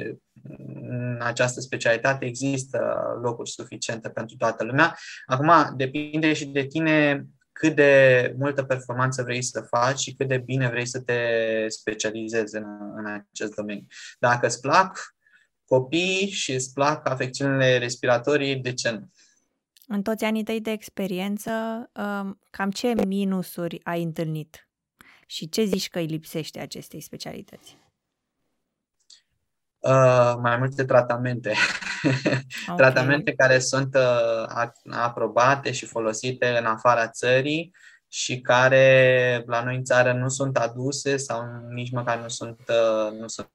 în 0.88 1.18
această 1.22 1.60
specialitate 1.60 2.24
există 2.24 2.94
locuri 3.22 3.50
suficiente 3.50 4.08
pentru 4.08 4.36
toată 4.36 4.64
lumea. 4.64 4.96
Acum, 5.26 5.76
depinde 5.76 6.32
și 6.32 6.46
de 6.46 6.66
tine 6.66 7.24
cât 7.52 7.74
de 7.74 8.34
multă 8.38 8.62
performanță 8.62 9.22
vrei 9.22 9.42
să 9.42 9.60
faci 9.60 9.98
și 9.98 10.14
cât 10.14 10.28
de 10.28 10.38
bine 10.38 10.68
vrei 10.68 10.86
să 10.86 11.00
te 11.00 11.18
specializezi 11.68 12.56
în, 12.56 12.64
în 12.96 13.06
acest 13.06 13.54
domeniu. 13.54 13.86
Dacă 14.18 14.46
îți 14.46 14.60
plac 14.60 15.14
copii 15.64 16.28
și 16.30 16.52
îți 16.52 16.72
plac 16.72 17.08
afecțiunile 17.08 17.78
respiratorii, 17.78 18.56
de 18.56 18.72
ce 18.72 18.90
nu? 18.90 19.10
În 19.86 20.02
toți 20.02 20.24
anii 20.24 20.42
tăi 20.42 20.60
de 20.60 20.70
experiență, 20.70 21.50
um, 21.92 22.38
cam 22.50 22.70
ce 22.70 22.92
minusuri 23.06 23.80
ai 23.82 24.02
întâlnit? 24.02 24.68
Și 25.26 25.48
ce 25.48 25.64
zici 25.64 25.88
că 25.88 25.98
îi 25.98 26.06
lipsește 26.06 26.60
acestei 26.60 27.00
specialități? 27.00 27.76
Uh, 29.84 30.34
mai 30.40 30.56
multe 30.56 30.84
tratamente. 30.84 31.52
Okay. 32.68 32.76
tratamente 32.76 33.34
care 33.34 33.58
sunt 33.58 33.94
uh, 33.94 34.66
aprobate 34.90 35.72
și 35.72 35.86
folosite 35.86 36.46
în 36.46 36.64
afara 36.64 37.08
țării 37.08 37.74
și 38.08 38.40
care 38.40 39.42
la 39.46 39.64
noi 39.64 39.76
în 39.76 39.84
țară 39.84 40.12
nu 40.12 40.28
sunt 40.28 40.56
aduse 40.56 41.16
sau 41.16 41.42
nici 41.68 41.90
măcar 41.90 42.18
nu 42.18 42.28
sunt, 42.28 42.60
uh, 42.68 43.18
nu 43.18 43.28
sunt 43.28 43.48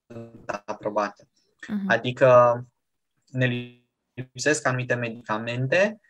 aprobate. 0.64 1.24
Uh-huh. 1.24 1.86
Adică 1.86 2.60
ne 3.26 3.74
lipsesc 4.14 4.66
anumite 4.66 4.94
medicamente 4.94 6.00
Uh, 6.00 6.09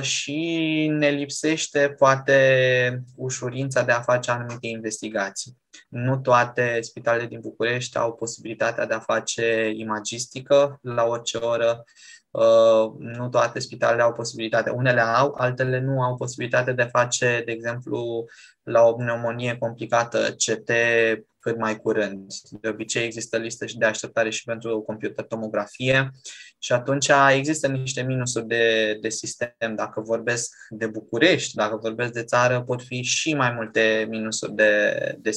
și 0.00 0.86
ne 0.90 1.08
lipsește 1.08 1.94
poate 1.98 3.02
ușurința 3.16 3.82
de 3.82 3.92
a 3.92 4.00
face 4.00 4.30
anumite 4.30 4.66
investigații. 4.66 5.56
Nu 5.88 6.18
toate 6.18 6.78
spitalele 6.80 7.26
din 7.26 7.40
București 7.40 7.98
au 7.98 8.14
posibilitatea 8.14 8.86
de 8.86 8.94
a 8.94 9.00
face 9.00 9.72
imagistică 9.74 10.78
la 10.82 11.04
orice 11.04 11.36
oră, 11.36 11.84
uh, 12.30 12.92
nu 12.98 13.28
toate 13.28 13.58
spitalele 13.58 14.02
au 14.02 14.12
posibilitatea. 14.12 14.72
Unele 14.72 15.00
au, 15.00 15.34
altele 15.36 15.80
nu 15.80 16.02
au 16.02 16.16
posibilitatea 16.16 16.72
de 16.72 16.82
a 16.82 16.98
face, 16.98 17.42
de 17.44 17.52
exemplu, 17.52 18.24
la 18.62 18.82
o 18.82 18.92
pneumonie 18.92 19.56
complicată 19.58 20.18
CT 20.18 20.70
cât 21.44 21.58
mai 21.58 21.76
curând. 21.76 22.32
De 22.60 22.68
obicei 22.68 23.04
există 23.04 23.36
listă 23.36 23.66
și 23.66 23.78
de 23.78 23.84
așteptare 23.84 24.30
și 24.30 24.44
pentru 24.44 24.80
computer 24.80 25.24
tomografie 25.24 26.10
și 26.58 26.72
atunci 26.72 27.10
există 27.30 27.66
niște 27.66 28.02
minusuri 28.02 28.46
de, 28.46 28.96
de 29.00 29.08
sistem. 29.08 29.74
Dacă 29.74 30.00
vorbesc 30.00 30.54
de 30.68 30.86
București, 30.86 31.54
dacă 31.54 31.76
vorbesc 31.76 32.12
de 32.12 32.24
țară, 32.24 32.62
pot 32.62 32.82
fi 32.82 33.02
și 33.02 33.34
mai 33.34 33.52
multe 33.52 34.06
minusuri 34.08 34.54
de, 34.54 34.94
de 35.18 35.30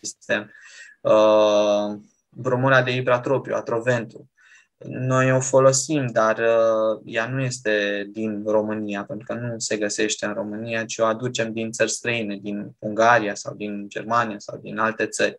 sistem. 0.00 0.50
Uh, 1.00 1.98
bromura 2.30 2.82
de 2.82 2.94
ibratropiu, 2.94 3.54
atroventul. 3.54 4.24
Noi 4.84 5.32
o 5.32 5.40
folosim, 5.40 6.06
dar 6.06 6.38
uh, 6.38 7.00
ea 7.04 7.28
nu 7.28 7.42
este 7.42 8.06
din 8.12 8.42
România, 8.46 9.04
pentru 9.04 9.26
că 9.26 9.40
nu 9.40 9.58
se 9.58 9.76
găsește 9.76 10.26
în 10.26 10.32
România, 10.32 10.84
ci 10.84 10.98
o 10.98 11.04
aducem 11.04 11.52
din 11.52 11.70
țări 11.70 11.90
străine, 11.90 12.38
din 12.42 12.70
Ungaria 12.78 13.34
sau 13.34 13.54
din 13.54 13.88
Germania 13.88 14.38
sau 14.38 14.58
din 14.62 14.78
alte 14.78 15.06
țări. 15.06 15.38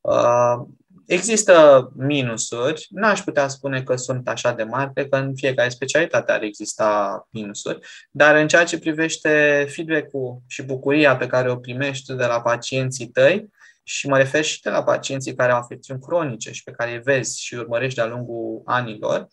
Uh, 0.00 0.66
există 1.06 1.88
minusuri, 1.96 2.86
n-aș 2.90 3.20
putea 3.20 3.48
spune 3.48 3.82
că 3.82 3.96
sunt 3.96 4.28
așa 4.28 4.52
de 4.52 4.62
mari, 4.62 4.92
cred 4.92 5.08
că 5.08 5.16
în 5.16 5.34
fiecare 5.34 5.68
specialitate 5.68 6.32
ar 6.32 6.42
exista 6.42 7.22
minusuri, 7.30 7.78
dar 8.10 8.36
în 8.36 8.48
ceea 8.48 8.64
ce 8.64 8.78
privește 8.78 9.66
feedback-ul 9.68 10.38
și 10.46 10.62
bucuria 10.62 11.16
pe 11.16 11.26
care 11.26 11.50
o 11.50 11.56
primești 11.56 12.14
de 12.14 12.26
la 12.26 12.40
pacienții 12.40 13.08
tăi, 13.08 13.50
și 13.88 14.08
mă 14.08 14.16
refer 14.16 14.44
și 14.44 14.62
de 14.62 14.70
la 14.70 14.82
pacienții 14.82 15.34
care 15.34 15.52
au 15.52 15.58
afecțiuni 15.58 16.00
cronice 16.00 16.52
și 16.52 16.62
pe 16.62 16.70
care 16.70 16.92
îi 16.92 17.00
vezi 17.00 17.42
și 17.42 17.54
urmărești 17.54 17.94
de-a 17.94 18.06
lungul 18.06 18.62
anilor, 18.64 19.26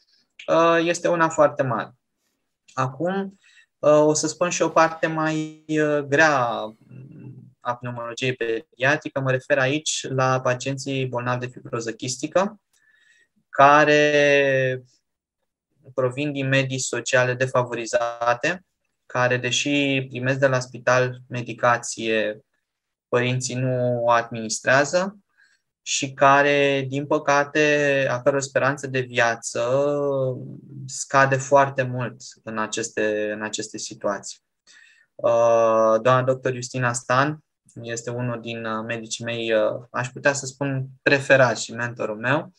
uh, 0.48 0.80
este 0.84 1.08
una 1.08 1.30
foarte 1.30 1.64
mare. 1.64 1.96
Acum, 2.74 3.40
uh, 3.80 4.00
o 4.00 4.14
să 4.14 4.28
spun 4.28 4.50
și 4.50 4.62
o 4.62 4.70
parte 4.70 5.08
mai 5.08 5.66
grea 6.08 6.50
a 7.64 7.76
pneumologiei 7.76 8.36
pediatrică. 8.36 9.20
Mă 9.20 9.32
refer 9.32 9.58
aici 9.58 10.08
la 10.10 10.42
pacienții 10.42 11.06
bolnavi 11.06 11.46
de 11.46 11.52
fibroză 11.52 11.94
chistică, 11.94 12.60
care 13.50 14.84
provin 15.94 16.32
din 16.32 16.48
medii 16.48 16.80
sociale 16.80 17.34
defavorizate 17.34 18.66
care, 19.06 19.38
deși 19.38 20.06
primesc 20.10 20.40
de 20.40 20.48
la 20.48 20.60
spital 20.60 21.22
medicație, 21.28 22.46
părinții 23.08 23.56
nu 23.56 24.04
o 24.04 24.12
administrează 24.12 25.18
și 25.82 26.14
care, 26.14 26.86
din 26.88 27.06
păcate, 27.06 28.08
a 28.10 28.22
căror 28.22 28.42
speranță 28.42 28.88
de 28.88 29.00
viață 29.00 29.86
scade 30.86 31.36
foarte 31.36 31.84
mult 31.84 32.22
în 32.44 32.58
aceste, 32.58 33.32
în 33.32 33.44
aceste 33.44 33.78
situații. 33.78 34.38
Uh, 35.16 36.02
doamna 36.02 36.24
doctor 36.24 36.54
Justina 36.54 36.94
Stan 36.94 37.44
este 37.82 38.10
unul 38.10 38.42
din 38.42 38.66
uh, 38.66 38.84
medicii 38.88 39.26
mei, 39.26 39.54
uh, 39.54 39.82
aș 39.92 40.10
putea 40.10 40.34
să 40.34 40.46
spun, 40.46 40.86
preferat 41.02 41.58
și 41.58 41.74
mentorul 41.74 42.18
meu. 42.18 42.54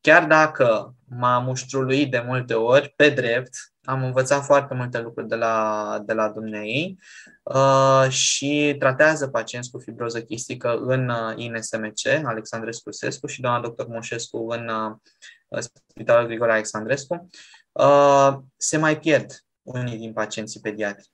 Chiar 0.00 0.26
dacă 0.26 0.94
m-am 1.08 1.44
muștruluit 1.44 2.10
de 2.10 2.22
multe 2.26 2.54
ori, 2.54 2.92
pe 2.96 3.08
drept, 3.08 3.50
am 3.84 4.04
învățat 4.04 4.44
foarte 4.44 4.74
multe 4.74 5.00
lucruri 5.00 5.28
de 5.28 5.34
la, 5.34 6.02
de 6.04 6.12
la 6.12 6.28
dumnei 6.28 6.98
uh, 7.42 8.06
și 8.08 8.76
tratează 8.78 9.28
pacienți 9.28 9.70
cu 9.70 9.78
fibroză 9.78 10.22
chistică 10.22 10.76
în 10.76 11.08
uh, 11.08 11.32
INSMC, 11.36 12.06
Alexandrescu 12.24 12.90
Sescu 12.90 13.26
și 13.26 13.40
doamna 13.40 13.60
doctor 13.60 13.86
Moșescu 13.86 14.46
în 14.48 14.68
uh, 14.68 15.60
Spitalul 15.88 16.26
Grigore 16.26 16.52
Alexandrescu. 16.52 17.28
Uh, 17.72 18.36
se 18.56 18.76
mai 18.76 18.98
pierd 18.98 19.44
unii 19.62 19.98
din 19.98 20.12
pacienții 20.12 20.60
pediatri. 20.60 21.10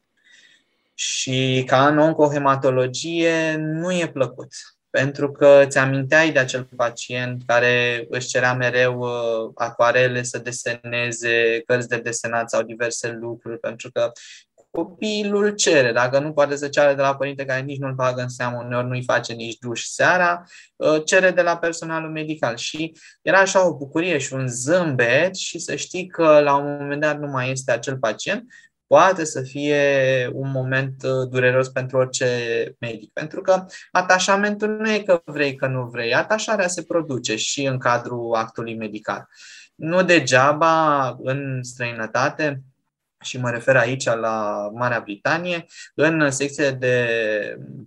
Și 0.99 1.63
ca 1.67 1.87
în 1.89 1.99
oncohematologie 1.99 3.57
nu 3.57 3.93
e 3.93 4.09
plăcut 4.09 4.49
pentru 4.91 5.33
că 5.33 5.65
ți 5.69 5.79
aminteai 5.79 6.33
de 6.33 6.39
acel 6.39 6.69
pacient 6.77 7.43
care 7.47 8.07
își 8.09 8.29
cerea 8.29 8.55
mereu 8.55 8.99
uh, 8.99 9.51
acoarele 9.55 10.23
să 10.23 10.39
deseneze, 10.39 11.63
cărți 11.67 11.89
de 11.89 11.97
desenat 11.97 12.51
sau 12.51 12.63
diverse 12.63 13.13
lucruri, 13.21 13.59
pentru 13.59 13.91
că 13.93 14.13
copilul 14.71 15.55
cere. 15.55 15.93
Dacă 15.93 16.19
nu 16.19 16.33
poate 16.33 16.57
să 16.57 16.69
ceară 16.69 16.95
de 16.95 17.01
la 17.01 17.17
părinte 17.17 17.45
care 17.45 17.61
nici 17.61 17.79
nu-l 17.79 17.95
bagă 17.95 18.21
în 18.21 18.29
seamă, 18.29 18.63
uneori 18.65 18.87
nu-i 18.87 19.05
face 19.05 19.33
nici 19.33 19.59
duș 19.59 19.85
seara, 19.85 20.43
uh, 20.77 21.03
cere 21.05 21.31
de 21.31 21.43
la 21.43 21.57
personalul 21.57 22.11
medical. 22.11 22.57
Și 22.57 22.93
era 23.23 23.39
așa 23.39 23.67
o 23.67 23.77
bucurie 23.77 24.19
și 24.19 24.33
un 24.33 24.49
zâmbet 24.49 25.35
și 25.35 25.59
să 25.59 25.75
știi 25.75 26.07
că 26.07 26.41
la 26.41 26.57
un 26.57 26.77
moment 26.81 27.01
dat 27.01 27.19
nu 27.19 27.27
mai 27.27 27.51
este 27.51 27.73
acel 27.73 27.99
pacient 27.99 28.45
poate 28.87 29.25
să 29.25 29.43
fie 29.43 30.31
un 30.33 30.51
moment 30.51 31.03
uh, 31.03 31.29
dureros 31.31 31.69
pentru 31.69 31.97
orice 31.99 32.27
medic. 32.79 33.13
Pentru 33.13 33.41
că 33.41 33.65
atașamentul 33.91 34.69
nu 34.69 34.91
e 34.91 34.99
că 34.99 35.23
vrei, 35.25 35.55
că 35.55 35.67
nu 35.67 35.85
vrei. 35.85 36.15
Atașarea 36.15 36.69
se 36.69 36.83
produce 36.83 37.37
și 37.37 37.65
în 37.65 37.79
cadrul 37.79 38.35
actului 38.35 38.77
medical. 38.77 39.29
Nu 39.75 40.03
degeaba 40.03 41.09
în 41.23 41.63
străinătate, 41.63 42.63
și 43.21 43.39
mă 43.39 43.51
refer 43.51 43.77
aici 43.77 44.05
la 44.05 44.69
Marea 44.75 45.01
Britanie, 45.01 45.67
în 45.95 46.31
secție 46.31 46.71
de 46.71 47.09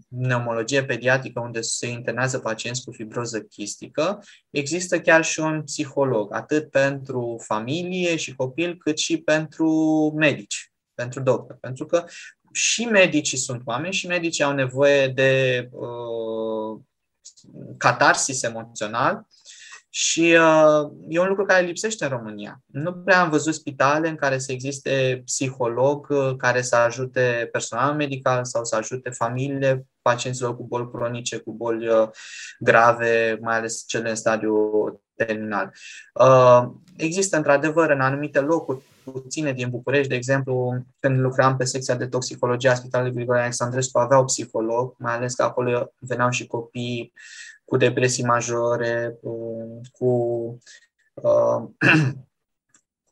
pneumologie 0.10 0.86
pediatrică 0.86 1.40
unde 1.40 1.62
se 1.62 1.88
internează 1.88 2.40
pacienți 2.40 2.84
cu 2.84 2.92
fibroză 2.92 3.42
chistică, 3.42 4.24
există 4.50 5.00
chiar 5.00 5.24
și 5.24 5.40
un 5.40 5.64
psiholog, 5.64 6.34
atât 6.34 6.70
pentru 6.70 7.44
familie 7.46 8.16
și 8.16 8.36
copil, 8.36 8.78
cât 8.78 8.98
și 8.98 9.18
pentru 9.18 9.70
medici 10.18 10.72
pentru 11.00 11.22
doctor. 11.22 11.58
Pentru 11.60 11.86
că 11.86 12.04
și 12.52 12.86
medicii 12.86 13.38
sunt 13.38 13.62
oameni 13.66 13.94
și 13.94 14.08
medicii 14.08 14.44
au 14.44 14.54
nevoie 14.54 15.08
de 15.08 15.70
uh, 15.72 16.80
catarsis 17.78 18.44
emoțional 18.44 19.28
și 19.90 20.22
uh, 20.22 20.92
e 21.08 21.20
un 21.20 21.28
lucru 21.28 21.46
care 21.46 21.66
lipsește 21.66 22.04
în 22.04 22.10
România. 22.10 22.62
Nu 22.66 22.94
prea 22.94 23.22
am 23.22 23.30
văzut 23.30 23.54
spitale 23.54 24.10
în 24.10 24.16
care 24.16 24.38
să 24.38 24.52
existe 24.52 25.22
psiholog 25.26 26.08
uh, 26.10 26.36
care 26.38 26.62
să 26.62 26.76
ajute 26.76 27.50
personal 27.52 27.94
medical 27.94 28.46
sau 28.46 28.64
să 28.64 28.76
ajute 28.76 29.10
familiile 29.10 29.86
pacienților 30.02 30.56
cu 30.56 30.64
boli 30.64 30.92
cronice, 30.92 31.38
cu 31.38 31.52
boli 31.52 31.88
uh, 31.88 32.10
grave, 32.60 33.38
mai 33.42 33.58
ales 33.58 33.84
cele 33.88 34.10
în 34.10 34.16
stadiu 34.16 34.54
terminal. 35.16 35.74
Uh, 36.14 36.64
există 36.98 37.38
într-adevăr 37.38 37.90
în 37.90 38.02
anumite 38.02 38.40
locuri 38.40 38.82
puține 39.10 39.54
din 39.54 39.70
București, 39.70 40.10
de 40.10 40.16
exemplu, 40.16 40.86
când 41.00 41.20
lucram 41.20 41.58
pe 41.58 41.64
secția 41.64 41.96
de 41.96 42.08
toxicologie 42.08 42.70
a 42.70 42.76
Spitalului 42.76 43.14
Grigore 43.14 43.40
Alexandrescu, 43.40 44.00
aveau 44.00 44.26
psiholog, 44.26 44.96
mai 44.98 45.14
ales 45.14 45.36
că 45.36 45.44
acolo 45.44 45.92
veneau 46.00 46.30
și 46.30 46.48
copii 46.48 47.14
cu 47.66 47.78
depresii 47.78 48.24
majore, 48.24 49.20
cu, 49.92 50.12
uh, 51.14 51.64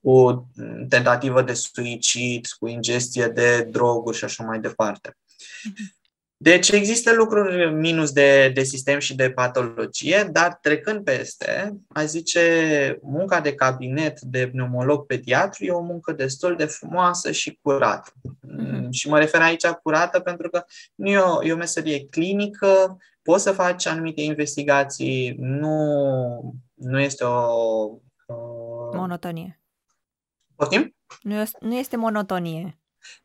cu 0.01 0.47
tentativă 0.89 1.41
de 1.41 1.53
suicid, 1.53 2.45
cu 2.59 2.67
ingestie 2.67 3.27
de 3.27 3.63
droguri 3.71 4.17
și 4.17 4.23
așa 4.23 4.43
mai 4.43 4.59
departe. 4.59 5.17
Mhm. 5.63 5.96
Deci 6.39 6.69
există 6.69 7.13
lucruri 7.13 7.73
minus 7.73 8.11
de, 8.11 8.51
de 8.53 8.63
sistem 8.63 8.99
și 8.99 9.15
de 9.15 9.31
patologie, 9.31 10.29
dar 10.31 10.53
trecând 10.61 11.03
peste, 11.03 11.77
aș 11.87 12.03
zice, 12.03 12.99
munca 13.01 13.41
de 13.41 13.55
cabinet 13.55 14.21
de 14.21 14.47
pneumolog 14.47 15.05
pediatru 15.05 15.65
e 15.65 15.71
o 15.71 15.81
muncă 15.81 16.11
destul 16.11 16.55
de 16.55 16.65
frumoasă 16.65 17.31
și 17.31 17.59
curată. 17.61 18.11
Mm-hmm. 18.21 18.89
Și 18.91 19.09
mă 19.09 19.19
refer 19.19 19.41
aici 19.41 19.65
curată 19.67 20.19
pentru 20.19 20.49
că 20.49 20.65
nu 20.95 21.09
e 21.09 21.17
o, 21.17 21.43
e 21.43 21.53
o 21.53 21.57
meserie 21.57 22.05
clinică, 22.05 22.97
poți 23.21 23.43
să 23.43 23.51
faci 23.51 23.85
anumite 23.85 24.21
investigații, 24.21 25.35
nu, 25.37 26.55
nu 26.73 26.99
este 26.99 27.23
o... 27.23 27.51
Uh... 28.25 28.93
Monotonie. 28.93 29.61
Poftim? 30.55 30.95
Nu, 31.21 31.43
nu 31.59 31.75
este 31.75 31.97
monotonie 31.97 32.77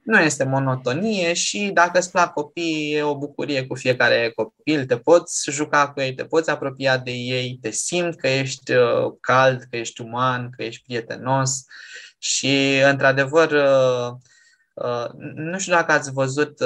nu 0.02 0.20
este 0.20 0.44
monotonie 0.44 1.32
și 1.32 1.70
dacă 1.74 1.98
îți 1.98 2.10
plac 2.10 2.32
copiii, 2.32 2.94
e 2.94 3.02
o 3.02 3.18
bucurie 3.18 3.66
cu 3.66 3.74
fiecare 3.74 4.32
copil, 4.34 4.86
te 4.86 4.98
poți 4.98 5.50
juca 5.50 5.88
cu 5.88 6.00
ei, 6.00 6.14
te 6.14 6.24
poți 6.24 6.50
apropia 6.50 6.98
de 6.98 7.10
ei, 7.10 7.58
te 7.60 7.70
simți 7.70 8.18
că 8.18 8.28
ești 8.28 8.72
uh, 8.72 9.12
cald, 9.20 9.62
că 9.70 9.76
ești 9.76 10.00
uman, 10.00 10.50
că 10.56 10.62
ești 10.62 10.82
prietenos. 10.86 11.64
Și, 12.18 12.80
într-adevăr, 12.84 13.50
uh, 13.50 14.12
uh, 14.74 15.06
nu 15.34 15.58
știu 15.58 15.72
dacă 15.72 15.92
ați 15.92 16.12
văzut 16.12 16.58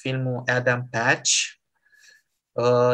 filmul 0.00 0.42
Adam 0.46 0.88
Patch, 0.90 1.30
Uh, 1.30 1.61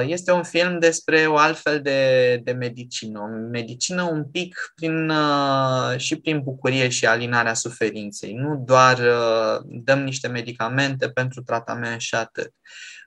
este 0.06 0.32
un 0.32 0.42
film 0.42 0.78
despre 0.78 1.26
o 1.26 1.36
altfel 1.36 1.82
de, 1.82 2.40
de 2.44 2.52
medicină, 2.52 3.20
o 3.20 3.26
medicină 3.26 4.02
un 4.02 4.24
pic 4.24 4.72
prin, 4.74 5.08
uh, 5.08 5.96
și 5.96 6.16
prin 6.16 6.40
bucurie 6.42 6.88
și 6.88 7.06
alinarea 7.06 7.54
suferinței. 7.54 8.32
Nu 8.34 8.62
doar 8.66 8.98
uh, 8.98 9.60
dăm 9.64 10.02
niște 10.02 10.28
medicamente 10.28 11.08
pentru 11.08 11.42
tratament 11.42 12.00
și 12.00 12.14
atât. 12.14 12.54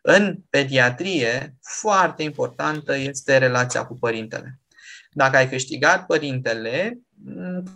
În 0.01 0.37
pediatrie, 0.49 1.55
foarte 1.61 2.23
importantă 2.23 2.97
este 2.97 3.37
relația 3.37 3.85
cu 3.85 3.97
părintele. 3.97 4.59
Dacă 5.11 5.37
ai 5.37 5.49
câștigat 5.49 6.05
părintele, 6.05 6.99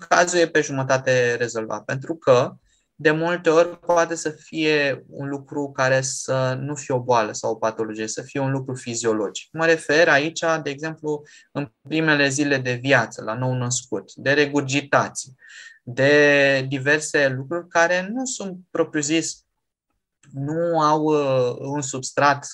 cazul 0.07 0.39
e 0.39 0.47
pe 0.47 0.61
jumătate 0.61 1.35
rezolvat, 1.35 1.83
pentru 1.83 2.15
că 2.15 2.55
de 2.95 3.11
multe 3.11 3.49
ori 3.49 3.79
poate 3.79 4.15
să 4.15 4.29
fie 4.29 5.05
un 5.09 5.29
lucru 5.29 5.71
care 5.71 6.01
să 6.01 6.57
nu 6.59 6.75
fie 6.75 6.93
o 6.93 6.99
boală 6.99 7.31
sau 7.31 7.51
o 7.51 7.55
patologie, 7.55 8.07
să 8.07 8.21
fie 8.21 8.39
un 8.39 8.51
lucru 8.51 8.75
fiziologic. 8.75 9.47
Mă 9.51 9.65
refer 9.65 10.07
aici, 10.07 10.43
de 10.63 10.69
exemplu, 10.69 11.23
în 11.51 11.71
primele 11.87 12.27
zile 12.27 12.57
de 12.57 12.73
viață, 12.73 13.23
la 13.23 13.33
nou 13.33 13.53
născut, 13.53 14.13
de 14.13 14.33
regurgitații, 14.33 15.35
de 15.83 16.65
diverse 16.67 17.27
lucruri 17.27 17.67
care 17.67 18.07
nu 18.11 18.25
sunt 18.25 18.57
propriu-zis, 18.71 19.43
nu 20.31 20.81
au 20.81 21.03
uh, 21.03 21.55
un 21.59 21.81
substrat 21.81 22.47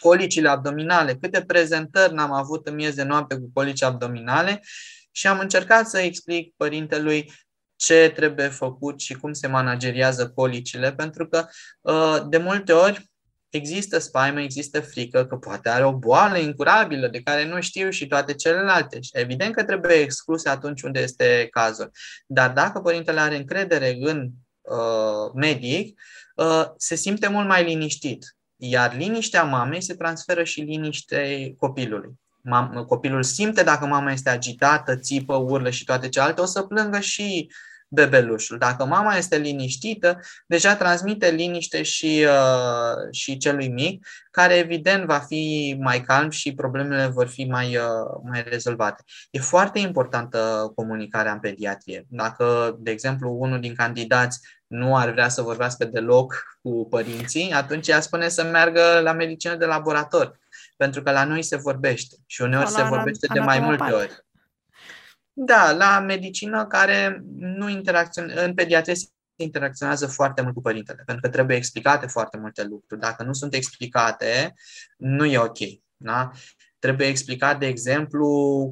colicile 0.00 0.48
abdominale. 0.48 1.14
Câte 1.14 1.42
prezentări 1.42 2.14
n-am 2.14 2.32
avut 2.32 2.66
în 2.66 2.74
miez 2.74 2.94
de 2.94 3.02
noapte 3.02 3.36
cu 3.36 3.50
colici 3.52 3.82
abdominale 3.82 4.62
și 5.10 5.26
am 5.26 5.38
încercat 5.38 5.88
să 5.88 5.98
explic 5.98 6.54
părintelui 6.56 7.32
ce 7.80 8.12
trebuie 8.14 8.48
făcut 8.48 9.00
și 9.00 9.14
cum 9.14 9.32
se 9.32 9.46
manageriază 9.46 10.30
colicile, 10.30 10.92
pentru 10.92 11.28
că 11.28 11.46
uh, 11.80 12.22
de 12.28 12.38
multe 12.38 12.72
ori 12.72 13.10
există 13.48 13.98
spaimă, 13.98 14.40
există 14.40 14.80
frică 14.80 15.26
că 15.26 15.36
poate 15.36 15.68
are 15.68 15.84
o 15.84 15.96
boală 15.96 16.38
incurabilă 16.38 17.08
de 17.08 17.22
care 17.22 17.46
nu 17.46 17.60
știu 17.60 17.90
și 17.90 18.06
toate 18.06 18.34
celelalte. 18.34 19.00
Și 19.00 19.10
evident 19.12 19.54
că 19.54 19.64
trebuie 19.64 19.94
excluse 19.94 20.48
atunci 20.48 20.82
unde 20.82 21.00
este 21.00 21.48
cazul. 21.50 21.90
Dar 22.26 22.50
dacă 22.52 22.80
părintele 22.80 23.20
are 23.20 23.36
încredere 23.36 23.96
în 24.00 24.30
uh, 24.60 25.32
medic, 25.34 26.00
uh, 26.34 26.64
se 26.76 26.94
simte 26.94 27.28
mult 27.28 27.48
mai 27.48 27.64
liniștit. 27.64 28.36
Iar 28.56 28.96
liniștea 28.96 29.42
mamei 29.42 29.82
se 29.82 29.94
transferă 29.94 30.44
și 30.44 30.60
liniștei 30.60 31.54
copilului. 31.58 32.19
Mam- 32.42 32.84
copilul 32.86 33.22
simte 33.22 33.62
dacă 33.62 33.86
mama 33.86 34.12
este 34.12 34.30
agitată, 34.30 34.96
țipă, 34.96 35.34
urlă 35.34 35.70
și 35.70 35.84
toate 35.84 36.08
celelalte, 36.08 36.40
o 36.40 36.44
să 36.44 36.62
plângă 36.62 36.98
și 37.00 37.50
bebelușul. 37.90 38.58
Dacă 38.58 38.84
mama 38.84 39.16
este 39.16 39.36
liniștită, 39.36 40.20
deja 40.46 40.76
transmite 40.76 41.30
liniște 41.30 41.82
și, 41.82 42.26
uh, 42.26 43.10
și 43.10 43.36
celui 43.36 43.68
mic, 43.68 44.06
care 44.30 44.54
evident 44.54 45.04
va 45.04 45.18
fi 45.18 45.76
mai 45.80 46.00
calm 46.00 46.30
și 46.30 46.54
problemele 46.54 47.06
vor 47.06 47.28
fi 47.28 47.44
mai, 47.44 47.76
uh, 47.76 48.20
mai 48.22 48.42
rezolvate. 48.42 49.02
E 49.30 49.38
foarte 49.38 49.78
importantă 49.78 50.72
comunicarea 50.74 51.32
în 51.32 51.38
pediatrie. 51.38 52.06
Dacă, 52.08 52.76
de 52.78 52.90
exemplu, 52.90 53.36
unul 53.38 53.60
din 53.60 53.74
candidați 53.74 54.40
nu 54.66 54.96
ar 54.96 55.10
vrea 55.10 55.28
să 55.28 55.42
vorbească 55.42 55.84
deloc 55.84 56.58
cu 56.62 56.86
părinții, 56.90 57.52
atunci 57.52 57.88
ea 57.88 58.00
spune 58.00 58.28
să 58.28 58.44
meargă 58.44 59.00
la 59.02 59.12
medicină 59.12 59.54
de 59.54 59.64
laborator, 59.64 60.39
pentru 60.80 61.02
că 61.02 61.10
la 61.10 61.24
noi 61.24 61.42
se 61.42 61.56
vorbește 61.56 62.16
și 62.26 62.42
uneori 62.42 62.68
se 62.68 62.82
vorbește 62.82 63.26
de 63.32 63.40
mai 63.40 63.60
multe 63.60 63.92
ori. 63.92 64.24
Da, 65.32 65.72
la 65.72 66.00
medicină 66.00 66.66
care 66.66 67.22
nu 67.36 67.68
interacționează, 67.68 68.44
în 68.44 68.54
pediatrie 68.54 68.94
se 68.94 69.06
interacționează 69.36 70.06
foarte 70.06 70.42
mult 70.42 70.54
cu 70.54 70.60
părintele, 70.60 71.02
pentru 71.06 71.22
că 71.22 71.28
trebuie 71.28 71.56
explicate 71.56 72.06
foarte 72.06 72.36
multe 72.36 72.62
lucruri. 72.62 73.00
Dacă 73.00 73.22
nu 73.22 73.32
sunt 73.32 73.54
explicate, 73.54 74.54
nu 74.96 75.24
e 75.24 75.38
ok. 75.38 75.58
Da? 75.96 76.30
Trebuie 76.78 77.06
explicat, 77.06 77.58
de 77.58 77.66
exemplu, 77.66 78.28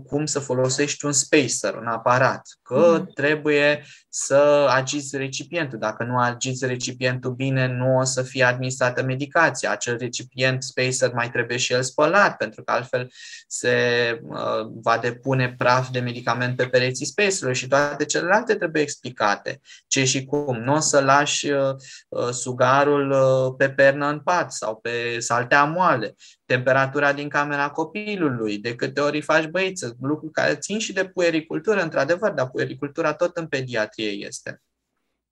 cum 0.06 0.26
să 0.26 0.38
folosești 0.38 1.04
un 1.04 1.12
spacer, 1.12 1.74
un 1.74 1.86
aparat, 1.86 2.57
că 2.68 2.96
mm. 2.98 3.10
trebuie 3.14 3.84
să 4.08 4.66
agiți 4.70 5.16
recipientul. 5.16 5.78
Dacă 5.78 6.04
nu 6.04 6.18
agiți 6.18 6.66
recipientul 6.66 7.30
bine, 7.30 7.66
nu 7.66 7.96
o 7.96 8.04
să 8.04 8.22
fie 8.22 8.44
administrată 8.44 9.02
medicația. 9.02 9.70
Acel 9.70 9.96
recipient 9.96 10.62
spacer 10.62 11.12
mai 11.12 11.30
trebuie 11.30 11.56
și 11.56 11.72
el 11.72 11.82
spălat, 11.82 12.36
pentru 12.36 12.62
că 12.62 12.72
altfel 12.72 13.10
se 13.46 13.74
uh, 14.22 14.70
va 14.82 14.98
depune 14.98 15.54
praf 15.58 15.90
de 15.90 16.00
medicament 16.00 16.56
pe 16.56 16.66
pereții 16.66 17.06
spacerului 17.06 17.54
și 17.54 17.68
toate 17.68 18.04
celelalte 18.04 18.54
trebuie 18.54 18.82
explicate. 18.82 19.60
Ce 19.86 20.04
și 20.04 20.24
cum. 20.24 20.56
Nu 20.56 20.74
o 20.74 20.78
să 20.78 21.00
lași 21.00 21.50
uh, 21.50 21.74
uh 22.08 22.30
sugarul 22.30 23.10
uh, 23.10 23.54
pe 23.58 23.70
pernă 23.70 24.08
în 24.08 24.20
pat 24.20 24.52
sau 24.52 24.76
pe 24.76 25.18
saltea 25.18 25.64
moale 25.64 26.14
temperatura 26.48 27.12
din 27.12 27.28
camera 27.28 27.70
copilului, 27.70 28.58
de 28.58 28.74
câte 28.74 29.00
ori 29.00 29.16
îi 29.16 29.22
faci 29.22 29.46
băiță, 29.46 29.96
lucruri 30.00 30.32
care 30.32 30.54
țin 30.54 30.78
și 30.78 30.92
de 30.92 31.04
puericultură, 31.04 31.82
într-adevăr, 31.82 32.30
dar 32.30 32.50
puericultura 32.58 33.14
tot 33.14 33.36
în 33.36 33.46
pediatrie 33.46 34.10
este. 34.10 34.62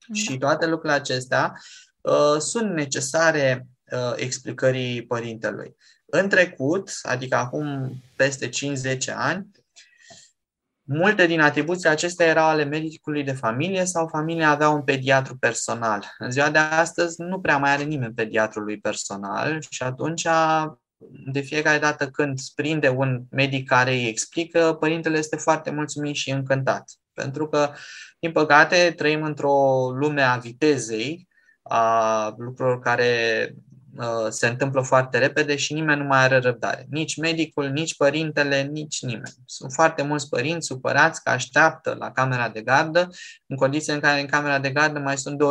Da. 0.06 0.14
Și 0.14 0.38
toate 0.38 0.66
lucrurile 0.66 0.98
acestea 0.98 1.52
uh, 2.00 2.36
sunt 2.38 2.74
necesare 2.74 3.66
uh, 3.92 4.12
explicării 4.16 5.06
părintelui. 5.06 5.76
În 6.06 6.28
trecut, 6.28 6.90
adică 7.02 7.36
acum 7.36 7.94
peste 8.16 8.48
5-10 8.48 8.52
ani, 9.14 9.50
Multe 10.88 11.26
din 11.26 11.40
atribuțiile 11.40 11.90
acestea 11.90 12.26
erau 12.26 12.46
ale 12.46 12.64
medicului 12.64 13.24
de 13.24 13.32
familie 13.32 13.84
sau 13.84 14.08
familia 14.08 14.50
avea 14.50 14.68
un 14.68 14.82
pediatru 14.82 15.36
personal. 15.36 16.04
În 16.18 16.30
ziua 16.30 16.50
de 16.50 16.58
astăzi 16.58 17.20
nu 17.22 17.40
prea 17.40 17.58
mai 17.58 17.70
are 17.70 17.82
nimeni 17.82 18.14
pediatrului 18.14 18.80
personal 18.80 19.62
și 19.70 19.82
atunci 19.82 20.26
de 21.32 21.40
fiecare 21.40 21.78
dată 21.78 22.10
când 22.10 22.40
prinde 22.54 22.88
un 22.88 23.22
medic 23.30 23.68
care 23.68 23.90
îi 23.90 24.06
explică, 24.06 24.76
părintele 24.80 25.18
este 25.18 25.36
foarte 25.36 25.70
mulțumit 25.70 26.14
și 26.14 26.30
încântat. 26.30 26.90
Pentru 27.16 27.48
că, 27.48 27.72
din 28.18 28.32
păcate, 28.32 28.92
trăim 28.96 29.22
într-o 29.22 29.90
lume 29.94 30.22
a 30.22 30.36
vitezei, 30.36 31.28
a 31.62 32.34
lucrurilor 32.36 32.78
care 32.80 33.50
Uh, 33.50 33.65
se 34.28 34.46
întâmplă 34.46 34.82
foarte 34.82 35.18
repede 35.18 35.56
și 35.56 35.72
nimeni 35.72 36.00
nu 36.00 36.06
mai 36.06 36.18
are 36.18 36.38
răbdare. 36.38 36.86
Nici 36.90 37.16
medicul, 37.16 37.68
nici 37.68 37.96
părintele, 37.96 38.62
nici 38.62 39.02
nimeni. 39.02 39.34
Sunt 39.46 39.72
foarte 39.72 40.02
mulți 40.02 40.28
părinți 40.28 40.66
supărați 40.66 41.22
că 41.22 41.30
așteaptă 41.30 41.96
la 41.98 42.10
camera 42.10 42.48
de 42.48 42.60
gardă 42.60 43.08
în 43.46 43.56
condiții 43.56 43.92
în 43.92 44.00
care 44.00 44.20
în 44.20 44.26
camera 44.26 44.58
de 44.58 44.70
gardă 44.70 44.98
mai 44.98 45.18
sunt 45.18 45.42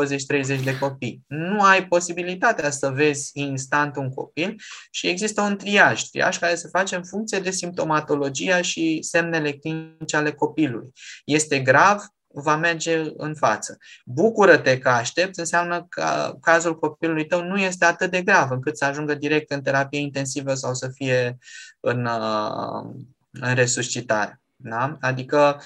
20-30 0.60 0.64
de 0.64 0.78
copii. 0.80 1.22
Nu 1.28 1.62
ai 1.62 1.88
posibilitatea 1.88 2.70
să 2.70 2.90
vezi 2.90 3.32
instant 3.34 3.96
un 3.96 4.10
copil 4.10 4.56
și 4.92 5.08
există 5.08 5.42
un 5.42 5.58
triaj, 5.58 6.04
triaj 6.04 6.40
care 6.40 6.56
se 6.56 6.68
face 6.72 6.96
în 6.96 7.04
funcție 7.04 7.40
de 7.40 7.52
simptomatologia 7.52 8.62
și 8.62 8.98
semnele 9.02 9.52
clinice 9.52 10.16
ale 10.16 10.32
copilului. 10.32 10.92
Este 11.26 11.60
grav, 11.60 12.04
va 12.36 12.56
merge 12.56 13.04
în 13.18 13.36
față. 13.36 13.78
Bucură-te 14.06 14.78
că 14.78 14.90
aștepți 14.90 15.40
înseamnă 15.40 15.86
că 15.90 16.38
cazul 16.42 16.80
copilului 16.80 17.26
tău 17.26 17.44
nu 17.44 17.58
este 17.58 17.86
atât 17.86 18.12
de 18.12 18.22
grav 18.22 18.52
încât 18.52 18.78
să 18.78 18.86
ajungă 18.86 19.16
direct 19.16 19.52
în 19.52 19.62
terapie 19.62 20.00
intensivă 20.00 20.54
sau 20.54 20.74
să 20.74 20.90
fie 20.94 21.38
în, 21.80 22.06
uh, 22.06 22.94
în 23.32 23.56
resuscitare. 23.56 24.42
Da? 24.56 24.98
Adică 25.02 25.62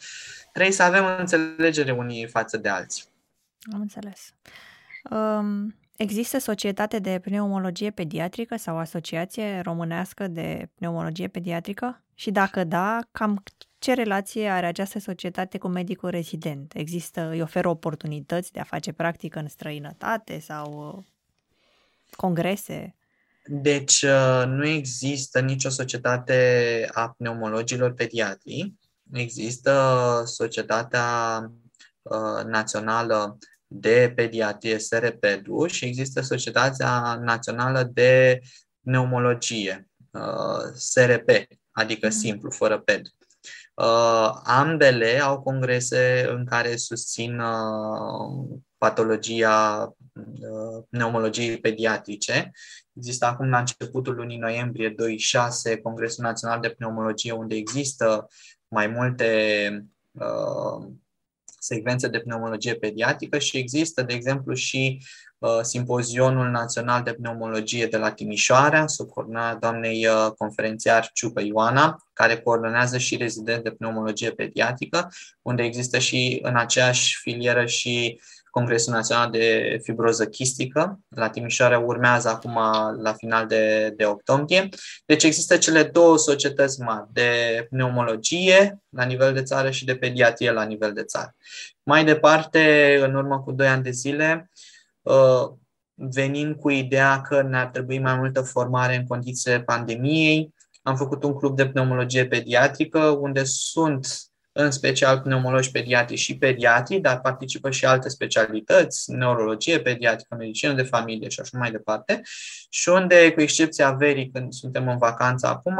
trebuie 0.51 0.73
să 0.73 0.83
avem 0.83 1.05
înțelegere 1.19 1.91
unii 1.91 2.27
față 2.27 2.57
de 2.57 2.69
alții. 2.69 3.03
Am 3.73 3.81
înțeles. 3.81 4.33
Um, 5.09 5.75
există 5.97 6.39
societate 6.39 6.99
de 6.99 7.19
pneumologie 7.19 7.91
pediatrică 7.91 8.55
sau 8.55 8.77
asociație 8.77 9.59
românească 9.59 10.27
de 10.27 10.69
pneumologie 10.75 11.27
pediatrică? 11.27 12.03
Și 12.19 12.31
dacă 12.31 12.63
da, 12.63 12.99
cam 13.11 13.43
ce 13.77 13.93
relație 13.93 14.49
are 14.49 14.65
această 14.65 14.99
societate 14.99 15.57
cu 15.57 15.67
medicul 15.67 16.09
rezident? 16.09 16.73
Există, 16.75 17.29
îi 17.29 17.41
oferă 17.41 17.69
oportunități 17.69 18.51
de 18.51 18.59
a 18.59 18.63
face 18.63 18.91
practică 18.91 19.39
în 19.39 19.47
străinătate 19.47 20.39
sau 20.39 20.95
uh, 20.97 21.03
congrese? 22.15 22.95
Deci 23.45 24.01
uh, 24.01 24.43
nu 24.47 24.67
există 24.67 25.39
nicio 25.39 25.69
societate 25.69 26.89
a 26.93 27.09
pneumologilor 27.17 27.93
pediatrii. 27.93 28.79
Există 29.13 30.23
Societatea 30.25 31.39
uh, 32.01 32.43
Națională 32.45 33.37
de 33.67 34.11
Pediatrie 34.15 34.79
SRPEDU 34.79 35.67
și 35.67 35.85
există 35.85 36.21
Societatea 36.21 37.15
Națională 37.15 37.83
de 37.83 38.39
Pneumologie 38.83 39.87
SRP, 40.73 41.29
adică 41.79 42.07
mhm. 42.07 42.15
simplu, 42.15 42.51
fără 42.51 42.79
PED. 42.79 43.01
Uh, 43.73 44.31
ambele 44.43 45.19
au 45.19 45.41
congrese 45.41 46.25
în 46.29 46.45
care 46.45 46.75
susțin 46.75 47.39
uh, 47.39 48.59
patologia 48.77 49.87
uh, 50.13 50.83
pneumologiei 50.89 51.57
pediatrice. 51.57 52.51
Există 52.93 53.25
acum 53.25 53.49
la 53.49 53.59
începutul 53.59 54.15
lunii 54.15 54.37
noiembrie 54.37 54.89
26 54.89 55.77
Congresul 55.77 56.23
Național 56.23 56.59
de 56.59 56.69
Pneumologie 56.69 57.31
unde 57.31 57.55
există 57.55 58.27
mai 58.67 58.87
multe 58.87 59.29
uh, 60.11 60.87
secvențe 61.59 62.07
de 62.07 62.19
pneumologie 62.19 62.75
pediatrică 62.75 63.37
și 63.37 63.57
există, 63.57 64.03
de 64.03 64.13
exemplu, 64.13 64.53
și 64.53 64.99
Uh, 65.01 65.28
Simpozionul 65.61 66.49
Național 66.49 67.03
de 67.03 67.13
Pneumologie 67.13 67.85
de 67.85 67.97
la 67.97 68.11
Timișoara, 68.11 68.87
sub 68.87 69.09
coordonarea 69.09 69.55
doamnei 69.55 70.07
uh, 70.07 70.31
conferențiar 70.37 71.09
Ciucă 71.13 71.41
Ioana, 71.41 72.03
care 72.13 72.37
coordonează 72.37 72.97
și 72.97 73.15
rezident 73.15 73.63
de 73.63 73.71
pneumologie 73.71 74.31
pediatrică, 74.31 75.09
unde 75.41 75.63
există 75.63 75.97
și 75.97 76.39
în 76.41 76.55
aceeași 76.55 77.19
filieră 77.21 77.65
și 77.65 78.19
Congresul 78.49 78.93
Național 78.93 79.29
de 79.29 79.77
Fibroză 79.83 80.25
Chistică. 80.25 80.99
La 81.09 81.29
Timișoara 81.29 81.79
urmează 81.79 82.29
acum 82.29 82.59
la 83.01 83.13
final 83.13 83.47
de, 83.47 83.93
de 83.97 84.05
octombrie. 84.05 84.69
Deci 85.05 85.23
există 85.23 85.57
cele 85.57 85.83
două 85.83 86.17
societăți 86.17 86.81
mari 86.81 87.07
de 87.11 87.31
pneumologie 87.69 88.81
la 88.89 89.03
nivel 89.03 89.33
de 89.33 89.43
țară 89.43 89.71
și 89.71 89.85
de 89.85 89.95
pediatrie 89.95 90.51
la 90.51 90.63
nivel 90.63 90.93
de 90.93 91.03
țară. 91.03 91.35
Mai 91.83 92.05
departe, 92.05 92.97
în 93.03 93.15
urmă 93.15 93.41
cu 93.41 93.51
doi 93.51 93.67
ani 93.67 93.83
de 93.83 93.91
zile, 93.91 94.49
Uh, 94.53 94.78
venind 95.93 96.55
cu 96.55 96.69
ideea 96.69 97.21
că 97.21 97.41
ne-ar 97.41 97.67
trebui 97.67 97.99
mai 97.99 98.15
multă 98.15 98.41
formare 98.41 98.95
în 98.95 99.05
condițiile 99.05 99.61
pandemiei. 99.61 100.53
Am 100.81 100.95
făcut 100.95 101.23
un 101.23 101.33
club 101.33 101.55
de 101.55 101.67
pneumologie 101.67 102.27
pediatrică 102.27 102.99
unde 102.99 103.43
sunt 103.43 104.29
în 104.51 104.71
special 104.71 105.19
pneumologi 105.19 105.71
pediatri 105.71 106.15
și 106.15 106.37
pediatri, 106.37 106.99
dar 106.99 107.19
participă 107.19 107.71
și 107.71 107.85
alte 107.85 108.09
specialități, 108.09 109.11
neurologie 109.11 109.79
pediatrică, 109.79 110.35
medicină 110.35 110.73
de 110.73 110.83
familie 110.83 111.29
și 111.29 111.39
așa 111.39 111.57
mai 111.57 111.71
departe, 111.71 112.21
și 112.69 112.89
unde, 112.89 113.31
cu 113.33 113.41
excepția 113.41 113.91
verii, 113.91 114.29
când 114.31 114.53
suntem 114.53 114.87
în 114.87 114.97
vacanță 114.97 115.47
acum, 115.47 115.79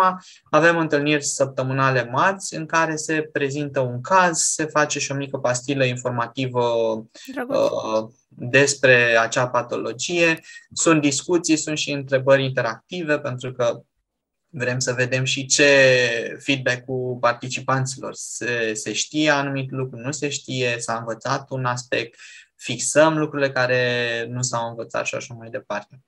avem 0.49 0.77
întâlniri 0.77 1.23
săptămânale 1.23 2.09
marți 2.11 2.55
în 2.55 2.65
care 2.65 2.95
se 2.95 3.21
prezintă 3.32 3.80
un 3.80 4.01
caz, 4.01 4.39
se 4.39 4.65
face 4.65 4.99
și 4.99 5.11
o 5.11 5.15
mică 5.15 5.38
pastilă 5.38 5.86
informativă 5.86 6.61
uh, 7.47 8.09
despre 8.40 9.18
acea 9.18 9.48
patologie, 9.48 10.40
sunt 10.74 11.02
discuții, 11.02 11.58
sunt 11.58 11.78
și 11.78 11.92
întrebări 11.92 12.44
interactive, 12.44 13.20
pentru 13.20 13.52
că 13.52 13.84
Vrem 14.52 14.80
să 14.80 14.94
vedem 14.94 15.24
și 15.24 15.46
ce 15.46 15.66
feedback 16.40 16.86
cu 16.86 17.18
participanților. 17.22 18.14
Se, 18.14 18.74
se 18.74 18.94
știe 18.94 19.30
anumit 19.30 19.72
lucru, 19.72 19.98
nu 19.98 20.12
se 20.12 20.30
știe, 20.30 20.76
s-a 20.80 20.98
învățat 20.98 21.50
un 21.50 21.66
aspect, 21.66 22.20
fixăm 22.56 23.18
lucrurile 23.18 23.52
care 23.52 24.26
nu 24.30 24.42
s-au 24.42 24.70
învățat 24.70 25.06
și 25.06 25.16
așa 25.16 25.34
mai 25.34 25.50
departe. 25.50 26.02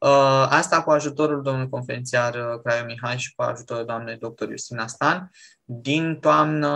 Uh, 0.00 0.46
asta 0.48 0.82
cu 0.82 0.90
ajutorul 0.90 1.42
domnului 1.42 1.68
conferențiar 1.68 2.34
uh, 2.34 2.60
Craiu 2.62 2.84
Mihai 2.84 3.18
și 3.18 3.34
cu 3.34 3.42
ajutorul 3.42 3.84
doamnei 3.84 4.16
dr. 4.16 4.48
Justina 4.50 4.86
Stan. 4.86 5.30
Din 5.64 6.18
toamnă 6.20 6.68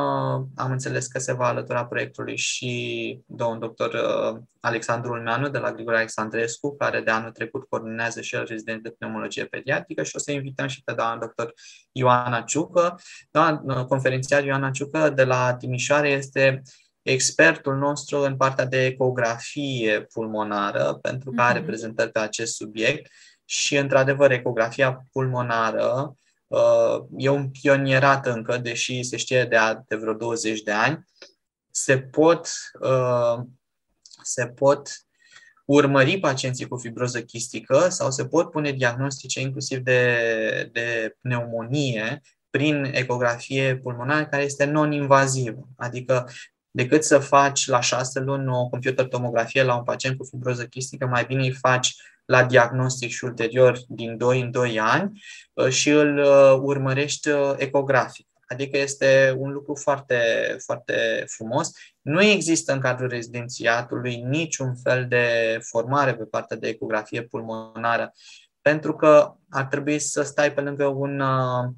am 0.54 0.70
înțeles 0.70 1.06
că 1.06 1.18
se 1.18 1.32
va 1.32 1.46
alătura 1.46 1.86
proiectului 1.86 2.36
și 2.36 3.20
domnul 3.26 3.58
doctor 3.58 3.92
uh, 3.92 4.40
Alexandru 4.60 5.12
Ulmeanu 5.12 5.48
de 5.48 5.58
la 5.58 5.72
Grigore 5.72 5.96
Alexandrescu, 5.96 6.76
care 6.76 7.00
de 7.00 7.10
anul 7.10 7.30
trecut 7.30 7.68
coordonează 7.68 8.20
și 8.20 8.34
el 8.34 8.44
rezident 8.44 8.82
de 8.82 8.90
pneumologie 8.90 9.44
pediatrică 9.44 10.02
și 10.02 10.16
o 10.16 10.18
să 10.18 10.32
invităm 10.32 10.66
și 10.66 10.82
pe 10.82 10.92
doamna 10.92 11.18
doctor 11.18 11.54
Ioana 11.92 12.40
Ciucă. 12.40 13.00
Doamna 13.30 13.84
conferențiar 13.84 14.44
Ioana 14.44 14.70
Ciucă 14.70 15.10
de 15.10 15.24
la 15.24 15.54
Timișoara 15.54 16.08
este 16.08 16.62
expertul 17.04 17.76
nostru 17.76 18.18
în 18.18 18.36
partea 18.36 18.64
de 18.64 18.84
ecografie 18.84 20.00
pulmonară, 20.12 20.98
pentru 21.02 21.30
că 21.30 21.42
are 21.42 21.58
mhm. 21.58 21.66
prezentări 21.66 22.10
pe 22.10 22.18
acest 22.18 22.54
subiect 22.54 23.10
și, 23.44 23.76
într-adevăr, 23.76 24.30
ecografia 24.30 25.06
pulmonară 25.12 26.16
uh, 26.46 27.04
e 27.16 27.28
un 27.28 27.50
pionierat 27.50 28.26
încă, 28.26 28.58
deși 28.58 29.02
se 29.02 29.16
știe 29.16 29.44
de, 29.44 29.56
a, 29.56 29.74
de 29.74 29.96
vreo 29.96 30.12
20 30.12 30.62
de 30.62 30.72
ani. 30.72 31.04
Se 31.70 31.98
pot, 31.98 32.48
uh, 32.80 33.44
se 34.22 34.46
pot 34.46 34.88
urmări 35.64 36.18
pacienții 36.18 36.68
cu 36.68 36.76
fibroză 36.76 37.22
chistică 37.22 37.88
sau 37.88 38.10
se 38.10 38.26
pot 38.26 38.50
pune 38.50 38.72
diagnostice 38.72 39.40
inclusiv 39.40 39.78
de, 39.78 40.70
de 40.72 41.16
pneumonie 41.20 42.20
prin 42.50 42.84
ecografie 42.92 43.76
pulmonară 43.76 44.26
care 44.26 44.42
este 44.42 44.64
non-invazivă. 44.64 45.68
Adică 45.76 46.28
decât 46.76 47.04
să 47.04 47.18
faci 47.18 47.66
la 47.66 47.80
șase 47.80 48.20
luni 48.20 48.48
o 48.48 48.68
computer 48.68 49.06
tomografie 49.06 49.62
la 49.62 49.76
un 49.76 49.82
pacient 49.82 50.16
cu 50.16 50.24
fibroză 50.24 50.64
chistică, 50.64 51.06
mai 51.06 51.24
bine 51.24 51.42
îi 51.42 51.52
faci 51.52 51.96
la 52.24 52.44
diagnostic 52.44 53.10
și 53.10 53.24
ulterior 53.24 53.78
din 53.88 54.16
2 54.16 54.40
în 54.40 54.50
2 54.50 54.80
ani 54.80 55.22
uh, 55.52 55.68
și 55.68 55.90
îl 55.90 56.18
uh, 56.18 56.58
urmărești 56.62 57.28
uh, 57.28 57.54
ecografic. 57.56 58.28
Adică 58.46 58.78
este 58.78 59.34
un 59.38 59.52
lucru 59.52 59.74
foarte, 59.74 60.20
foarte 60.64 61.24
frumos. 61.26 61.70
Nu 62.00 62.22
există 62.22 62.72
în 62.72 62.80
cadrul 62.80 63.08
rezidențiatului 63.08 64.16
niciun 64.16 64.74
fel 64.82 65.06
de 65.08 65.58
formare 65.62 66.14
pe 66.14 66.24
partea 66.24 66.56
de 66.56 66.68
ecografie 66.68 67.22
pulmonară, 67.22 68.12
pentru 68.60 68.94
că 68.94 69.34
ar 69.50 69.64
trebui 69.64 69.98
să 69.98 70.22
stai 70.22 70.52
pe 70.52 70.60
lângă 70.60 70.86
un 70.86 71.20
uh, 71.20 71.72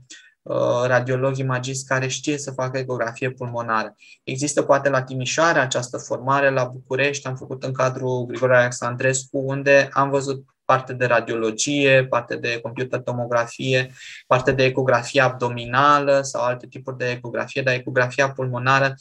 Uh, 0.49 0.85
radiolog 0.87 1.37
imagist 1.37 1.87
care 1.87 2.07
știe 2.07 2.39
să 2.39 2.51
facă 2.51 2.79
ecografie 2.79 3.31
pulmonară. 3.31 3.95
Există 4.25 4.63
poate 4.63 4.89
la 4.89 5.03
Timișoara 5.03 5.61
această 5.61 5.99
formare, 5.99 6.51
la 6.51 6.65
București 6.65 7.27
am 7.27 7.37
făcut 7.37 7.65
în 7.65 7.73
cadrul 7.73 8.25
Grigore 8.27 8.57
Alexandrescu, 8.57 9.39
unde 9.39 9.89
am 9.93 10.11
văzut 10.11 10.45
parte 10.65 10.93
de 10.93 11.05
radiologie, 11.05 12.07
parte 12.07 12.37
de 12.37 12.59
computer 12.63 13.01
tomografie, 13.01 13.93
parte 14.27 14.53
de 14.53 14.65
ecografie 14.65 15.21
abdominală 15.21 16.21
sau 16.23 16.43
alte 16.43 16.67
tipuri 16.67 16.97
de 16.97 17.11
ecografie, 17.11 17.63
dar 17.63 17.75
ecografia 17.75 18.31
pulmonară 18.31 18.95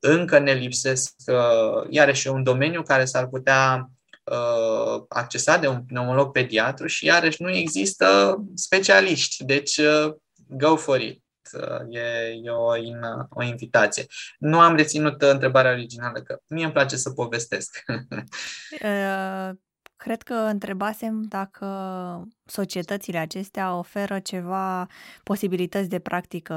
încă 0.00 0.38
ne 0.38 0.52
lipsesc, 0.52 1.14
uh, 1.26 1.86
iarăși 1.90 2.28
un 2.28 2.42
domeniu 2.42 2.82
care 2.82 3.04
s-ar 3.04 3.26
putea 3.26 3.90
uh, 4.24 5.02
accesa 5.08 5.56
de 5.56 5.66
un 5.66 5.82
pneumolog 5.82 6.30
pediatru 6.32 6.86
și 6.86 7.04
iarăși 7.04 7.42
nu 7.42 7.50
există 7.50 8.36
specialiști. 8.54 9.44
Deci 9.44 9.80
go 10.48 10.76
for 10.76 11.00
it. 11.00 11.22
E, 11.90 12.00
e 12.44 12.50
o, 12.50 12.76
in, 12.76 13.00
o 13.30 13.42
invitație. 13.42 14.06
Nu 14.38 14.60
am 14.60 14.76
reținut 14.76 15.22
întrebarea 15.22 15.70
originală, 15.70 16.20
că 16.22 16.40
mie 16.46 16.64
îmi 16.64 16.72
place 16.72 16.96
să 16.96 17.10
povestesc. 17.10 17.84
Uh, 20.08 20.14
cred 20.14 20.22
că 20.22 20.34
întrebasem 20.34 21.24
dacă 21.28 21.66
societățile 22.44 23.18
acestea 23.18 23.78
oferă 23.78 24.18
ceva 24.18 24.86
posibilități 25.22 25.88
de 25.88 25.98
practică 25.98 26.54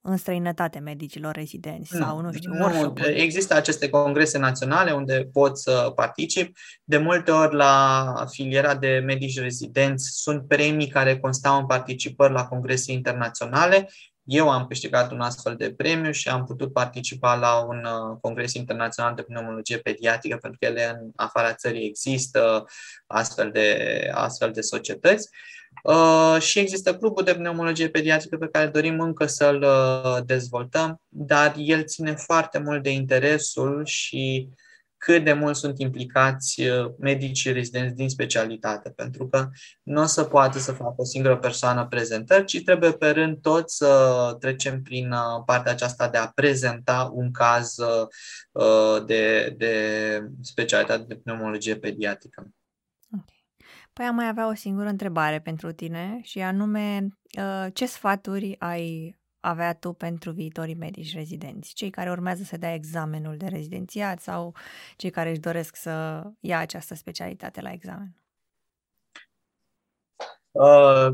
în 0.00 0.16
străinătate 0.16 0.78
medicilor 0.78 1.34
rezidenți 1.34 1.96
nu, 1.96 2.00
sau 2.00 2.20
nu 2.20 2.32
știu, 2.32 2.52
nu, 2.54 2.94
Există 3.06 3.54
aceste 3.54 3.88
congrese 3.88 4.38
naționale 4.38 4.90
unde 4.90 5.28
pot 5.32 5.58
să 5.58 5.92
particip. 5.94 6.56
De 6.84 6.98
multe 6.98 7.30
ori 7.30 7.54
la 7.54 8.14
filiera 8.30 8.74
de 8.74 9.02
medici 9.04 9.40
rezidenți 9.40 10.10
sunt 10.12 10.48
premii 10.48 10.88
care 10.88 11.18
constau 11.18 11.58
în 11.58 11.66
participări 11.66 12.32
la 12.32 12.46
congrese 12.46 12.92
internaționale 12.92 13.88
eu 14.30 14.50
am 14.50 14.66
câștigat 14.66 15.12
un 15.12 15.20
astfel 15.20 15.56
de 15.56 15.72
premiu 15.72 16.10
și 16.10 16.28
am 16.28 16.44
putut 16.44 16.72
participa 16.72 17.34
la 17.34 17.64
un 17.64 17.84
uh, 17.84 18.18
congres 18.20 18.52
internațional 18.54 19.14
de 19.14 19.22
pneumologie 19.22 19.78
pediatrică, 19.78 20.36
pentru 20.36 20.58
că 20.58 20.66
ele 20.66 20.88
în 21.00 21.10
afara 21.16 21.54
țării 21.54 21.86
există 21.86 22.64
astfel 23.06 23.50
de, 23.50 24.10
astfel 24.12 24.50
de 24.52 24.60
societăți. 24.60 25.28
Uh, 25.82 26.36
și 26.40 26.58
există 26.58 26.96
clubul 26.96 27.24
de 27.24 27.34
pneumologie 27.34 27.88
pediatrică 27.88 28.36
pe 28.36 28.48
care 28.48 28.66
dorim 28.66 29.00
încă 29.00 29.26
să-l 29.26 29.62
uh, 29.62 30.24
dezvoltăm, 30.26 31.00
dar 31.08 31.54
el 31.56 31.84
ține 31.84 32.14
foarte 32.14 32.58
mult 32.58 32.82
de 32.82 32.90
interesul 32.90 33.84
și 33.84 34.48
uh, 34.50 34.56
cât 34.98 35.24
de 35.24 35.32
mult 35.32 35.56
sunt 35.56 35.78
implicați 35.78 36.62
uh, 36.62 36.90
medicii 36.98 37.52
rezidenți 37.52 37.94
din 37.94 38.08
specialitate, 38.08 38.90
pentru 38.90 39.28
că 39.28 39.48
nu 39.82 40.02
o 40.02 40.06
să 40.06 40.24
poată 40.24 40.58
să 40.58 40.72
facă 40.72 40.94
o 40.96 41.04
singură 41.04 41.36
persoană 41.36 41.86
prezentări, 41.86 42.44
ci 42.44 42.62
trebuie 42.62 42.92
pe 42.92 43.10
rând 43.10 43.40
tot 43.40 43.70
să 43.70 44.36
trecem 44.40 44.82
prin 44.82 45.10
uh, 45.10 45.42
partea 45.44 45.72
aceasta 45.72 46.08
de 46.08 46.18
a 46.18 46.30
prezenta 46.34 47.10
un 47.14 47.30
caz 47.30 47.76
uh, 47.78 49.04
de, 49.06 49.54
de 49.56 49.72
specialitate 50.40 51.04
de 51.08 51.14
pneumologie 51.14 51.76
pediatrică. 51.76 52.48
Păi 53.92 54.06
am 54.06 54.14
mai 54.14 54.28
avea 54.28 54.48
o 54.48 54.54
singură 54.54 54.88
întrebare 54.88 55.40
pentru 55.40 55.72
tine 55.72 56.18
și 56.22 56.40
anume 56.40 57.06
ce 57.72 57.86
sfaturi 57.86 58.56
ai 58.58 59.16
avea 59.48 59.74
tu 59.74 59.92
pentru 59.92 60.30
viitorii 60.30 60.74
medici 60.74 61.14
rezidenți, 61.14 61.74
cei 61.74 61.90
care 61.90 62.10
urmează 62.10 62.42
să 62.42 62.56
dea 62.56 62.74
examenul 62.74 63.36
de 63.36 63.46
rezidențiat 63.46 64.20
sau 64.20 64.54
cei 64.96 65.10
care 65.10 65.30
își 65.30 65.40
doresc 65.40 65.76
să 65.76 66.22
ia 66.40 66.58
această 66.58 66.94
specialitate 66.94 67.60
la 67.60 67.72
examen? 67.72 68.16
Uh, 70.50 71.08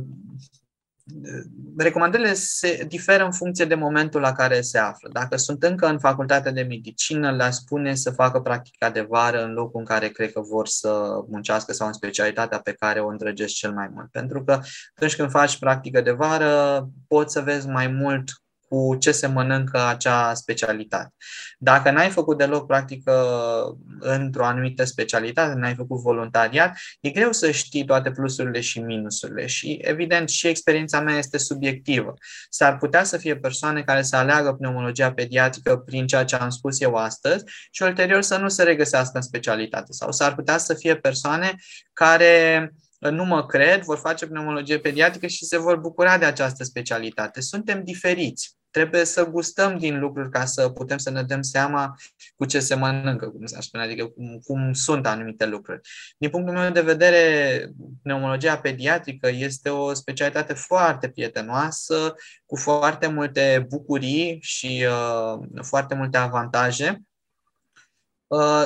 recomandările 1.77 2.33
se 2.35 2.85
diferă 2.89 3.25
în 3.25 3.33
funcție 3.33 3.65
de 3.65 3.75
momentul 3.75 4.21
la 4.21 4.33
care 4.33 4.61
se 4.61 4.79
află. 4.79 5.09
Dacă 5.13 5.37
sunt 5.37 5.63
încă 5.63 5.87
în 5.87 5.99
facultatea 5.99 6.53
de 6.53 6.63
medicină, 6.63 7.33
le 7.33 7.51
spune 7.51 7.95
să 7.95 8.11
facă 8.11 8.41
practica 8.41 8.91
de 8.91 9.01
vară 9.01 9.45
în 9.45 9.53
locul 9.53 9.81
în 9.81 9.87
care 9.87 10.09
cred 10.09 10.33
că 10.33 10.41
vor 10.41 10.67
să 10.67 11.23
muncească 11.29 11.73
sau 11.73 11.87
în 11.87 11.93
specialitatea 11.93 12.61
pe 12.61 12.73
care 12.73 13.01
o 13.01 13.09
îndrăgesc 13.09 13.55
cel 13.55 13.73
mai 13.73 13.91
mult. 13.95 14.11
Pentru 14.11 14.45
că 14.45 14.61
atunci 14.95 15.17
când 15.17 15.31
faci 15.31 15.59
practică 15.59 16.01
de 16.01 16.11
vară, 16.11 16.89
poți 17.07 17.33
să 17.33 17.41
vezi 17.41 17.69
mai 17.69 17.87
mult 17.87 18.44
cu 18.75 18.97
ce 18.97 19.12
se 19.12 19.27
mănâncă 19.27 19.87
acea 19.87 20.35
specialitate. 20.35 21.14
Dacă 21.59 21.91
n-ai 21.91 22.11
făcut 22.11 22.39
deloc 22.39 22.66
practică 22.66 23.12
într-o 23.99 24.45
anumită 24.45 24.85
specialitate, 24.85 25.55
n-ai 25.55 25.75
făcut 25.75 26.01
voluntariat, 26.01 26.77
e 27.01 27.11
greu 27.11 27.33
să 27.33 27.51
știi 27.51 27.85
toate 27.85 28.11
plusurile 28.11 28.61
și 28.61 28.81
minusurile 28.81 29.47
și, 29.47 29.79
evident, 29.83 30.29
și 30.29 30.47
experiența 30.47 31.01
mea 31.01 31.16
este 31.16 31.39
subiectivă. 31.39 32.14
S-ar 32.49 32.79
putea 32.79 33.05
să 33.05 33.16
fie 33.16 33.37
persoane 33.37 33.83
care 33.83 34.03
să 34.03 34.16
aleagă 34.16 34.53
pneumologia 34.53 35.12
pediatrică 35.12 35.77
prin 35.77 36.07
ceea 36.07 36.25
ce 36.25 36.37
am 36.37 36.51
spus 36.51 36.81
eu 36.81 36.95
astăzi 36.95 37.45
și 37.70 37.83
ulterior 37.83 38.22
să 38.22 38.37
nu 38.37 38.49
se 38.49 38.62
regăsească 38.62 39.16
în 39.16 39.22
specialitate 39.22 39.93
sau 39.93 40.12
s-ar 40.12 40.35
putea 40.35 40.59
să 40.59 40.75
fie 40.75 40.97
persoane 40.97 41.55
care 41.93 42.72
nu 43.11 43.25
mă 43.25 43.47
cred, 43.47 43.83
vor 43.83 43.99
face 43.99 44.27
pneumologie 44.27 44.79
pediatrică 44.79 45.27
și 45.27 45.45
se 45.45 45.59
vor 45.59 45.77
bucura 45.77 46.18
de 46.18 46.25
această 46.25 46.64
specialitate. 46.64 47.41
Suntem 47.41 47.85
diferiți. 47.85 48.57
Trebuie 48.75 49.05
să 49.05 49.31
gustăm 49.31 49.79
din 49.79 49.99
lucruri 49.99 50.31
ca 50.31 50.45
să 50.45 50.68
putem 50.68 50.99
să 50.99 51.11
ne 51.11 51.22
dăm 51.22 51.43
seama 51.43 51.97
cu 52.37 52.45
ce 52.45 52.61
se 52.61 52.75
mănâncă, 52.75 53.29
cum 53.29 53.47
se 53.47 53.61
spune, 53.61 53.85
adică 53.85 54.07
cum, 54.07 54.41
cum 54.45 54.72
sunt 54.72 55.07
anumite 55.07 55.47
lucruri. 55.47 55.81
Din 56.18 56.31
punctul 56.31 56.55
meu 56.55 56.70
de 56.70 56.81
vedere, 56.81 57.68
pneumologia 58.03 58.59
pediatrică 58.59 59.29
este 59.29 59.68
o 59.68 59.93
specialitate 59.93 60.53
foarte 60.53 61.09
prietenoasă, 61.09 62.14
cu 62.47 62.57
foarte 62.57 63.07
multe 63.07 63.66
bucurii 63.68 64.39
și 64.41 64.87
uh, 64.89 65.62
foarte 65.62 65.95
multe 65.95 66.16
avantaje 66.16 66.89
Uh, 66.89 67.14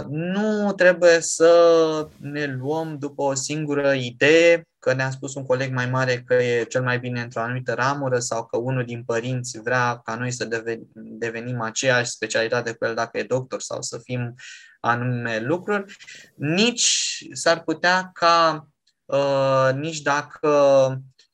nu 0.09 0.73
trebuie 0.73 1.21
să 1.21 2.09
ne 2.17 2.47
luăm 2.47 2.97
după 2.99 3.23
o 3.23 3.35
singură 3.35 3.93
idee, 3.93 4.69
că 4.79 4.93
ne-a 4.93 5.11
spus 5.11 5.35
un 5.35 5.47
coleg 5.47 5.73
mai 5.73 5.87
mare 5.87 6.23
că 6.27 6.35
e 6.35 6.65
cel 6.65 6.83
mai 6.83 6.99
bine 6.99 7.21
într-o 7.21 7.41
anumită 7.41 7.75
ramură 7.75 8.19
sau 8.19 8.47
că 8.47 8.57
unul 8.57 8.85
din 8.85 9.03
părinți 9.05 9.61
vrea 9.61 10.01
ca 10.05 10.15
noi 10.15 10.31
să 10.31 10.49
devenim 10.95 11.61
aceeași 11.61 12.11
specialitate 12.11 12.73
cu 12.73 12.85
el 12.85 12.95
dacă 12.95 13.19
e 13.19 13.23
doctor 13.23 13.61
sau 13.61 13.83
să 13.83 13.99
fim 14.03 14.35
anume 14.81 15.41
lucruri. 15.41 15.97
Nici 16.35 17.19
s-ar 17.33 17.63
putea 17.63 18.11
ca 18.13 18.69
uh, 19.05 19.71
nici 19.75 20.01
dacă 20.01 20.51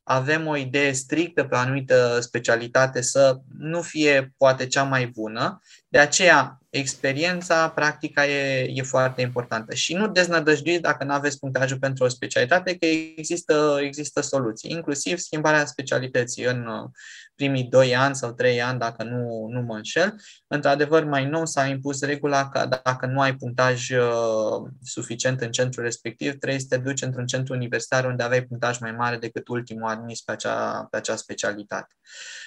avem 0.03 0.47
o 0.47 0.57
idee 0.57 0.93
strictă 0.93 1.45
pe 1.45 1.55
o 1.55 1.59
anumită 1.59 2.21
specialitate 2.21 3.01
să 3.01 3.41
nu 3.59 3.83
fie 3.83 4.35
poate 4.37 4.67
cea 4.67 4.83
mai 4.83 5.07
bună. 5.07 5.61
De 5.95 6.01
aceea 6.01 6.59
experiența, 6.71 7.69
practica 7.69 8.27
e, 8.27 8.71
e 8.75 8.83
foarte 8.83 9.21
importantă. 9.21 9.75
Și 9.75 9.95
nu 9.95 10.09
deznădăjduiți 10.09 10.81
dacă 10.81 11.05
nu 11.05 11.13
aveți 11.13 11.39
punctajul 11.39 11.79
pentru 11.79 12.05
o 12.05 12.09
specialitate, 12.09 12.77
că 12.77 12.87
există, 13.17 13.79
există 13.81 14.21
soluții, 14.21 14.71
inclusiv 14.71 15.19
schimbarea 15.19 15.65
specialității 15.65 16.45
în 16.45 16.67
uh, 16.67 16.91
primii 17.35 17.65
2 17.65 17.97
ani 17.97 18.15
sau 18.15 18.33
3 18.33 18.63
ani, 18.63 18.79
dacă 18.79 19.03
nu, 19.03 19.47
nu 19.51 19.61
mă 19.61 19.75
înșel. 19.75 20.15
Într-adevăr, 20.47 21.05
mai 21.05 21.25
nou 21.25 21.47
s-a 21.47 21.67
impus 21.67 22.03
regula 22.03 22.49
că 22.49 22.69
dacă 22.83 23.07
nu 23.07 23.21
ai 23.21 23.35
punctaj 23.35 23.91
uh, 23.91 24.71
suficient 24.83 25.41
în 25.41 25.51
centrul 25.51 25.85
respectiv, 25.85 26.39
trebuie 26.39 26.61
să 26.61 26.67
te 26.69 26.77
duci 26.77 27.03
într-un 27.03 27.27
centru 27.27 27.55
universitar 27.55 28.05
unde 28.05 28.23
aveai 28.23 28.43
punctaj 28.43 28.79
mai 28.79 28.93
mare 28.93 29.17
decât 29.17 29.49
ultimul 29.49 29.89
admis 29.89 30.21
pe 30.21 30.33
acea, 30.33 30.87
pe 30.91 30.97
acea 30.97 31.17
specialitate. 31.17 31.95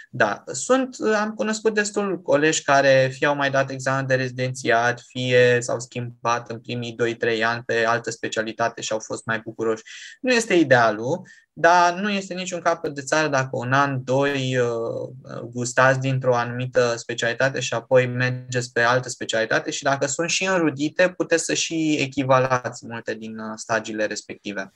Da, 0.09 0.43
sunt, 0.51 0.95
am 1.15 1.33
cunoscut 1.33 1.73
destul 1.73 2.21
colegi 2.21 2.63
care 2.63 3.09
fie 3.11 3.27
au 3.27 3.35
mai 3.37 3.49
dat 3.49 3.69
examen 3.69 4.07
de 4.07 4.15
rezidențiat, 4.15 5.01
fie 5.07 5.57
s-au 5.61 5.79
schimbat 5.79 6.49
în 6.49 6.59
primii 6.59 6.95
2-3 7.39 7.43
ani 7.43 7.63
pe 7.65 7.85
altă 7.85 8.11
specialitate 8.11 8.81
și 8.81 8.91
au 8.91 8.99
fost 8.99 9.25
mai 9.25 9.39
bucuroși. 9.39 9.83
Nu 10.21 10.33
este 10.33 10.53
idealul, 10.53 11.21
dar 11.53 11.93
nu 11.93 12.09
este 12.09 12.33
niciun 12.33 12.59
capăt 12.59 12.93
de 12.93 13.01
țară 13.01 13.27
dacă 13.27 13.49
un 13.51 13.73
an, 13.73 14.03
doi 14.03 14.57
uh, 14.57 15.43
gustați 15.51 15.99
dintr-o 15.99 16.35
anumită 16.35 16.95
specialitate 16.95 17.59
și 17.59 17.73
apoi 17.73 18.07
mergeți 18.07 18.71
pe 18.71 18.81
altă 18.81 19.09
specialitate 19.09 19.71
și 19.71 19.83
dacă 19.83 20.05
sunt 20.05 20.29
și 20.29 20.45
înrudite, 20.45 21.09
puteți 21.09 21.43
să 21.43 21.53
și 21.53 21.97
echivalați 21.99 22.87
multe 22.87 23.13
din 23.13 23.37
uh, 23.37 23.53
stagiile 23.55 24.05
respective. 24.05 24.71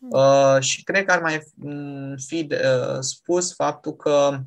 Uh, 0.00 0.56
și 0.60 0.82
cred 0.82 1.04
că 1.04 1.12
ar 1.12 1.20
mai 1.20 1.42
mm, 1.54 2.16
fi 2.26 2.46
uh, 2.50 2.98
spus 3.00 3.54
faptul 3.54 3.96
că 3.96 4.38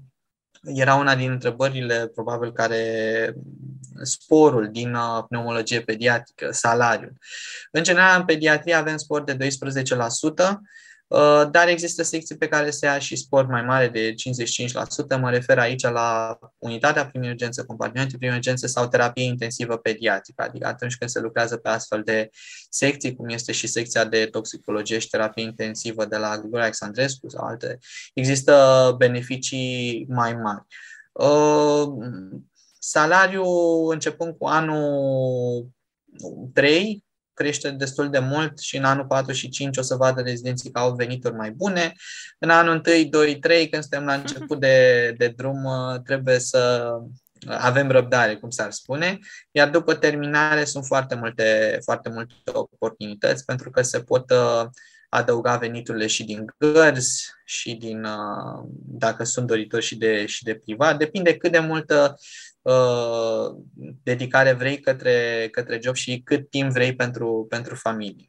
era 0.64 0.96
una 0.96 1.16
din 1.16 1.32
întrebările, 1.32 2.08
probabil, 2.08 2.52
care 2.52 3.34
sporul 4.02 4.70
din 4.72 4.94
uh, 4.94 5.24
pneumologie 5.28 5.82
pediatrică, 5.82 6.52
salariul. 6.52 7.14
În 7.72 7.84
general, 7.84 8.20
în 8.20 8.26
pediatrie 8.26 8.74
avem 8.74 8.98
spor 8.98 9.24
de 9.24 9.38
12%, 9.38 9.38
Uh, 9.38 10.58
dar 11.52 11.68
există 11.68 12.04
secții 12.04 12.38
pe 12.38 12.48
care 12.48 12.70
se 12.70 12.86
ia 12.86 13.00
și 13.00 13.16
spor 13.16 13.46
mai 13.46 13.62
mare 13.62 13.88
de 13.88 14.14
55%. 14.14 15.20
Mă 15.20 15.30
refer 15.30 15.60
aici 15.60 15.82
la 15.82 16.40
unitatea 16.58 17.06
prin 17.06 17.24
urgență, 17.24 17.66
compartimentul 17.66 18.18
prin 18.18 18.32
urgență 18.32 18.68
sau 18.68 18.88
terapie 18.88 19.24
intensivă 19.24 19.78
pediatrică, 19.78 20.44
adică 20.44 20.68
atunci 20.68 20.98
când 20.98 21.10
se 21.10 21.20
lucrează 21.20 21.58
pe 21.58 21.70
astfel 21.70 22.04
de 22.04 22.30
secții, 22.70 23.16
cum 23.16 23.28
este 23.28 23.52
și 23.52 23.68
secția 23.68 24.06
de 24.06 24.26
toxicologie 24.26 25.00
și 25.00 25.10
terapie 25.10 25.44
intensivă 25.44 26.06
de 26.06 26.18
la 26.18 26.38
Grigore 26.38 26.62
Alexandrescu 26.62 27.30
sau 27.30 27.46
alte, 27.46 27.78
există 28.14 28.96
beneficii 28.98 30.06
mai 30.10 30.34
mari. 30.34 30.66
Uh, 31.12 31.88
salariul 32.80 33.92
începând 33.92 34.36
cu 34.38 34.46
anul 34.46 35.70
3 36.54 37.08
crește 37.40 37.70
destul 37.70 38.10
de 38.10 38.20
mult 38.20 38.60
și 38.60 38.78
în 38.78 38.84
anul 38.84 39.06
4 39.06 39.34
și 39.34 39.50
5 39.50 39.78
o 39.78 39.82
să 39.82 39.96
vadă 39.96 40.22
rezidenții 40.22 40.72
că 40.72 40.80
au 40.80 40.96
venituri 40.96 41.36
mai 41.36 41.52
bune. 41.52 41.94
În 42.40 42.50
anul 42.50 42.82
1, 42.86 43.04
2, 43.10 43.40
3, 43.40 43.70
când 43.70 43.82
suntem 43.82 44.06
la 44.06 44.14
început 44.14 44.60
de, 44.60 45.14
de 45.18 45.28
drum, 45.28 45.68
trebuie 46.04 46.40
să 46.40 46.92
avem 47.48 47.92
răbdare, 47.92 48.36
cum 48.36 48.50
s-ar 48.50 48.72
spune, 48.72 49.20
iar 49.52 49.70
după 49.70 49.94
terminare 49.94 50.64
sunt 50.64 50.86
foarte 50.86 51.16
multe, 51.16 51.80
foarte 51.84 52.10
multe 52.10 52.34
oportunități 52.46 53.46
pentru 53.46 53.70
că 53.70 53.82
se 53.82 54.00
pot 54.00 54.32
uh, 54.32 54.66
adăuga 55.10 55.58
veniturile 55.58 56.08
și 56.08 56.24
din 56.24 56.46
gărzi 56.58 57.32
și 57.46 57.74
din, 57.74 58.04
uh, 58.04 58.64
dacă 58.86 59.24
sunt 59.24 59.48
doritori 59.48 59.86
și 59.86 59.98
de, 59.98 60.26
și 60.26 60.44
de 60.44 60.56
privat. 60.56 60.98
Depinde 60.98 61.38
cât 61.38 61.52
de 61.52 61.60
multă 61.60 62.16
Uh, 62.70 63.56
dedicare 64.04 64.54
vrei 64.54 64.80
către, 64.80 65.48
către 65.52 65.80
job 65.82 65.96
și 65.96 66.22
cât 66.24 66.50
timp 66.50 66.72
vrei 66.72 66.96
pentru, 66.96 67.46
pentru 67.50 67.76
familie. 67.76 68.26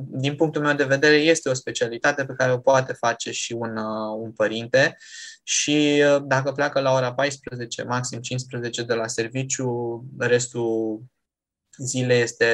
Din 0.00 0.36
punctul 0.36 0.62
meu 0.62 0.74
de 0.74 0.84
vedere, 0.84 1.14
este 1.14 1.48
o 1.48 1.54
specialitate 1.54 2.24
pe 2.24 2.34
care 2.36 2.52
o 2.52 2.58
poate 2.58 2.92
face 2.92 3.32
și 3.32 3.52
un, 3.52 3.76
uh, 3.76 4.22
un 4.22 4.32
părinte 4.32 4.96
și 5.42 6.02
uh, 6.14 6.22
dacă 6.26 6.52
pleacă 6.52 6.80
la 6.80 6.92
ora 6.92 7.14
14, 7.14 7.82
maxim 7.82 8.20
15 8.20 8.82
de 8.82 8.94
la 8.94 9.06
serviciu, 9.06 10.04
restul 10.18 11.02
zile 11.78 12.14
este, 12.14 12.46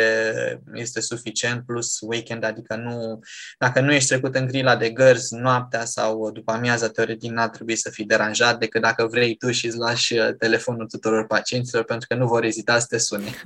este 0.75 1.01
suficient, 1.01 1.65
plus 1.67 1.99
weekend, 2.01 2.45
adică 2.45 2.77
nu, 2.77 3.21
dacă 3.59 3.81
nu 3.81 3.93
ești 3.93 4.09
trecut 4.09 4.35
în 4.35 4.47
grila 4.47 4.77
de 4.77 4.91
gărzi 4.91 5.35
noaptea 5.35 5.85
sau 5.85 6.31
după 6.31 6.53
amiază, 6.53 6.89
teoretic 6.89 7.31
n-ar 7.31 7.49
trebui 7.49 7.77
să 7.77 7.91
fii 7.91 8.05
deranjat 8.05 8.59
decât 8.59 8.81
dacă 8.81 9.07
vrei 9.07 9.37
tu 9.37 9.51
și 9.51 9.67
îți 9.67 9.77
lași 9.77 10.19
uh, 10.19 10.35
telefonul 10.39 10.87
tuturor 10.87 11.27
pacienților 11.27 11.85
pentru 11.85 12.07
că 12.09 12.15
nu 12.15 12.27
vor 12.27 12.45
ezita 12.45 12.79
să 12.79 12.87
te 12.87 12.99
sune. 12.99 13.31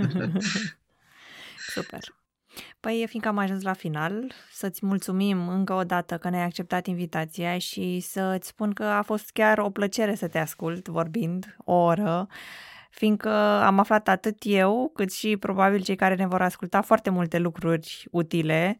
Super. 1.74 2.14
Păi, 2.80 3.04
fiindcă 3.08 3.28
am 3.28 3.38
ajuns 3.38 3.62
la 3.62 3.72
final, 3.72 4.32
să-ți 4.52 4.86
mulțumim 4.86 5.48
încă 5.48 5.72
o 5.72 5.84
dată 5.84 6.18
că 6.18 6.28
ne-ai 6.28 6.44
acceptat 6.44 6.86
invitația 6.86 7.58
și 7.58 8.00
să-ți 8.00 8.48
spun 8.48 8.72
că 8.72 8.84
a 8.84 9.02
fost 9.02 9.30
chiar 9.30 9.58
o 9.58 9.70
plăcere 9.70 10.14
să 10.14 10.28
te 10.28 10.38
ascult 10.38 10.88
vorbind 10.88 11.56
o 11.64 11.72
oră 11.72 12.28
fiindcă 12.94 13.30
am 13.62 13.78
aflat 13.78 14.08
atât 14.08 14.36
eu, 14.42 14.90
cât 14.94 15.12
și 15.12 15.36
probabil 15.36 15.82
cei 15.82 15.96
care 15.96 16.14
ne 16.14 16.26
vor 16.26 16.42
asculta 16.42 16.80
foarte 16.80 17.10
multe 17.10 17.38
lucruri 17.38 18.06
utile, 18.10 18.76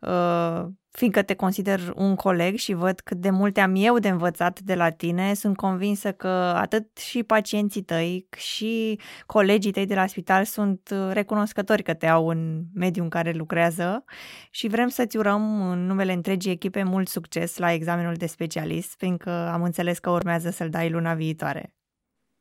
uh, 0.00 0.64
fiindcă 0.90 1.22
te 1.22 1.34
consider 1.34 1.92
un 1.96 2.14
coleg 2.14 2.56
și 2.56 2.72
văd 2.72 3.00
cât 3.00 3.16
de 3.16 3.30
multe 3.30 3.60
am 3.60 3.74
eu 3.76 3.98
de 3.98 4.08
învățat 4.08 4.60
de 4.60 4.74
la 4.74 4.90
tine, 4.90 5.34
sunt 5.34 5.56
convinsă 5.56 6.12
că 6.12 6.28
atât 6.56 6.96
și 6.96 7.22
pacienții 7.22 7.82
tăi 7.82 8.28
și 8.36 9.00
colegii 9.26 9.72
tăi 9.72 9.86
de 9.86 9.94
la 9.94 10.06
spital 10.06 10.44
sunt 10.44 10.94
recunoscători 11.10 11.82
că 11.82 11.94
te 11.94 12.06
au 12.06 12.28
în 12.28 12.62
mediul 12.74 13.04
în 13.04 13.10
care 13.10 13.32
lucrează 13.32 14.04
și 14.50 14.68
vrem 14.68 14.88
să-ți 14.88 15.16
urăm 15.16 15.70
în 15.70 15.86
numele 15.86 16.12
întregii 16.12 16.52
echipe 16.52 16.82
mult 16.82 17.08
succes 17.08 17.56
la 17.56 17.72
examenul 17.72 18.14
de 18.14 18.26
specialist, 18.26 18.94
fiindcă 18.96 19.30
am 19.30 19.62
înțeles 19.62 19.98
că 19.98 20.10
urmează 20.10 20.50
să-l 20.50 20.70
dai 20.70 20.90
luna 20.90 21.14
viitoare. 21.14 21.74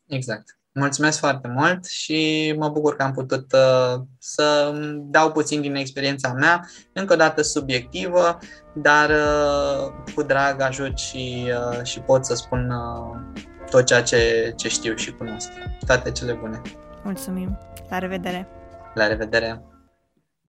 Exact. 0.07 0.57
Mulțumesc 0.73 1.19
foarte 1.19 1.47
mult 1.47 1.85
și 1.85 2.53
mă 2.57 2.69
bucur 2.69 2.95
că 2.95 3.03
am 3.03 3.11
putut 3.11 3.51
uh, 3.51 4.01
să 4.19 4.73
dau 4.97 5.31
puțin 5.31 5.61
din 5.61 5.75
experiența 5.75 6.33
mea, 6.33 6.69
încă 6.93 7.13
o 7.13 7.15
dată 7.15 7.41
subiectivă, 7.41 8.37
dar 8.73 9.09
uh, 9.09 10.13
cu 10.15 10.23
drag 10.23 10.61
ajut 10.61 10.97
și, 10.97 11.51
uh, 11.71 11.83
și 11.83 11.99
pot 11.99 12.25
să 12.25 12.35
spun 12.35 12.69
uh, 12.69 13.41
tot 13.69 13.85
ceea 13.85 14.03
ce, 14.03 14.53
ce 14.55 14.67
știu 14.67 14.95
și 14.95 15.11
cunosc. 15.11 15.49
Toate 15.85 16.11
cele 16.11 16.33
bune. 16.33 16.61
Mulțumim! 17.03 17.57
La 17.89 17.97
revedere! 17.97 18.47
La 18.93 19.07
revedere! 19.07 19.72